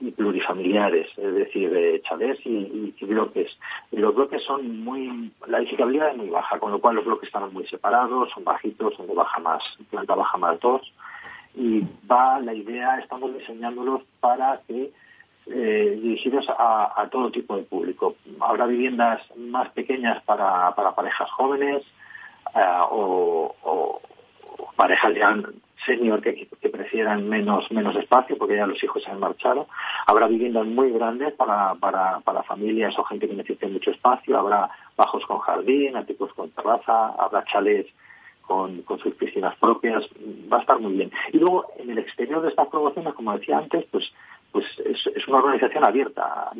y 0.00 0.10
plurifamiliares, 0.10 1.06
es 1.16 1.34
decir, 1.34 1.70
de 1.70 2.02
chalés 2.02 2.38
y, 2.44 2.94
bloques. 3.04 3.56
Y 3.90 3.96
los 3.96 4.14
bloques 4.14 4.42
son 4.42 4.84
muy, 4.84 5.32
la 5.46 5.58
edificabilidad 5.58 6.10
es 6.10 6.16
muy 6.16 6.28
baja, 6.28 6.58
con 6.58 6.72
lo 6.72 6.80
cual 6.80 6.96
los 6.96 7.04
bloques 7.04 7.28
están 7.28 7.52
muy 7.52 7.66
separados, 7.66 8.30
son 8.32 8.44
bajitos, 8.44 8.94
son 8.94 9.06
de 9.06 9.14
baja 9.14 9.38
más, 9.40 9.62
planta 9.90 10.14
baja 10.14 10.36
más 10.38 10.60
dos. 10.60 10.82
Y 11.54 11.82
va 12.10 12.38
la 12.40 12.52
idea, 12.52 12.98
estamos 12.98 13.34
diseñándolos 13.36 14.02
para 14.20 14.60
que 14.66 14.92
eh, 15.46 15.98
dirigidos 16.02 16.44
a, 16.48 17.08
todo 17.10 17.30
tipo 17.30 17.56
de 17.56 17.62
público. 17.62 18.16
Habrá 18.40 18.66
viviendas 18.66 19.22
más 19.36 19.70
pequeñas 19.70 20.22
para, 20.24 20.74
parejas 20.74 21.30
jóvenes 21.30 21.82
eh, 22.54 22.78
o, 22.90 24.00
parejas 24.76 25.14
ya 25.14 25.36
senior 25.84 26.22
que, 26.22 26.48
prefieran 26.70 27.28
menos 27.28 27.70
menos 27.70 27.96
espacio 27.96 28.36
porque 28.38 28.56
ya 28.56 28.66
los 28.66 28.82
hijos 28.82 29.02
se 29.02 29.10
han 29.10 29.20
marchado. 29.20 29.68
Habrá 30.06 30.26
viviendas 30.26 30.66
muy 30.66 30.90
grandes 30.90 31.32
para, 31.34 31.74
para, 31.74 32.20
para 32.20 32.42
familias 32.42 32.98
o 32.98 33.04
gente 33.04 33.28
que 33.28 33.34
necesite 33.34 33.66
mucho 33.68 33.90
espacio. 33.90 34.38
Habrá 34.38 34.70
bajos 34.96 35.24
con 35.26 35.38
jardín, 35.38 35.96
áticos 35.96 36.32
con 36.34 36.50
terraza, 36.50 37.08
habrá 37.18 37.44
chalets 37.44 37.92
con, 38.42 38.82
con, 38.82 38.98
sus 39.00 39.14
piscinas 39.14 39.56
propias, 39.56 40.04
va 40.52 40.58
a 40.58 40.60
estar 40.60 40.78
muy 40.78 40.92
bien. 40.92 41.10
Y 41.32 41.38
luego, 41.38 41.66
en 41.78 41.90
el 41.90 41.98
exterior 41.98 42.40
de 42.42 42.50
estas 42.50 42.68
promociones, 42.68 43.14
como 43.14 43.36
decía 43.36 43.58
antes, 43.58 43.84
pues 43.90 44.12
pues 44.56 44.64
es, 44.86 45.28
una 45.28 45.38
organización 45.38 45.84
abierta 45.84 46.50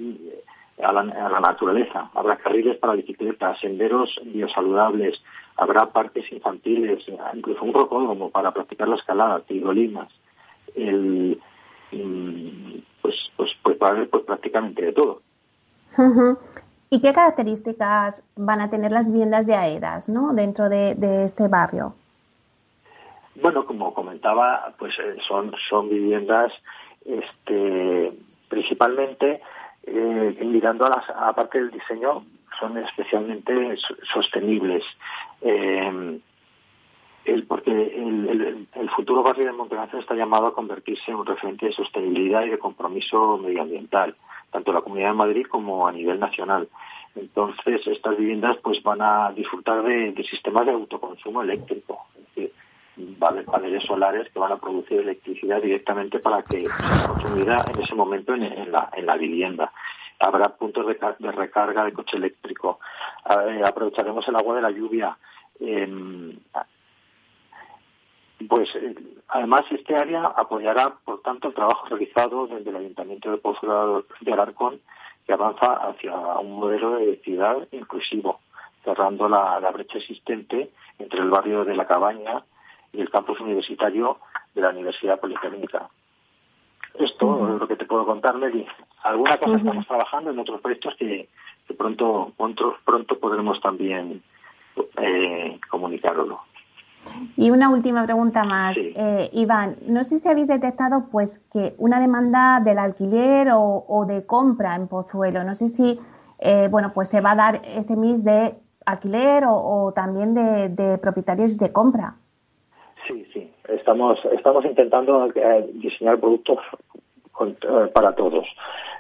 a 0.83 0.93
la, 0.93 1.41
naturaleza. 1.41 2.11
Habrá 2.15 2.37
carriles 2.37 2.79
para 2.79 2.95
bicicletas, 2.95 3.59
senderos 3.61 4.21
biosaludables, 4.25 5.23
habrá 5.57 5.87
parques 5.87 6.31
infantiles, 6.33 7.05
incluso 7.35 7.65
un 7.65 7.73
rocódromo 7.73 8.31
para 8.31 8.53
practicar 8.53 8.89
la 8.89 8.97
escalada, 8.97 9.41
tirolinas. 9.41 10.09
El, 10.75 11.41
mm, 11.93 12.79
pues, 13.01 13.15
pues, 13.37 13.51
pues 13.63 13.79
va 13.83 13.89
a 13.89 13.91
haber 13.93 14.11
pues, 14.11 14.25
prácticamente 14.25 14.85
de 14.85 14.93
todo. 14.93 15.23
¿Y 16.91 17.01
qué 17.01 17.13
características 17.13 18.31
van 18.37 18.61
a 18.61 18.69
tener 18.69 18.93
las 18.93 19.11
viviendas 19.11 19.47
de 19.47 19.55
AEDAS 19.55 20.09
¿no? 20.09 20.35
dentro 20.35 20.69
de, 20.69 21.25
este 21.25 21.49
barrio? 21.49 21.95
Bueno, 23.41 23.65
como 23.65 23.95
comentaba, 23.95 24.75
pues 24.79 24.95
eh, 24.99 25.17
son, 25.27 25.53
son 25.69 25.89
viviendas 25.89 26.53
este, 27.05 28.13
principalmente 28.49 29.41
eh, 29.87 30.45
mirando 30.45 30.87
a, 30.87 30.91
las, 30.91 31.09
a 31.11 31.33
parte 31.33 31.59
del 31.59 31.71
diseño 31.71 32.25
son 32.59 32.77
especialmente 32.79 33.77
sostenibles. 34.13 34.85
Eh, 35.41 36.21
el, 37.27 37.45
porque 37.45 37.71
el, 37.71 38.91
futuro 38.95 39.23
barrio 39.23 39.47
de 39.47 39.53
Montegancedo 39.53 40.01
está 40.01 40.15
llamado 40.15 40.47
a 40.47 40.55
convertirse 40.55 41.11
en 41.11 41.17
un 41.17 41.27
referente 41.27 41.67
de 41.67 41.73
sostenibilidad 41.73 42.45
y 42.45 42.51
de 42.51 42.59
compromiso 42.59 43.37
medioambiental, 43.39 44.15
tanto 44.51 44.71
en 44.71 44.75
la 44.77 44.81
Comunidad 44.81 45.09
de 45.09 45.17
Madrid 45.17 45.47
como 45.49 45.89
a 45.89 45.93
nivel 45.93 46.21
nacional. 46.21 46.69
Entonces, 47.17 47.85
estas 47.87 48.17
viviendas 48.17 48.59
pues 48.63 48.83
van 48.83 49.03
a 49.03 49.33
disfrutar 49.33 49.83
de, 49.83 50.15
sistemas 50.31 50.67
de 50.67 50.73
autoconsumo 50.73 51.43
eléctrico. 51.43 52.07
Paneles 53.19 53.85
solares 53.85 54.31
que 54.31 54.39
van 54.39 54.53
a 54.53 54.57
producir 54.57 55.01
electricidad 55.01 55.61
directamente 55.61 56.19
para 56.19 56.43
que 56.43 56.67
sea 56.67 57.09
consumida 57.09 57.65
en 57.73 57.83
ese 57.83 57.95
momento 57.95 58.35
en, 58.35 58.73
la, 58.73 58.91
en 58.95 59.07
la 59.07 59.17
vivienda. 59.17 59.73
Habrá 60.19 60.49
puntos 60.51 60.87
de, 60.87 61.33
recarga 61.33 61.85
de 61.85 61.93
coche 61.93 62.17
eléctrico. 62.17 62.81
Aprovecharemos 63.25 64.27
el 64.29 64.37
agua 64.37 64.57
de 64.57 64.63
la 64.63 64.71
lluvia. 64.71 65.17
Em, 65.61 66.39
pues 68.49 68.69
eh, 68.77 68.95
además 69.29 69.65
este 69.71 69.97
área 69.97 70.27
apoyará, 70.27 70.95
por 71.05 71.23
tanto, 71.23 71.49
el 71.49 71.55
trabajo 71.55 71.87
realizado 71.89 72.47
desde 72.47 72.71
el 72.71 72.77
Ayuntamiento 72.77 73.31
de 73.31 73.39
Pozo 73.39 74.05
de 74.21 74.33
Alarcón 74.33 74.81
que 75.27 75.33
avanza 75.33 75.73
hacia 75.89 76.15
un 76.15 76.53
modelo 76.61 76.97
de 76.97 77.17
ciudad 77.17 77.67
inclusivo, 77.73 78.41
cerrando 78.85 79.29
la 79.29 79.59
brecha 79.73 79.99
existente 79.99 80.71
entre 80.99 81.21
el 81.21 81.31
barrio 81.31 81.65
de 81.65 81.75
la 81.75 81.87
Cabaña 81.87 82.45
y 82.97 83.01
el 83.01 83.11
campus 83.11 83.41
universitario 83.41 84.19
de 84.55 84.63
la 84.63 84.71
Universidad 84.71 85.21
Politécnica. 85.21 85.89
esto 86.99 87.55
es 87.55 87.61
lo 87.61 87.69
que 87.69 87.77
te 87.77 87.85
puedo 87.85 88.07
contar, 88.07 88.37
Meli. 88.37 88.67
Alguna 89.03 89.39
cosa 89.39 89.57
estamos 89.57 89.87
trabajando 89.87 90.31
en 90.31 90.39
otros 90.39 90.61
proyectos 90.61 90.95
que, 90.97 91.29
pronto, 91.77 92.33
pronto, 92.37 92.77
pronto 92.85 93.19
podremos 93.19 93.61
también 93.61 94.23
eh, 94.97 95.61
comunicarlo. 95.71 96.41
Y 97.37 97.51
una 97.51 97.69
última 97.71 98.05
pregunta 98.05 98.45
más, 98.45 98.77
eh, 98.77 99.31
Iván. 99.33 99.77
No 99.87 100.05
sé 100.05 100.19
si 100.19 100.29
habéis 100.29 100.49
detectado, 100.49 101.09
pues, 101.11 101.47
que 101.53 101.75
una 101.79 102.01
demanda 102.01 102.61
del 102.61 102.79
alquiler 102.79 103.49
o, 103.53 104.05
de 104.09 104.27
compra 104.27 104.75
en 104.75 104.89
Pozuelo. 104.89 105.45
No 105.45 105.55
sé 105.55 105.69
si, 105.69 106.01
eh, 106.39 106.69
bueno, 106.71 106.93
pues 106.95 107.09
se 107.09 107.21
va 107.21 107.33
a 107.33 107.37
dar 107.37 107.63
ese 107.65 107.97
mix 107.97 108.25
de 108.25 108.55
alquiler 108.85 109.45
o, 109.49 109.93
también 109.95 110.35
de, 110.35 110.99
propietarios 110.99 111.59
de 111.59 111.73
compra. 111.73 112.15
Sí, 113.07 113.27
sí. 113.33 113.51
Estamos, 113.69 114.19
estamos 114.33 114.65
intentando 114.65 115.31
eh, 115.35 115.71
diseñar 115.75 116.19
productos 116.19 116.59
para 117.93 118.15
todos 118.15 118.47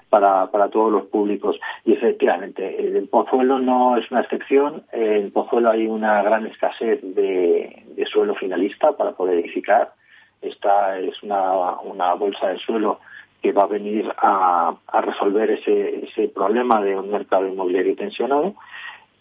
para, 0.09 0.51
para 0.51 0.69
todos 0.69 0.93
los 0.93 1.07
públicos. 1.07 1.59
Y 1.85 1.93
efectivamente, 1.93 2.81
el 2.81 3.09
Pozuelo 3.09 3.59
no 3.59 3.97
es 3.97 4.11
una 4.11 4.21
excepción. 4.21 4.85
En 4.93 5.31
Pozuelo 5.31 5.71
hay 5.71 5.87
una 5.87 6.23
gran 6.23 6.47
escasez 6.47 7.01
de, 7.03 7.85
suelo 8.11 8.35
finalista 8.35 8.97
para 8.97 9.13
poder 9.13 9.39
edificar. 9.39 9.93
Esta 10.41 10.99
es 10.99 11.23
una, 11.23 11.81
una 11.81 12.15
bolsa 12.15 12.49
de 12.49 12.59
suelo 12.59 13.01
que 13.43 13.53
va 13.53 13.65
a 13.65 13.69
venir 13.69 14.13
a, 14.17 14.77
a 14.87 15.01
resolver 15.01 15.51
ese, 15.51 16.05
ese 16.05 16.29
problema 16.29 16.81
de 16.81 16.97
un 16.97 17.11
mercado 17.11 17.47
inmobiliario 17.47 17.97
tensionado. 17.97 18.55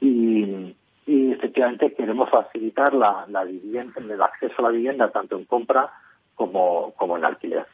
Y, 0.02 0.76
y 1.06 1.32
efectivamente 1.32 1.94
queremos 1.94 2.30
facilitar 2.30 2.94
la, 2.94 3.26
la 3.30 3.44
vivienda, 3.44 3.94
el 4.00 4.22
acceso 4.22 4.56
a 4.60 4.64
la 4.64 4.70
vivienda 4.70 5.12
tanto 5.12 5.38
en 5.38 5.46
compra 5.46 5.92
como, 6.36 6.94
como 6.98 7.18
en 7.18 7.26
alquiler. 7.26 7.66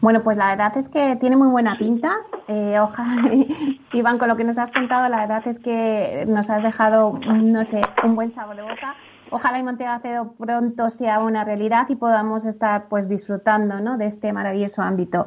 Bueno, 0.00 0.22
pues 0.22 0.36
la 0.36 0.50
verdad 0.50 0.76
es 0.76 0.88
que 0.88 1.16
tiene 1.16 1.36
muy 1.36 1.48
buena 1.48 1.76
pinta. 1.76 2.18
Eh, 2.48 2.78
ojalá, 2.80 3.22
Iván, 3.92 4.18
con 4.18 4.28
lo 4.28 4.36
que 4.36 4.44
nos 4.44 4.58
has 4.58 4.70
contado, 4.70 5.08
la 5.08 5.18
verdad 5.18 5.46
es 5.46 5.58
que 5.58 6.24
nos 6.28 6.50
has 6.50 6.62
dejado, 6.62 7.18
no 7.26 7.64
sé, 7.64 7.82
un 8.04 8.14
buen 8.14 8.30
sabor 8.30 8.56
de 8.56 8.62
boca. 8.62 8.94
Ojalá 9.30 9.58
y 9.58 9.62
Montegancedo 9.62 10.34
pronto 10.38 10.90
sea 10.90 11.20
una 11.20 11.42
realidad 11.42 11.88
y 11.88 11.96
podamos 11.96 12.44
estar 12.44 12.88
pues 12.88 13.08
disfrutando 13.08 13.80
¿no? 13.80 13.96
de 13.96 14.06
este 14.06 14.32
maravilloso 14.32 14.82
ámbito. 14.82 15.26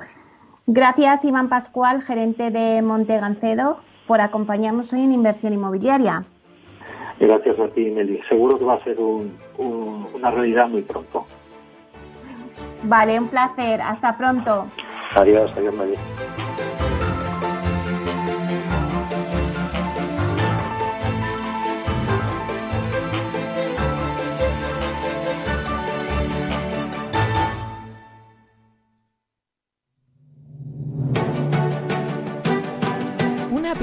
Gracias, 0.68 1.26
Iván 1.26 1.50
Pascual, 1.50 2.02
gerente 2.04 2.52
de 2.52 2.82
Montegancedo, 2.82 3.80
por 4.08 4.22
acompañarnos 4.22 4.94
hoy 4.94 5.02
en 5.02 5.14
Inversión 5.14 5.54
Inmobiliaria. 5.54 6.24
Gracias 7.20 7.60
a 7.60 7.68
ti, 7.70 7.86
Meli. 7.92 8.22
Seguro 8.28 8.60
que 8.60 8.66
va 8.66 8.76
a 8.76 8.84
ser 8.84 8.98
una 9.00 10.32
realidad 10.32 10.68
muy 10.68 10.82
pronto. 10.82 11.26
Vale, 12.84 13.20
un 13.20 13.28
placer. 13.30 13.82
Hasta 13.82 14.18
pronto. 14.18 14.68
Adiós, 15.16 15.52
adiós, 15.56 15.76
María. 15.76 15.98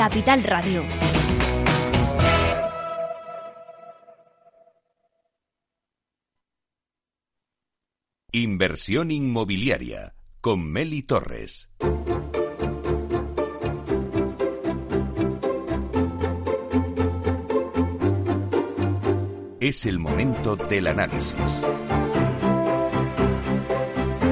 Capital 0.00 0.42
Radio. 0.44 0.82
Inversión 8.32 9.10
inmobiliaria 9.10 10.14
con 10.40 10.64
Meli 10.64 11.02
Torres. 11.02 11.68
Es 19.60 19.84
el 19.84 19.98
momento 19.98 20.56
del 20.56 20.86
análisis. 20.86 21.62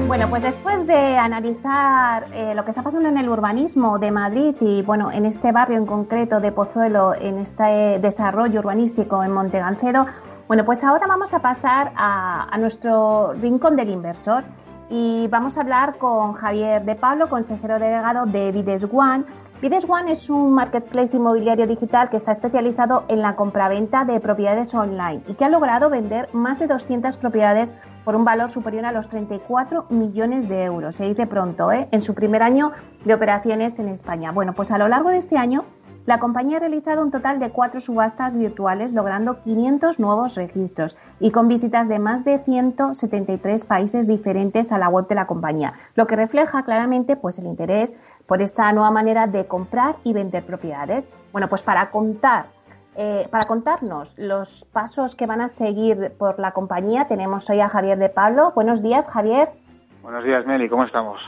Bueno, 0.09 0.27
pues 0.27 0.41
después 0.41 0.87
de 0.87 1.19
analizar 1.19 2.25
eh, 2.33 2.55
lo 2.55 2.65
que 2.65 2.71
está 2.71 2.81
pasando 2.81 3.09
en 3.09 3.19
el 3.19 3.29
urbanismo 3.29 3.99
de 3.99 4.09
Madrid 4.09 4.55
y, 4.59 4.81
bueno, 4.81 5.11
en 5.11 5.27
este 5.27 5.51
barrio 5.51 5.77
en 5.77 5.85
concreto 5.85 6.39
de 6.39 6.51
Pozuelo, 6.51 7.13
en 7.13 7.37
este 7.37 7.99
desarrollo 7.99 8.59
urbanístico 8.59 9.23
en 9.23 9.31
Montegancedo, 9.31 10.07
bueno, 10.47 10.65
pues 10.65 10.83
ahora 10.83 11.05
vamos 11.05 11.35
a 11.35 11.43
pasar 11.43 11.91
a, 11.95 12.57
nuestro 12.57 13.33
rincón 13.33 13.75
del 13.75 13.91
inversor 13.91 14.45
y 14.89 15.27
vamos 15.27 15.57
a 15.57 15.61
hablar 15.61 15.99
con 15.99 16.33
Javier 16.33 16.85
de 16.85 16.95
Pablo, 16.95 17.29
consejero 17.29 17.77
delegado 17.77 18.25
de 18.25 18.51
Vides 18.51 18.87
One. 18.91 19.25
Vides 19.61 19.85
One 19.87 20.11
es 20.11 20.27
un 20.31 20.53
marketplace 20.53 21.17
inmobiliario 21.17 21.67
digital 21.67 22.09
que 22.09 22.17
está 22.17 22.31
especializado 22.31 23.03
en 23.09 23.21
la 23.21 23.35
compraventa 23.35 24.05
de 24.05 24.19
propiedades 24.19 24.73
online 24.73 25.21
y 25.27 25.35
que 25.35 25.45
ha 25.45 25.49
logrado 25.49 25.91
vender 25.91 26.29
más 26.33 26.57
de 26.57 26.65
200 26.65 27.15
propiedades 27.17 27.75
por 28.03 28.15
un 28.15 28.25
valor 28.25 28.49
superior 28.51 28.85
a 28.85 28.91
los 28.91 29.09
34 29.09 29.85
millones 29.89 30.47
de 30.47 30.63
euros. 30.63 30.95
Se 30.95 31.05
dice 31.05 31.27
pronto, 31.27 31.71
¿eh? 31.71 31.87
en 31.91 32.01
su 32.01 32.15
primer 32.15 32.43
año 32.43 32.71
de 33.05 33.13
operaciones 33.13 33.79
en 33.79 33.89
España. 33.89 34.31
Bueno, 34.31 34.53
pues 34.53 34.71
a 34.71 34.77
lo 34.77 34.87
largo 34.87 35.09
de 35.09 35.17
este 35.17 35.37
año 35.37 35.65
la 36.05 36.19
compañía 36.19 36.57
ha 36.57 36.61
realizado 36.61 37.03
un 37.03 37.11
total 37.11 37.39
de 37.39 37.51
cuatro 37.51 37.79
subastas 37.79 38.35
virtuales, 38.35 38.93
logrando 38.93 39.43
500 39.43 39.99
nuevos 39.99 40.33
registros 40.33 40.97
y 41.19 41.29
con 41.29 41.47
visitas 41.47 41.87
de 41.87 41.99
más 41.99 42.25
de 42.25 42.39
173 42.39 43.63
países 43.65 44.07
diferentes 44.07 44.71
a 44.71 44.79
la 44.79 44.89
web 44.89 45.07
de 45.07 45.13
la 45.13 45.27
compañía, 45.27 45.73
lo 45.93 46.07
que 46.07 46.15
refleja 46.15 46.63
claramente 46.63 47.15
pues, 47.15 47.37
el 47.37 47.45
interés 47.45 47.95
por 48.25 48.41
esta 48.41 48.71
nueva 48.73 48.89
manera 48.89 49.27
de 49.27 49.45
comprar 49.45 49.97
y 50.03 50.13
vender 50.13 50.45
propiedades. 50.45 51.09
Bueno, 51.31 51.47
pues 51.47 51.61
para 51.61 51.91
contar 51.91 52.47
eh, 53.01 53.29
para 53.31 53.47
contarnos 53.47 54.13
los 54.17 54.65
pasos 54.73 55.15
que 55.15 55.25
van 55.25 55.39
a 55.39 55.47
seguir 55.47 56.11
por 56.17 56.37
la 56.37 56.51
compañía, 56.51 57.07
tenemos 57.07 57.49
hoy 57.49 57.61
a 57.61 57.69
Javier 57.69 57.97
de 57.97 58.09
Pablo. 58.09 58.51
Buenos 58.53 58.83
días, 58.83 59.09
Javier. 59.09 59.47
Buenos 60.03 60.25
días, 60.25 60.45
Meli. 60.45 60.67
¿Cómo 60.67 60.83
estamos? 60.83 61.21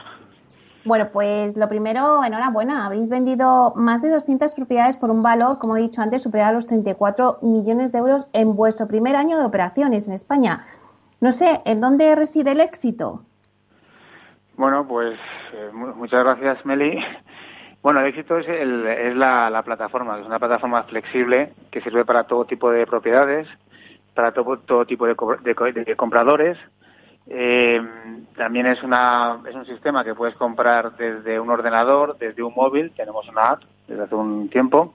Bueno, 0.83 1.07
pues 1.13 1.55
lo 1.55 1.69
primero, 1.69 2.25
enhorabuena. 2.25 2.85
Habéis 2.85 3.07
vendido 3.07 3.71
más 3.77 4.01
de 4.01 4.09
200 4.09 4.53
propiedades 4.53 4.97
por 4.97 5.11
un 5.11 5.21
valor, 5.21 5.59
como 5.59 5.77
he 5.77 5.81
dicho 5.81 6.01
antes, 6.01 6.21
superior 6.21 6.49
a 6.49 6.51
los 6.51 6.67
34 6.67 7.37
millones 7.41 7.93
de 7.93 7.99
euros 7.99 8.27
en 8.33 8.53
vuestro 8.57 8.89
primer 8.89 9.15
año 9.15 9.37
de 9.37 9.45
operaciones 9.45 10.09
en 10.09 10.15
España. 10.15 10.65
No 11.21 11.31
sé, 11.31 11.61
¿en 11.63 11.79
dónde 11.79 12.13
reside 12.15 12.51
el 12.51 12.59
éxito? 12.59 13.21
Bueno, 14.57 14.85
pues 14.85 15.17
eh, 15.53 15.69
muchas 15.71 16.21
gracias, 16.21 16.65
Meli. 16.65 16.99
Bueno, 17.81 17.99
el 18.01 18.07
éxito 18.07 18.37
es, 18.37 18.47
es 18.47 19.15
la, 19.15 19.61
plataforma, 19.65 20.19
es 20.19 20.25
una 20.25 20.39
plataforma 20.39 20.83
flexible 20.83 21.53
que 21.71 21.81
sirve 21.81 22.05
para 22.05 22.25
todo 22.25 22.45
tipo 22.45 22.69
de 22.69 22.85
propiedades, 22.85 23.47
para 24.13 24.31
todo, 24.33 24.85
tipo 24.85 25.07
de 25.07 25.95
compradores 25.95 26.57
eh, 27.27 27.81
también 28.35 28.65
es, 28.67 28.81
una, 28.83 29.39
es 29.47 29.55
un 29.55 29.65
sistema 29.65 30.03
que 30.03 30.15
puedes 30.15 30.35
comprar 30.35 30.95
desde 30.97 31.39
un 31.39 31.49
ordenador, 31.49 32.17
desde 32.17 32.43
un 32.43 32.53
móvil. 32.53 32.91
Tenemos 32.95 33.27
una 33.29 33.43
app 33.43 33.63
desde 33.87 34.03
hace 34.03 34.15
un 34.15 34.49
tiempo. 34.49 34.93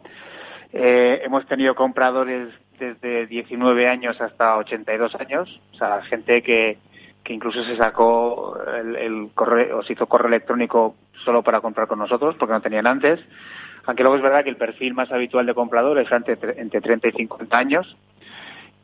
Eh, 0.72 1.22
hemos 1.24 1.46
tenido 1.46 1.74
compradores 1.74 2.48
desde 2.78 3.26
19 3.26 3.88
años 3.88 4.20
hasta 4.20 4.56
82 4.58 5.14
años. 5.14 5.60
O 5.72 5.76
sea, 5.76 6.02
gente 6.02 6.42
que, 6.42 6.78
que 7.26 7.34
incluso 7.34 7.64
se 7.64 7.76
sacó 7.76 8.56
el, 8.72 9.30
correo 9.34 9.78
o 9.78 9.82
se 9.82 9.94
hizo 9.94 10.06
correo 10.06 10.28
electrónico 10.28 10.94
solo 11.24 11.42
para 11.42 11.60
comprar 11.60 11.88
con 11.88 11.98
nosotros 11.98 12.36
porque 12.38 12.52
no 12.52 12.60
tenían 12.60 12.86
antes. 12.86 13.20
Aunque 13.84 14.04
luego 14.04 14.16
es 14.16 14.22
verdad 14.22 14.44
que 14.44 14.50
el 14.50 14.56
perfil 14.56 14.94
más 14.94 15.10
habitual 15.10 15.44
de 15.44 15.54
comprador 15.54 15.98
es 15.98 16.10
entre, 16.12 16.38
entre 16.60 16.80
30 16.80 17.08
y 17.08 17.12
50 17.12 17.58
años. 17.58 17.96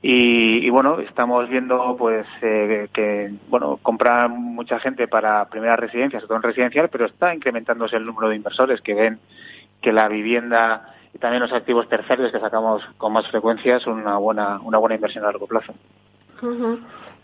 Y, 0.05 0.69
bueno, 0.71 0.99
estamos 0.99 1.49
viendo 1.49 1.95
pues 1.97 2.27
eh, 2.41 2.89
que 2.93 3.33
bueno 3.49 3.79
compra 3.81 4.27
mucha 4.27 4.81
gente 4.81 5.07
para 5.07 5.45
primeras 5.45 5.79
residencias, 5.79 6.25
todo 6.25 6.35
en 6.35 6.43
residencial, 6.43 6.89
pero 6.89 7.07
está 7.07 7.33
incrementándose 7.33 7.97
el 7.97 8.07
número 8.07 8.29
de 8.29 8.35
inversores 8.35 8.81
que 8.81 8.95
ven 8.95 9.21
que 9.81 9.93
la 9.93 10.09
vivienda 10.09 10.93
y 11.15 11.19
también 11.19 11.43
los 11.43 11.53
activos 11.53 11.89
terceros 11.89 12.33
que 12.33 12.41
sacamos 12.41 12.83
con 12.99 13.13
más 13.13 13.29
frecuencia 13.29 13.79
son 13.79 14.01
una 14.01 14.17
buena 14.17 14.59
una 14.65 14.79
buena 14.79 14.97
inversión 14.97 15.23
a 15.23 15.29
largo 15.29 15.47
plazo. 15.47 15.73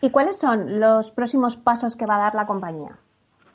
¿Y 0.00 0.10
cuáles 0.10 0.38
son 0.38 0.80
los 0.80 1.10
próximos 1.10 1.56
pasos 1.56 1.96
que 1.96 2.06
va 2.06 2.16
a 2.16 2.20
dar 2.20 2.34
la 2.34 2.46
compañía? 2.46 2.96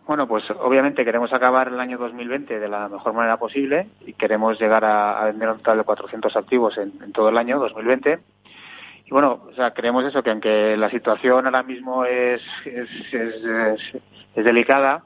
Bueno, 0.06 0.28
pues 0.28 0.44
obviamente 0.52 1.06
queremos 1.06 1.32
acabar 1.32 1.70
el 1.70 1.80
año 1.80 1.98
2020 1.98 2.60
de 2.60 2.68
la 2.68 2.90
mejor 2.90 3.14
manera 3.14 3.38
posible 3.38 3.88
y 4.06 4.14
queremos 4.14 4.60
llegar 4.60 4.84
a, 4.84 5.24
vender 5.26 5.50
un 5.50 5.58
total 5.60 5.78
de 5.78 5.84
400 5.86 6.36
activos 6.36 6.78
en, 6.78 7.14
todo 7.14 7.30
el 7.30 7.38
año 7.38 7.58
2020. 7.60 8.20
Y 9.06 9.10
bueno, 9.12 9.44
o 9.50 9.54
sea, 9.54 9.72
creemos 9.72 10.04
eso, 10.04 10.22
que 10.22 10.32
aunque 10.32 10.76
la 10.76 10.90
situación 10.90 11.46
ahora 11.46 11.64
mismo 11.64 12.04
es, 12.04 12.42
es, 12.66 12.90
es, 13.14 14.44
delicada, 14.44 15.04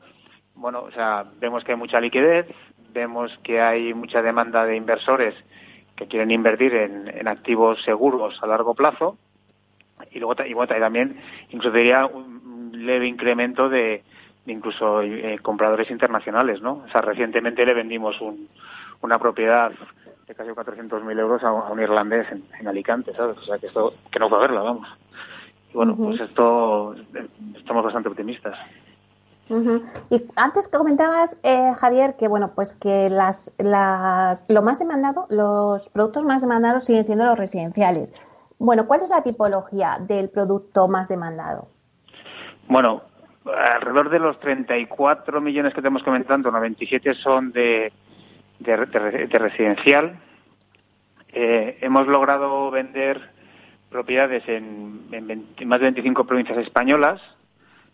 bueno, 0.55 0.81
o 0.81 0.91
sea, 0.91 1.25
vemos 1.39 1.63
que 1.63 1.73
hay 1.73 1.77
mucha 1.77 1.99
liquidez, 1.99 2.47
vemos 2.91 3.37
que 3.43 3.61
hay 3.61 3.93
mucha 3.93 4.23
demanda 4.23 4.65
de 4.65 4.75
inversores 4.75 5.35
que 5.95 6.07
quieren 6.07 6.31
invertir 6.31 6.73
en, 6.73 7.27
activos 7.27 7.83
seguros 7.83 8.41
a 8.41 8.47
largo 8.47 8.73
plazo 8.73 9.17
y 10.11 10.19
luego 10.19 10.35
y, 10.45 10.53
bueno, 10.53 10.73
también 10.79 11.19
incluso 11.49 11.75
diría 11.75 12.05
un 12.05 12.71
leve 12.73 13.07
incremento 13.07 13.69
de, 13.69 14.03
incluso 14.45 15.01
eh, 15.01 15.39
compradores 15.41 15.89
internacionales, 15.91 16.61
¿no? 16.61 16.83
O 16.85 16.89
sea, 16.89 17.01
recientemente 17.01 17.65
le 17.65 17.73
vendimos 17.73 18.15
una 19.01 19.19
propiedad 19.19 19.71
de 20.27 20.35
casi 20.35 20.49
400.000 20.49 21.19
euros 21.19 21.43
a, 21.43 21.51
un 21.51 21.79
irlandés 21.81 22.27
en, 22.31 22.67
Alicante, 22.67 23.13
¿sabes? 23.13 23.37
O 23.37 23.43
sea, 23.43 23.57
que 23.57 23.67
esto, 23.67 23.93
que 24.11 24.19
no 24.19 24.29
fue 24.29 24.39
verla, 24.39 24.61
vamos. 24.61 24.87
Y 25.71 25.73
bueno, 25.73 25.95
pues 25.95 26.19
esto, 26.19 26.95
estamos 27.55 27.83
bastante 27.83 28.09
optimistas. 28.09 28.57
Y 30.09 30.23
antes 30.35 30.67
que 30.67 30.77
comentabas, 30.77 31.37
eh, 31.43 31.71
Javier, 31.79 32.15
que 32.17 32.27
bueno, 32.27 32.51
pues 32.53 32.73
que 32.73 33.09
las, 33.09 33.53
las, 33.57 34.45
lo 34.49 34.61
más 34.61 34.79
demandado, 34.79 35.25
los 35.29 35.87
productos 35.89 36.25
más 36.25 36.41
demandados 36.41 36.85
siguen 36.85 37.05
siendo 37.05 37.25
los 37.25 37.37
residenciales. 37.37 38.13
Bueno, 38.59 38.87
¿cuál 38.87 39.01
es 39.01 39.09
la 39.09 39.23
tipología 39.23 39.97
del 39.99 40.29
producto 40.29 40.87
más 40.87 41.07
demandado? 41.07 41.67
Bueno, 42.67 43.03
alrededor 43.45 44.09
de 44.09 44.19
los 44.19 44.39
34 44.39 45.39
millones 45.41 45.73
que 45.73 45.81
tenemos 45.81 46.03
comentando, 46.03 46.51
97 46.51 47.13
son 47.13 47.51
de, 47.51 47.91
de, 48.59 48.75
residencial. 49.37 50.19
Eh, 51.29 51.77
hemos 51.81 52.07
logrado 52.07 52.71
vender 52.71 53.21
propiedades 53.89 54.43
en, 54.47 55.07
más 55.65 55.79
de 55.79 55.85
25 55.85 56.25
provincias 56.25 56.57
españolas. 56.57 57.21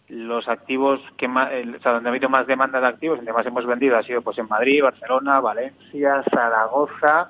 Los 0.08 0.48
activos 0.48 1.00
que 1.18 1.28
más, 1.28 1.50
o 1.50 1.82
sea, 1.82 1.94
donde 1.94 2.10
ha 2.10 2.12
habido 2.12 2.30
más 2.30 2.48
demanda 2.48 2.80
de 2.80 2.88
activos, 2.88 3.18
donde 3.18 3.34
más 3.34 3.46
hemos 3.46 3.66
vendido 3.66 3.98
ha 3.98 4.04
sido 4.04 4.22
pues 4.22 4.38
en 4.38 4.48
Madrid, 4.48 4.84
Barcelona, 4.84 5.40
Valencia, 5.40 6.24
Zaragoza, 6.30 7.30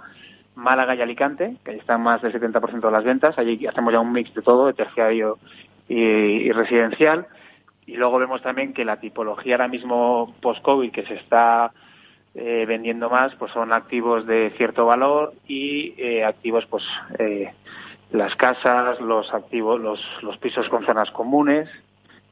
Málaga 0.56 0.96
y 0.96 1.02
Alicante, 1.02 1.56
que 1.64 1.72
ahí 1.72 1.78
están 1.78 2.02
más 2.02 2.22
del 2.22 2.34
70% 2.34 2.82
de 2.82 2.92
las 2.92 3.04
ventas. 3.04 3.38
Allí 3.38 3.66
hacemos 3.68 3.94
ya 3.94 4.00
un 4.00 4.12
mix 4.12 4.34
de 4.34 4.42
todo, 4.42 4.68
de 4.68 4.74
terciario 4.74 5.38
y 5.88 6.52
residencial. 6.52 7.28
Y 7.86 7.98
luego 7.98 8.20
vemos 8.20 8.42
también 8.42 8.74
que 8.74 8.86
la 8.86 9.00
tipología 9.00 9.56
ahora 9.56 9.68
mismo 9.68 10.34
post-COVID 10.42 10.92
que 10.92 11.06
se 11.06 11.16
está 11.16 11.72
eh, 12.36 12.66
vendiendo 12.68 13.10
más, 13.10 13.36
pues 13.36 13.52
son 13.52 13.74
activos 13.74 14.26
de 14.26 14.52
cierto 14.58 14.86
valor 14.86 15.34
y 15.48 15.94
eh, 15.98 16.24
activos, 16.26 16.66
pues 16.68 16.84
eh, 17.20 17.54
las 18.12 18.36
casas, 18.36 19.00
los 19.02 19.34
activos, 19.34 19.80
los, 19.80 20.02
los 20.22 20.38
pisos 20.38 20.68
con 20.70 20.86
zonas 20.86 21.12
comunes, 21.12 21.70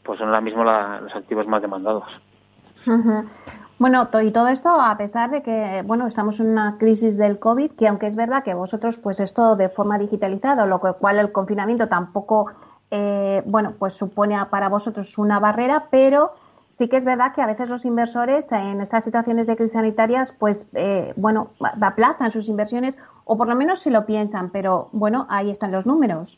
pues 0.04 0.20
son 0.20 0.30
ahora 0.30 0.42
mismo 0.42 0.64
los 0.64 1.16
activos 1.16 1.46
más 1.48 1.62
demandados. 1.62 2.06
Bueno, 3.82 4.08
y 4.22 4.30
todo 4.30 4.48
esto 4.50 4.70
a 4.70 4.96
pesar 4.96 5.32
de 5.32 5.42
que, 5.42 5.82
bueno, 5.84 6.06
estamos 6.06 6.40
en 6.40 6.50
una 6.50 6.78
crisis 6.78 7.18
del 7.18 7.40
COVID, 7.40 7.72
que 7.72 7.88
aunque 7.88 8.06
es 8.06 8.16
verdad 8.16 8.44
que 8.44 8.54
vosotros, 8.54 9.00
pues 9.00 9.20
esto 9.20 9.56
de 9.56 9.70
forma 9.70 9.98
digitalizada, 9.98 10.68
lo 10.68 10.80
cual 10.80 11.18
el 11.18 11.32
confinamiento 11.32 11.88
tampoco 11.88 12.46
eh, 12.92 13.42
bueno, 13.44 13.74
pues 13.80 13.96
supone 13.96 14.38
para 14.52 14.70
vosotros 14.70 15.18
una 15.18 15.40
barrera, 15.40 15.88
pero 15.90 16.34
sí 16.70 16.90
que 16.90 16.98
es 16.98 17.06
verdad 17.06 17.34
que 17.34 17.42
a 17.42 17.48
veces 17.48 17.70
los 17.70 17.84
inversores 17.84 18.52
en 18.52 18.82
estas 18.82 19.04
situaciones 19.04 19.48
de 19.48 19.56
crisis 19.56 19.74
sanitarias, 19.74 20.32
pues, 20.32 20.70
eh, 20.76 21.14
bueno, 21.16 21.50
aplazan 21.82 22.30
sus 22.30 22.50
inversiones 22.50 23.00
o 23.26 23.36
por 23.36 23.48
lo 23.48 23.56
menos 23.56 23.80
si 23.80 23.90
lo 23.90 24.06
piensan, 24.06 24.52
pero 24.52 24.90
bueno, 24.92 25.26
ahí 25.28 25.50
están 25.50 25.72
los 25.72 25.88
números. 25.88 26.38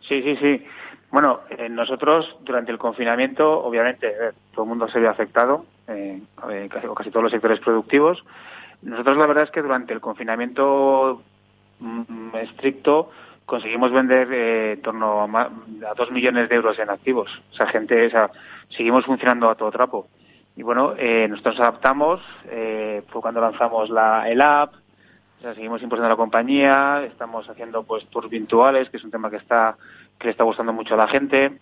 Sí, 0.00 0.22
sí, 0.22 0.36
sí. 0.36 0.64
Bueno, 1.12 1.40
eh, 1.50 1.68
nosotros 1.68 2.36
durante 2.40 2.72
el 2.72 2.78
confinamiento, 2.78 3.62
obviamente, 3.62 4.12
todo 4.52 4.64
el 4.64 4.68
mundo 4.70 4.88
se 4.88 4.98
ve 4.98 5.06
afectado, 5.06 5.66
casi, 5.86 6.88
casi 6.96 7.10
todos 7.10 7.22
los 7.22 7.32
sectores 7.32 7.60
productivos. 7.60 8.24
Nosotros 8.82 9.16
la 9.16 9.26
verdad 9.26 9.44
es 9.44 9.50
que 9.50 9.62
durante 9.62 9.92
el 9.92 10.00
confinamiento 10.00 11.22
mm, 11.78 12.36
estricto 12.36 13.10
conseguimos 13.46 13.92
vender 13.92 14.32
eh, 14.32 14.72
en 14.72 14.82
torno 14.82 15.24
a, 15.24 15.50
dos 15.96 16.10
millones 16.10 16.48
de 16.48 16.56
euros 16.56 16.78
en 16.78 16.90
activos. 16.90 17.30
O 17.52 17.54
sea, 17.54 17.66
gente, 17.66 18.06
o 18.06 18.10
sea, 18.10 18.30
seguimos 18.70 19.04
funcionando 19.04 19.50
a 19.50 19.54
todo 19.54 19.70
trapo. 19.70 20.08
Y 20.56 20.62
bueno, 20.62 20.94
eh, 20.96 21.26
nosotros 21.28 21.60
adaptamos, 21.60 22.20
eh, 22.46 23.02
fue 23.08 23.22
cuando 23.22 23.40
lanzamos 23.40 23.88
la, 23.88 24.28
el 24.28 24.40
app, 24.40 24.74
o 25.38 25.42
sea, 25.42 25.54
seguimos 25.54 25.82
impulsando 25.82 26.08
la 26.08 26.16
compañía, 26.16 27.04
estamos 27.04 27.48
haciendo 27.48 27.82
pues 27.82 28.06
tours 28.06 28.28
virtuales, 28.28 28.90
que 28.90 28.96
es 28.96 29.04
un 29.04 29.10
tema 29.10 29.30
que 29.30 29.36
está 29.36 29.76
que 30.22 30.28
le 30.28 30.32
está 30.32 30.44
gustando 30.44 30.72
mucho 30.72 30.94
a 30.94 30.96
la 30.96 31.08
gente, 31.08 31.58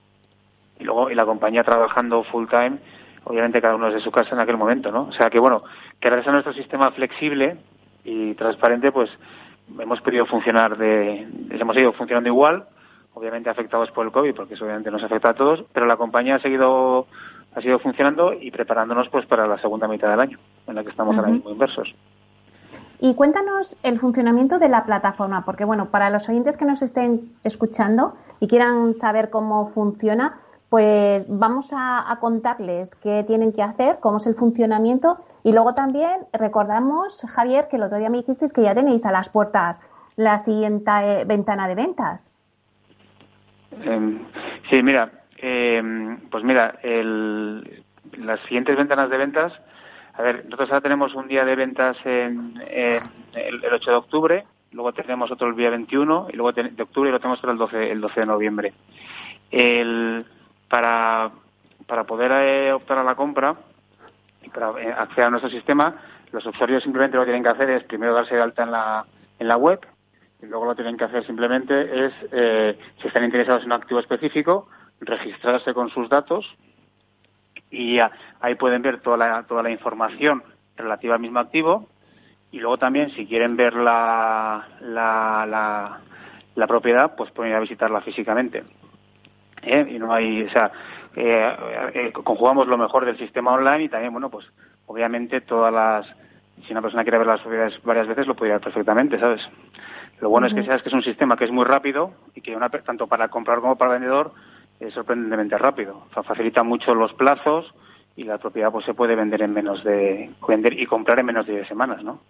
y 0.78 0.84
luego 0.84 1.10
y 1.10 1.14
la 1.14 1.24
compañía 1.24 1.64
trabajando 1.64 2.22
full 2.24 2.46
time, 2.46 2.78
obviamente 3.24 3.60
cada 3.60 3.74
uno 3.74 3.86
desde 3.86 4.00
su 4.00 4.10
casa 4.10 4.34
en 4.34 4.40
aquel 4.40 4.58
momento, 4.58 4.92
¿no? 4.92 5.04
O 5.04 5.12
sea 5.12 5.30
que 5.30 5.38
bueno, 5.38 5.62
que 5.98 6.08
gracias 6.08 6.28
a 6.28 6.32
nuestro 6.32 6.52
sistema 6.52 6.90
flexible 6.90 7.56
y 8.04 8.34
transparente, 8.34 8.92
pues 8.92 9.10
hemos 9.78 10.00
podido 10.02 10.26
funcionar 10.26 10.76
de, 10.76 11.26
hemos 11.50 11.76
ido 11.76 11.92
funcionando 11.94 12.28
igual, 12.28 12.66
obviamente 13.14 13.48
afectados 13.48 13.90
por 13.92 14.04
el 14.04 14.12
COVID, 14.12 14.34
porque 14.34 14.54
eso 14.54 14.64
obviamente 14.64 14.90
nos 14.90 15.02
afecta 15.02 15.30
a 15.30 15.34
todos, 15.34 15.64
pero 15.72 15.86
la 15.86 15.96
compañía 15.96 16.36
ha 16.36 16.40
seguido, 16.40 17.06
ha 17.54 17.60
seguido 17.62 17.78
funcionando 17.78 18.34
y 18.34 18.50
preparándonos 18.50 19.08
pues 19.08 19.24
para 19.24 19.46
la 19.46 19.58
segunda 19.58 19.88
mitad 19.88 20.10
del 20.10 20.20
año, 20.20 20.38
en 20.66 20.74
la 20.74 20.84
que 20.84 20.90
estamos 20.90 21.16
ahora 21.16 21.30
mismo 21.30 21.50
inversos. 21.50 21.94
Y 23.02 23.14
cuéntanos 23.14 23.78
el 23.82 23.98
funcionamiento 23.98 24.58
de 24.58 24.68
la 24.68 24.84
plataforma, 24.84 25.42
porque 25.46 25.64
bueno, 25.64 25.86
para 25.86 26.10
los 26.10 26.28
oyentes 26.28 26.58
que 26.58 26.66
nos 26.66 26.82
estén 26.82 27.32
escuchando 27.44 28.14
y 28.40 28.46
quieran 28.46 28.92
saber 28.92 29.30
cómo 29.30 29.70
funciona, 29.70 30.38
pues 30.68 31.26
vamos 31.26 31.70
a, 31.72 32.14
contarles 32.20 32.94
qué 32.94 33.24
tienen 33.26 33.54
que 33.54 33.62
hacer, 33.62 34.00
cómo 34.00 34.18
es 34.18 34.26
el 34.26 34.34
funcionamiento 34.34 35.18
y 35.42 35.52
luego 35.52 35.74
también 35.74 36.26
recordamos, 36.34 37.24
Javier, 37.26 37.68
que 37.68 37.76
el 37.76 37.84
otro 37.84 37.96
día 37.96 38.10
me 38.10 38.18
dijisteis 38.18 38.52
que 38.52 38.62
ya 38.62 38.74
tenéis 38.74 39.06
a 39.06 39.12
las 39.12 39.30
puertas 39.30 39.80
la 40.16 40.36
siguiente 40.36 40.90
eh, 40.90 41.24
ventana 41.24 41.68
de 41.68 41.74
ventas. 41.74 42.30
Em, 43.82 44.26
sí, 44.68 44.82
mira, 44.82 45.10
em, 45.38 46.18
pues 46.28 46.44
mira, 46.44 46.78
las 46.82 48.40
siguientes 48.40 48.76
ventanas 48.76 49.08
de 49.08 49.16
ventas, 49.16 49.52
a 50.20 50.22
ver, 50.22 50.44
nosotros 50.44 50.68
ahora 50.68 50.82
tenemos 50.82 51.14
un 51.14 51.28
día 51.28 51.46
de 51.46 51.56
ventas 51.56 51.96
en, 52.04 52.62
el, 52.66 53.72
8 53.72 53.90
de 53.90 53.96
octubre, 53.96 54.44
luego 54.72 54.92
tenemos 54.92 55.30
otro 55.30 55.48
el 55.48 55.56
día 55.56 55.70
21 55.70 56.28
y 56.30 56.36
luego 56.36 56.52
de 56.52 56.82
octubre 56.82 57.08
y 57.08 57.12
lo 57.12 57.18
tenemos 57.18 57.42
el 57.42 57.56
12, 57.56 57.90
el 57.90 58.00
12 58.02 58.20
de 58.20 58.26
noviembre. 58.26 58.74
El, 59.50 60.26
para, 60.68 61.30
para 61.86 62.04
poder 62.04 62.32
eh, 62.32 62.72
optar 62.74 62.98
a 62.98 63.02
la 63.04 63.14
compra 63.14 63.56
y 64.42 64.50
para 64.50 64.72
eh, 64.82 64.92
acceder 64.92 65.24
a 65.24 65.30
nuestro 65.30 65.50
sistema, 65.50 65.96
los 66.32 66.44
usuarios 66.44 66.82
simplemente 66.82 67.16
lo 67.16 67.22
que 67.22 67.32
tienen 67.32 67.42
que 67.42 67.48
hacer 67.48 67.70
es 67.70 67.84
primero 67.84 68.12
darse 68.12 68.34
de 68.34 68.42
alta 68.42 68.64
en 68.64 68.72
la, 68.72 69.06
en 69.38 69.48
la 69.48 69.56
web 69.56 69.80
y 70.42 70.46
luego 70.46 70.66
lo 70.66 70.74
tienen 70.74 70.98
que 70.98 71.04
hacer 71.04 71.24
simplemente 71.24 72.06
es, 72.06 72.12
eh, 72.30 72.78
si 73.00 73.08
están 73.08 73.24
interesados 73.24 73.62
en 73.62 73.68
un 73.68 73.80
activo 73.80 74.00
específico, 74.00 74.68
registrarse 75.00 75.72
con 75.72 75.88
sus 75.88 76.10
datos 76.10 76.44
y 77.70 77.98
ahí 78.40 78.54
pueden 78.56 78.82
ver 78.82 79.00
toda 79.00 79.16
la, 79.16 79.42
toda 79.44 79.62
la 79.62 79.70
información 79.70 80.42
relativa 80.76 81.14
al 81.14 81.20
mismo 81.20 81.38
activo 81.38 81.88
y 82.50 82.58
luego 82.58 82.78
también 82.78 83.10
si 83.10 83.26
quieren 83.26 83.56
ver 83.56 83.74
la, 83.74 84.66
la, 84.80 85.46
la, 85.46 86.00
la 86.54 86.66
propiedad, 86.66 87.14
pues 87.16 87.30
pueden 87.30 87.52
ir 87.52 87.56
a 87.56 87.60
visitarla 87.60 88.00
físicamente. 88.00 88.64
¿eh? 89.62 89.86
y 89.88 89.98
no 89.98 90.12
hay, 90.12 90.44
o 90.44 90.50
sea, 90.50 90.70
eh, 91.16 91.56
eh, 91.94 92.12
conjugamos 92.12 92.66
lo 92.66 92.78
mejor 92.78 93.04
del 93.04 93.18
sistema 93.18 93.52
online 93.52 93.84
y 93.84 93.88
también, 93.88 94.12
bueno, 94.12 94.30
pues 94.30 94.46
obviamente 94.86 95.40
todas 95.40 95.72
las, 95.72 96.06
si 96.66 96.72
una 96.72 96.82
persona 96.82 97.02
quiere 97.02 97.18
ver 97.18 97.26
las 97.26 97.40
propiedades 97.40 97.80
varias 97.82 98.08
veces 98.08 98.26
lo 98.26 98.34
puede 98.34 98.52
ver 98.52 98.60
perfectamente, 98.60 99.18
¿sabes? 99.18 99.42
Lo 100.20 100.28
bueno 100.28 100.46
es 100.46 100.54
que 100.54 100.64
sabes 100.64 100.82
que 100.82 100.90
es 100.90 100.94
un 100.94 101.02
sistema 101.02 101.36
que 101.36 101.44
es 101.44 101.50
muy 101.50 101.64
rápido 101.64 102.12
y 102.34 102.42
que 102.42 102.54
una, 102.54 102.68
tanto 102.68 103.06
para 103.06 103.28
comprar 103.28 103.60
como 103.60 103.76
para 103.76 103.92
vendedor 103.92 104.32
es 104.80 104.94
sorprendentemente 104.94 105.56
rápido. 105.58 106.04
O 106.10 106.14
sea, 106.14 106.22
facilita 106.22 106.62
mucho 106.62 106.94
los 106.94 107.12
plazos 107.14 107.72
y 108.16 108.24
la 108.24 108.38
propiedad 108.38 108.72
pues 108.72 108.84
se 108.84 108.94
puede 108.94 109.14
vender 109.14 109.42
en 109.42 109.52
menos 109.52 109.84
de 109.84 110.30
vender 110.48 110.78
y 110.78 110.86
comprar 110.86 111.18
en 111.18 111.26
menos 111.26 111.46
de 111.46 111.54
10 111.54 111.68
semanas, 111.68 112.02
¿no? 112.02 112.20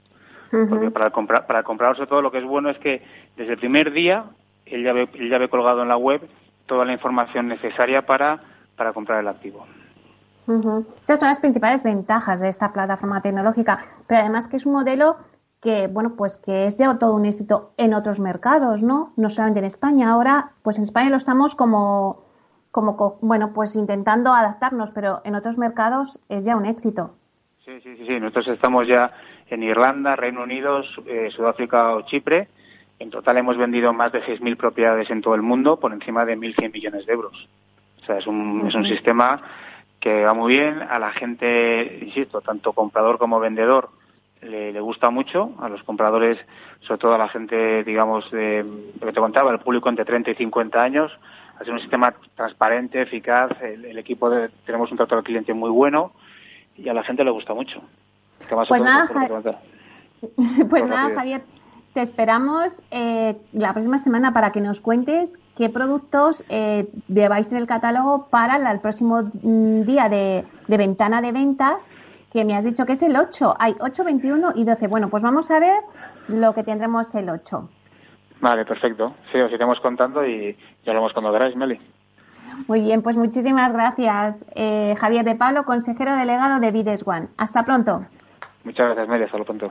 Porque 0.68 0.90
para 0.90 1.10
comprar 1.10 1.46
para 1.46 1.62
comprar 1.62 1.94
sobre 1.94 2.08
todo 2.08 2.22
lo 2.22 2.32
que 2.32 2.38
es 2.38 2.44
bueno 2.44 2.70
es 2.70 2.78
que 2.78 3.02
desde 3.36 3.52
el 3.52 3.58
primer 3.58 3.92
día 3.92 4.24
él 4.66 4.82
ya 4.82 4.92
ve, 4.92 5.08
él 5.14 5.30
ya 5.30 5.38
ve 5.38 5.48
colgado 5.48 5.82
en 5.82 5.88
la 5.88 5.96
web 5.96 6.28
toda 6.66 6.84
la 6.84 6.92
información 6.92 7.46
necesaria 7.46 8.04
para, 8.04 8.40
para 8.76 8.92
comprar 8.92 9.20
el 9.20 9.28
activo. 9.28 9.66
Esas 11.02 11.20
son 11.20 11.28
las 11.28 11.38
principales 11.38 11.84
ventajas 11.84 12.40
de 12.40 12.48
esta 12.48 12.72
plataforma 12.72 13.22
tecnológica, 13.22 13.86
pero 14.08 14.20
además 14.20 14.48
que 14.48 14.56
es 14.56 14.66
un 14.66 14.72
modelo 14.72 15.16
que, 15.60 15.86
bueno, 15.86 16.14
pues 16.16 16.38
que 16.38 16.66
es 16.66 16.78
ya 16.78 16.98
todo 16.98 17.14
un 17.14 17.26
éxito 17.26 17.72
en 17.76 17.94
otros 17.94 18.18
mercados, 18.18 18.82
¿no? 18.82 19.12
No 19.16 19.30
solamente 19.30 19.60
en 19.60 19.66
España. 19.66 20.10
Ahora, 20.10 20.52
pues 20.62 20.78
en 20.78 20.84
España 20.84 21.10
lo 21.10 21.16
estamos 21.16 21.54
como, 21.54 22.24
como, 22.70 23.18
bueno, 23.20 23.52
pues 23.52 23.74
intentando 23.76 24.32
adaptarnos, 24.32 24.90
pero 24.92 25.20
en 25.24 25.34
otros 25.34 25.58
mercados 25.58 26.20
es 26.28 26.44
ya 26.44 26.56
un 26.56 26.66
éxito. 26.66 27.14
Sí, 27.64 27.80
sí, 27.82 27.96
sí, 28.06 28.20
nosotros 28.20 28.48
estamos 28.48 28.86
ya 28.86 29.12
en 29.48 29.62
Irlanda, 29.62 30.16
Reino 30.16 30.42
Unido, 30.42 30.82
eh, 31.06 31.30
Sudáfrica 31.30 31.94
o 31.94 32.02
Chipre. 32.02 32.48
En 32.98 33.10
total 33.10 33.38
hemos 33.38 33.56
vendido 33.56 33.92
más 33.92 34.12
de 34.12 34.22
6.000 34.22 34.56
propiedades 34.56 35.10
en 35.10 35.22
todo 35.22 35.34
el 35.34 35.42
mundo 35.42 35.78
por 35.78 35.92
encima 35.92 36.24
de 36.24 36.36
1.100 36.36 36.72
millones 36.72 37.06
de 37.06 37.12
euros. 37.12 37.48
O 38.02 38.04
sea, 38.04 38.18
es 38.18 38.26
un, 38.26 38.66
es 38.66 38.74
un 38.74 38.86
sistema 38.86 39.42
que 40.00 40.24
va 40.24 40.34
muy 40.34 40.54
bien. 40.54 40.82
A 40.82 40.98
la 40.98 41.12
gente, 41.12 41.98
insisto, 42.02 42.40
tanto 42.40 42.72
comprador 42.72 43.18
como 43.18 43.38
vendedor, 43.38 43.90
le, 44.42 44.80
gusta 44.80 45.10
mucho. 45.10 45.52
A 45.60 45.68
los 45.68 45.82
compradores, 45.82 46.38
sobre 46.80 46.98
todo 46.98 47.14
a 47.14 47.18
la 47.18 47.28
gente, 47.28 47.84
digamos, 47.84 48.30
de, 48.30 48.64
lo 48.64 49.06
que 49.06 49.12
te 49.12 49.20
contaba, 49.20 49.52
el 49.52 49.60
público 49.60 49.88
entre 49.88 50.04
30 50.04 50.30
y 50.30 50.34
50 50.34 50.82
años. 50.82 51.12
Ha 51.60 51.64
sido 51.64 51.74
un 51.74 51.80
sistema 51.80 52.14
transparente, 52.34 53.02
eficaz. 53.02 53.50
El, 53.60 53.98
equipo 53.98 54.30
de, 54.30 54.48
tenemos 54.64 54.90
un 54.90 54.96
trato 54.96 55.14
al 55.14 55.22
cliente 55.22 55.52
muy 55.52 55.68
bueno 55.68 56.12
y 56.74 56.88
a 56.88 56.94
la 56.94 57.04
gente 57.04 57.22
le 57.22 57.30
gusta 57.30 57.54
mucho. 57.54 57.82
Pues 58.68 58.82
nada, 58.82 59.08
pues 60.68 60.86
nada, 60.86 61.14
Javier, 61.14 61.42
te 61.92 62.00
esperamos 62.00 62.82
eh, 62.90 63.36
la 63.52 63.72
próxima 63.72 63.98
semana 63.98 64.32
para 64.32 64.52
que 64.52 64.60
nos 64.60 64.80
cuentes 64.80 65.38
qué 65.56 65.68
productos 65.68 66.44
eh, 66.48 66.88
lleváis 67.08 67.52
en 67.52 67.58
el 67.58 67.66
catálogo 67.66 68.26
para 68.28 68.56
el 68.70 68.80
próximo 68.80 69.22
mm, 69.42 69.82
día 69.82 70.08
de, 70.08 70.44
ventana 70.68 71.20
de 71.20 71.32
ventas, 71.32 71.88
que 72.32 72.44
me 72.44 72.56
has 72.56 72.64
dicho 72.64 72.86
que 72.86 72.92
es 72.92 73.02
el 73.02 73.16
8. 73.16 73.56
Hay 73.58 73.74
8, 73.80 74.04
21 74.04 74.52
y 74.56 74.64
12. 74.64 74.86
Bueno, 74.88 75.10
pues 75.10 75.22
vamos 75.22 75.50
a 75.50 75.60
ver 75.60 75.82
lo 76.28 76.54
que 76.54 76.64
tendremos 76.64 77.14
el 77.14 77.28
8. 77.28 77.68
Vale, 78.40 78.64
perfecto. 78.64 79.14
Sí, 79.32 79.38
os 79.38 79.52
iremos 79.52 79.80
contando 79.80 80.26
y 80.26 80.56
ya 80.84 80.92
lo 80.92 81.00
vemos 81.00 81.12
cuando 81.12 81.32
queráis, 81.32 81.54
Meli. 81.56 81.78
Muy 82.66 82.80
bien, 82.80 83.02
pues 83.02 83.16
muchísimas 83.16 83.72
gracias, 83.72 84.46
eh, 84.54 84.94
Javier 84.98 85.24
de 85.24 85.34
Pablo, 85.34 85.64
consejero 85.64 86.16
delegado 86.16 86.60
de 86.60 86.70
Vides 86.70 87.06
One. 87.06 87.28
Hasta 87.36 87.64
pronto. 87.64 88.04
Muchas 88.64 88.86
gracias, 88.86 89.08
Meli. 89.08 89.24
Hasta 89.24 89.44
pronto. 89.44 89.70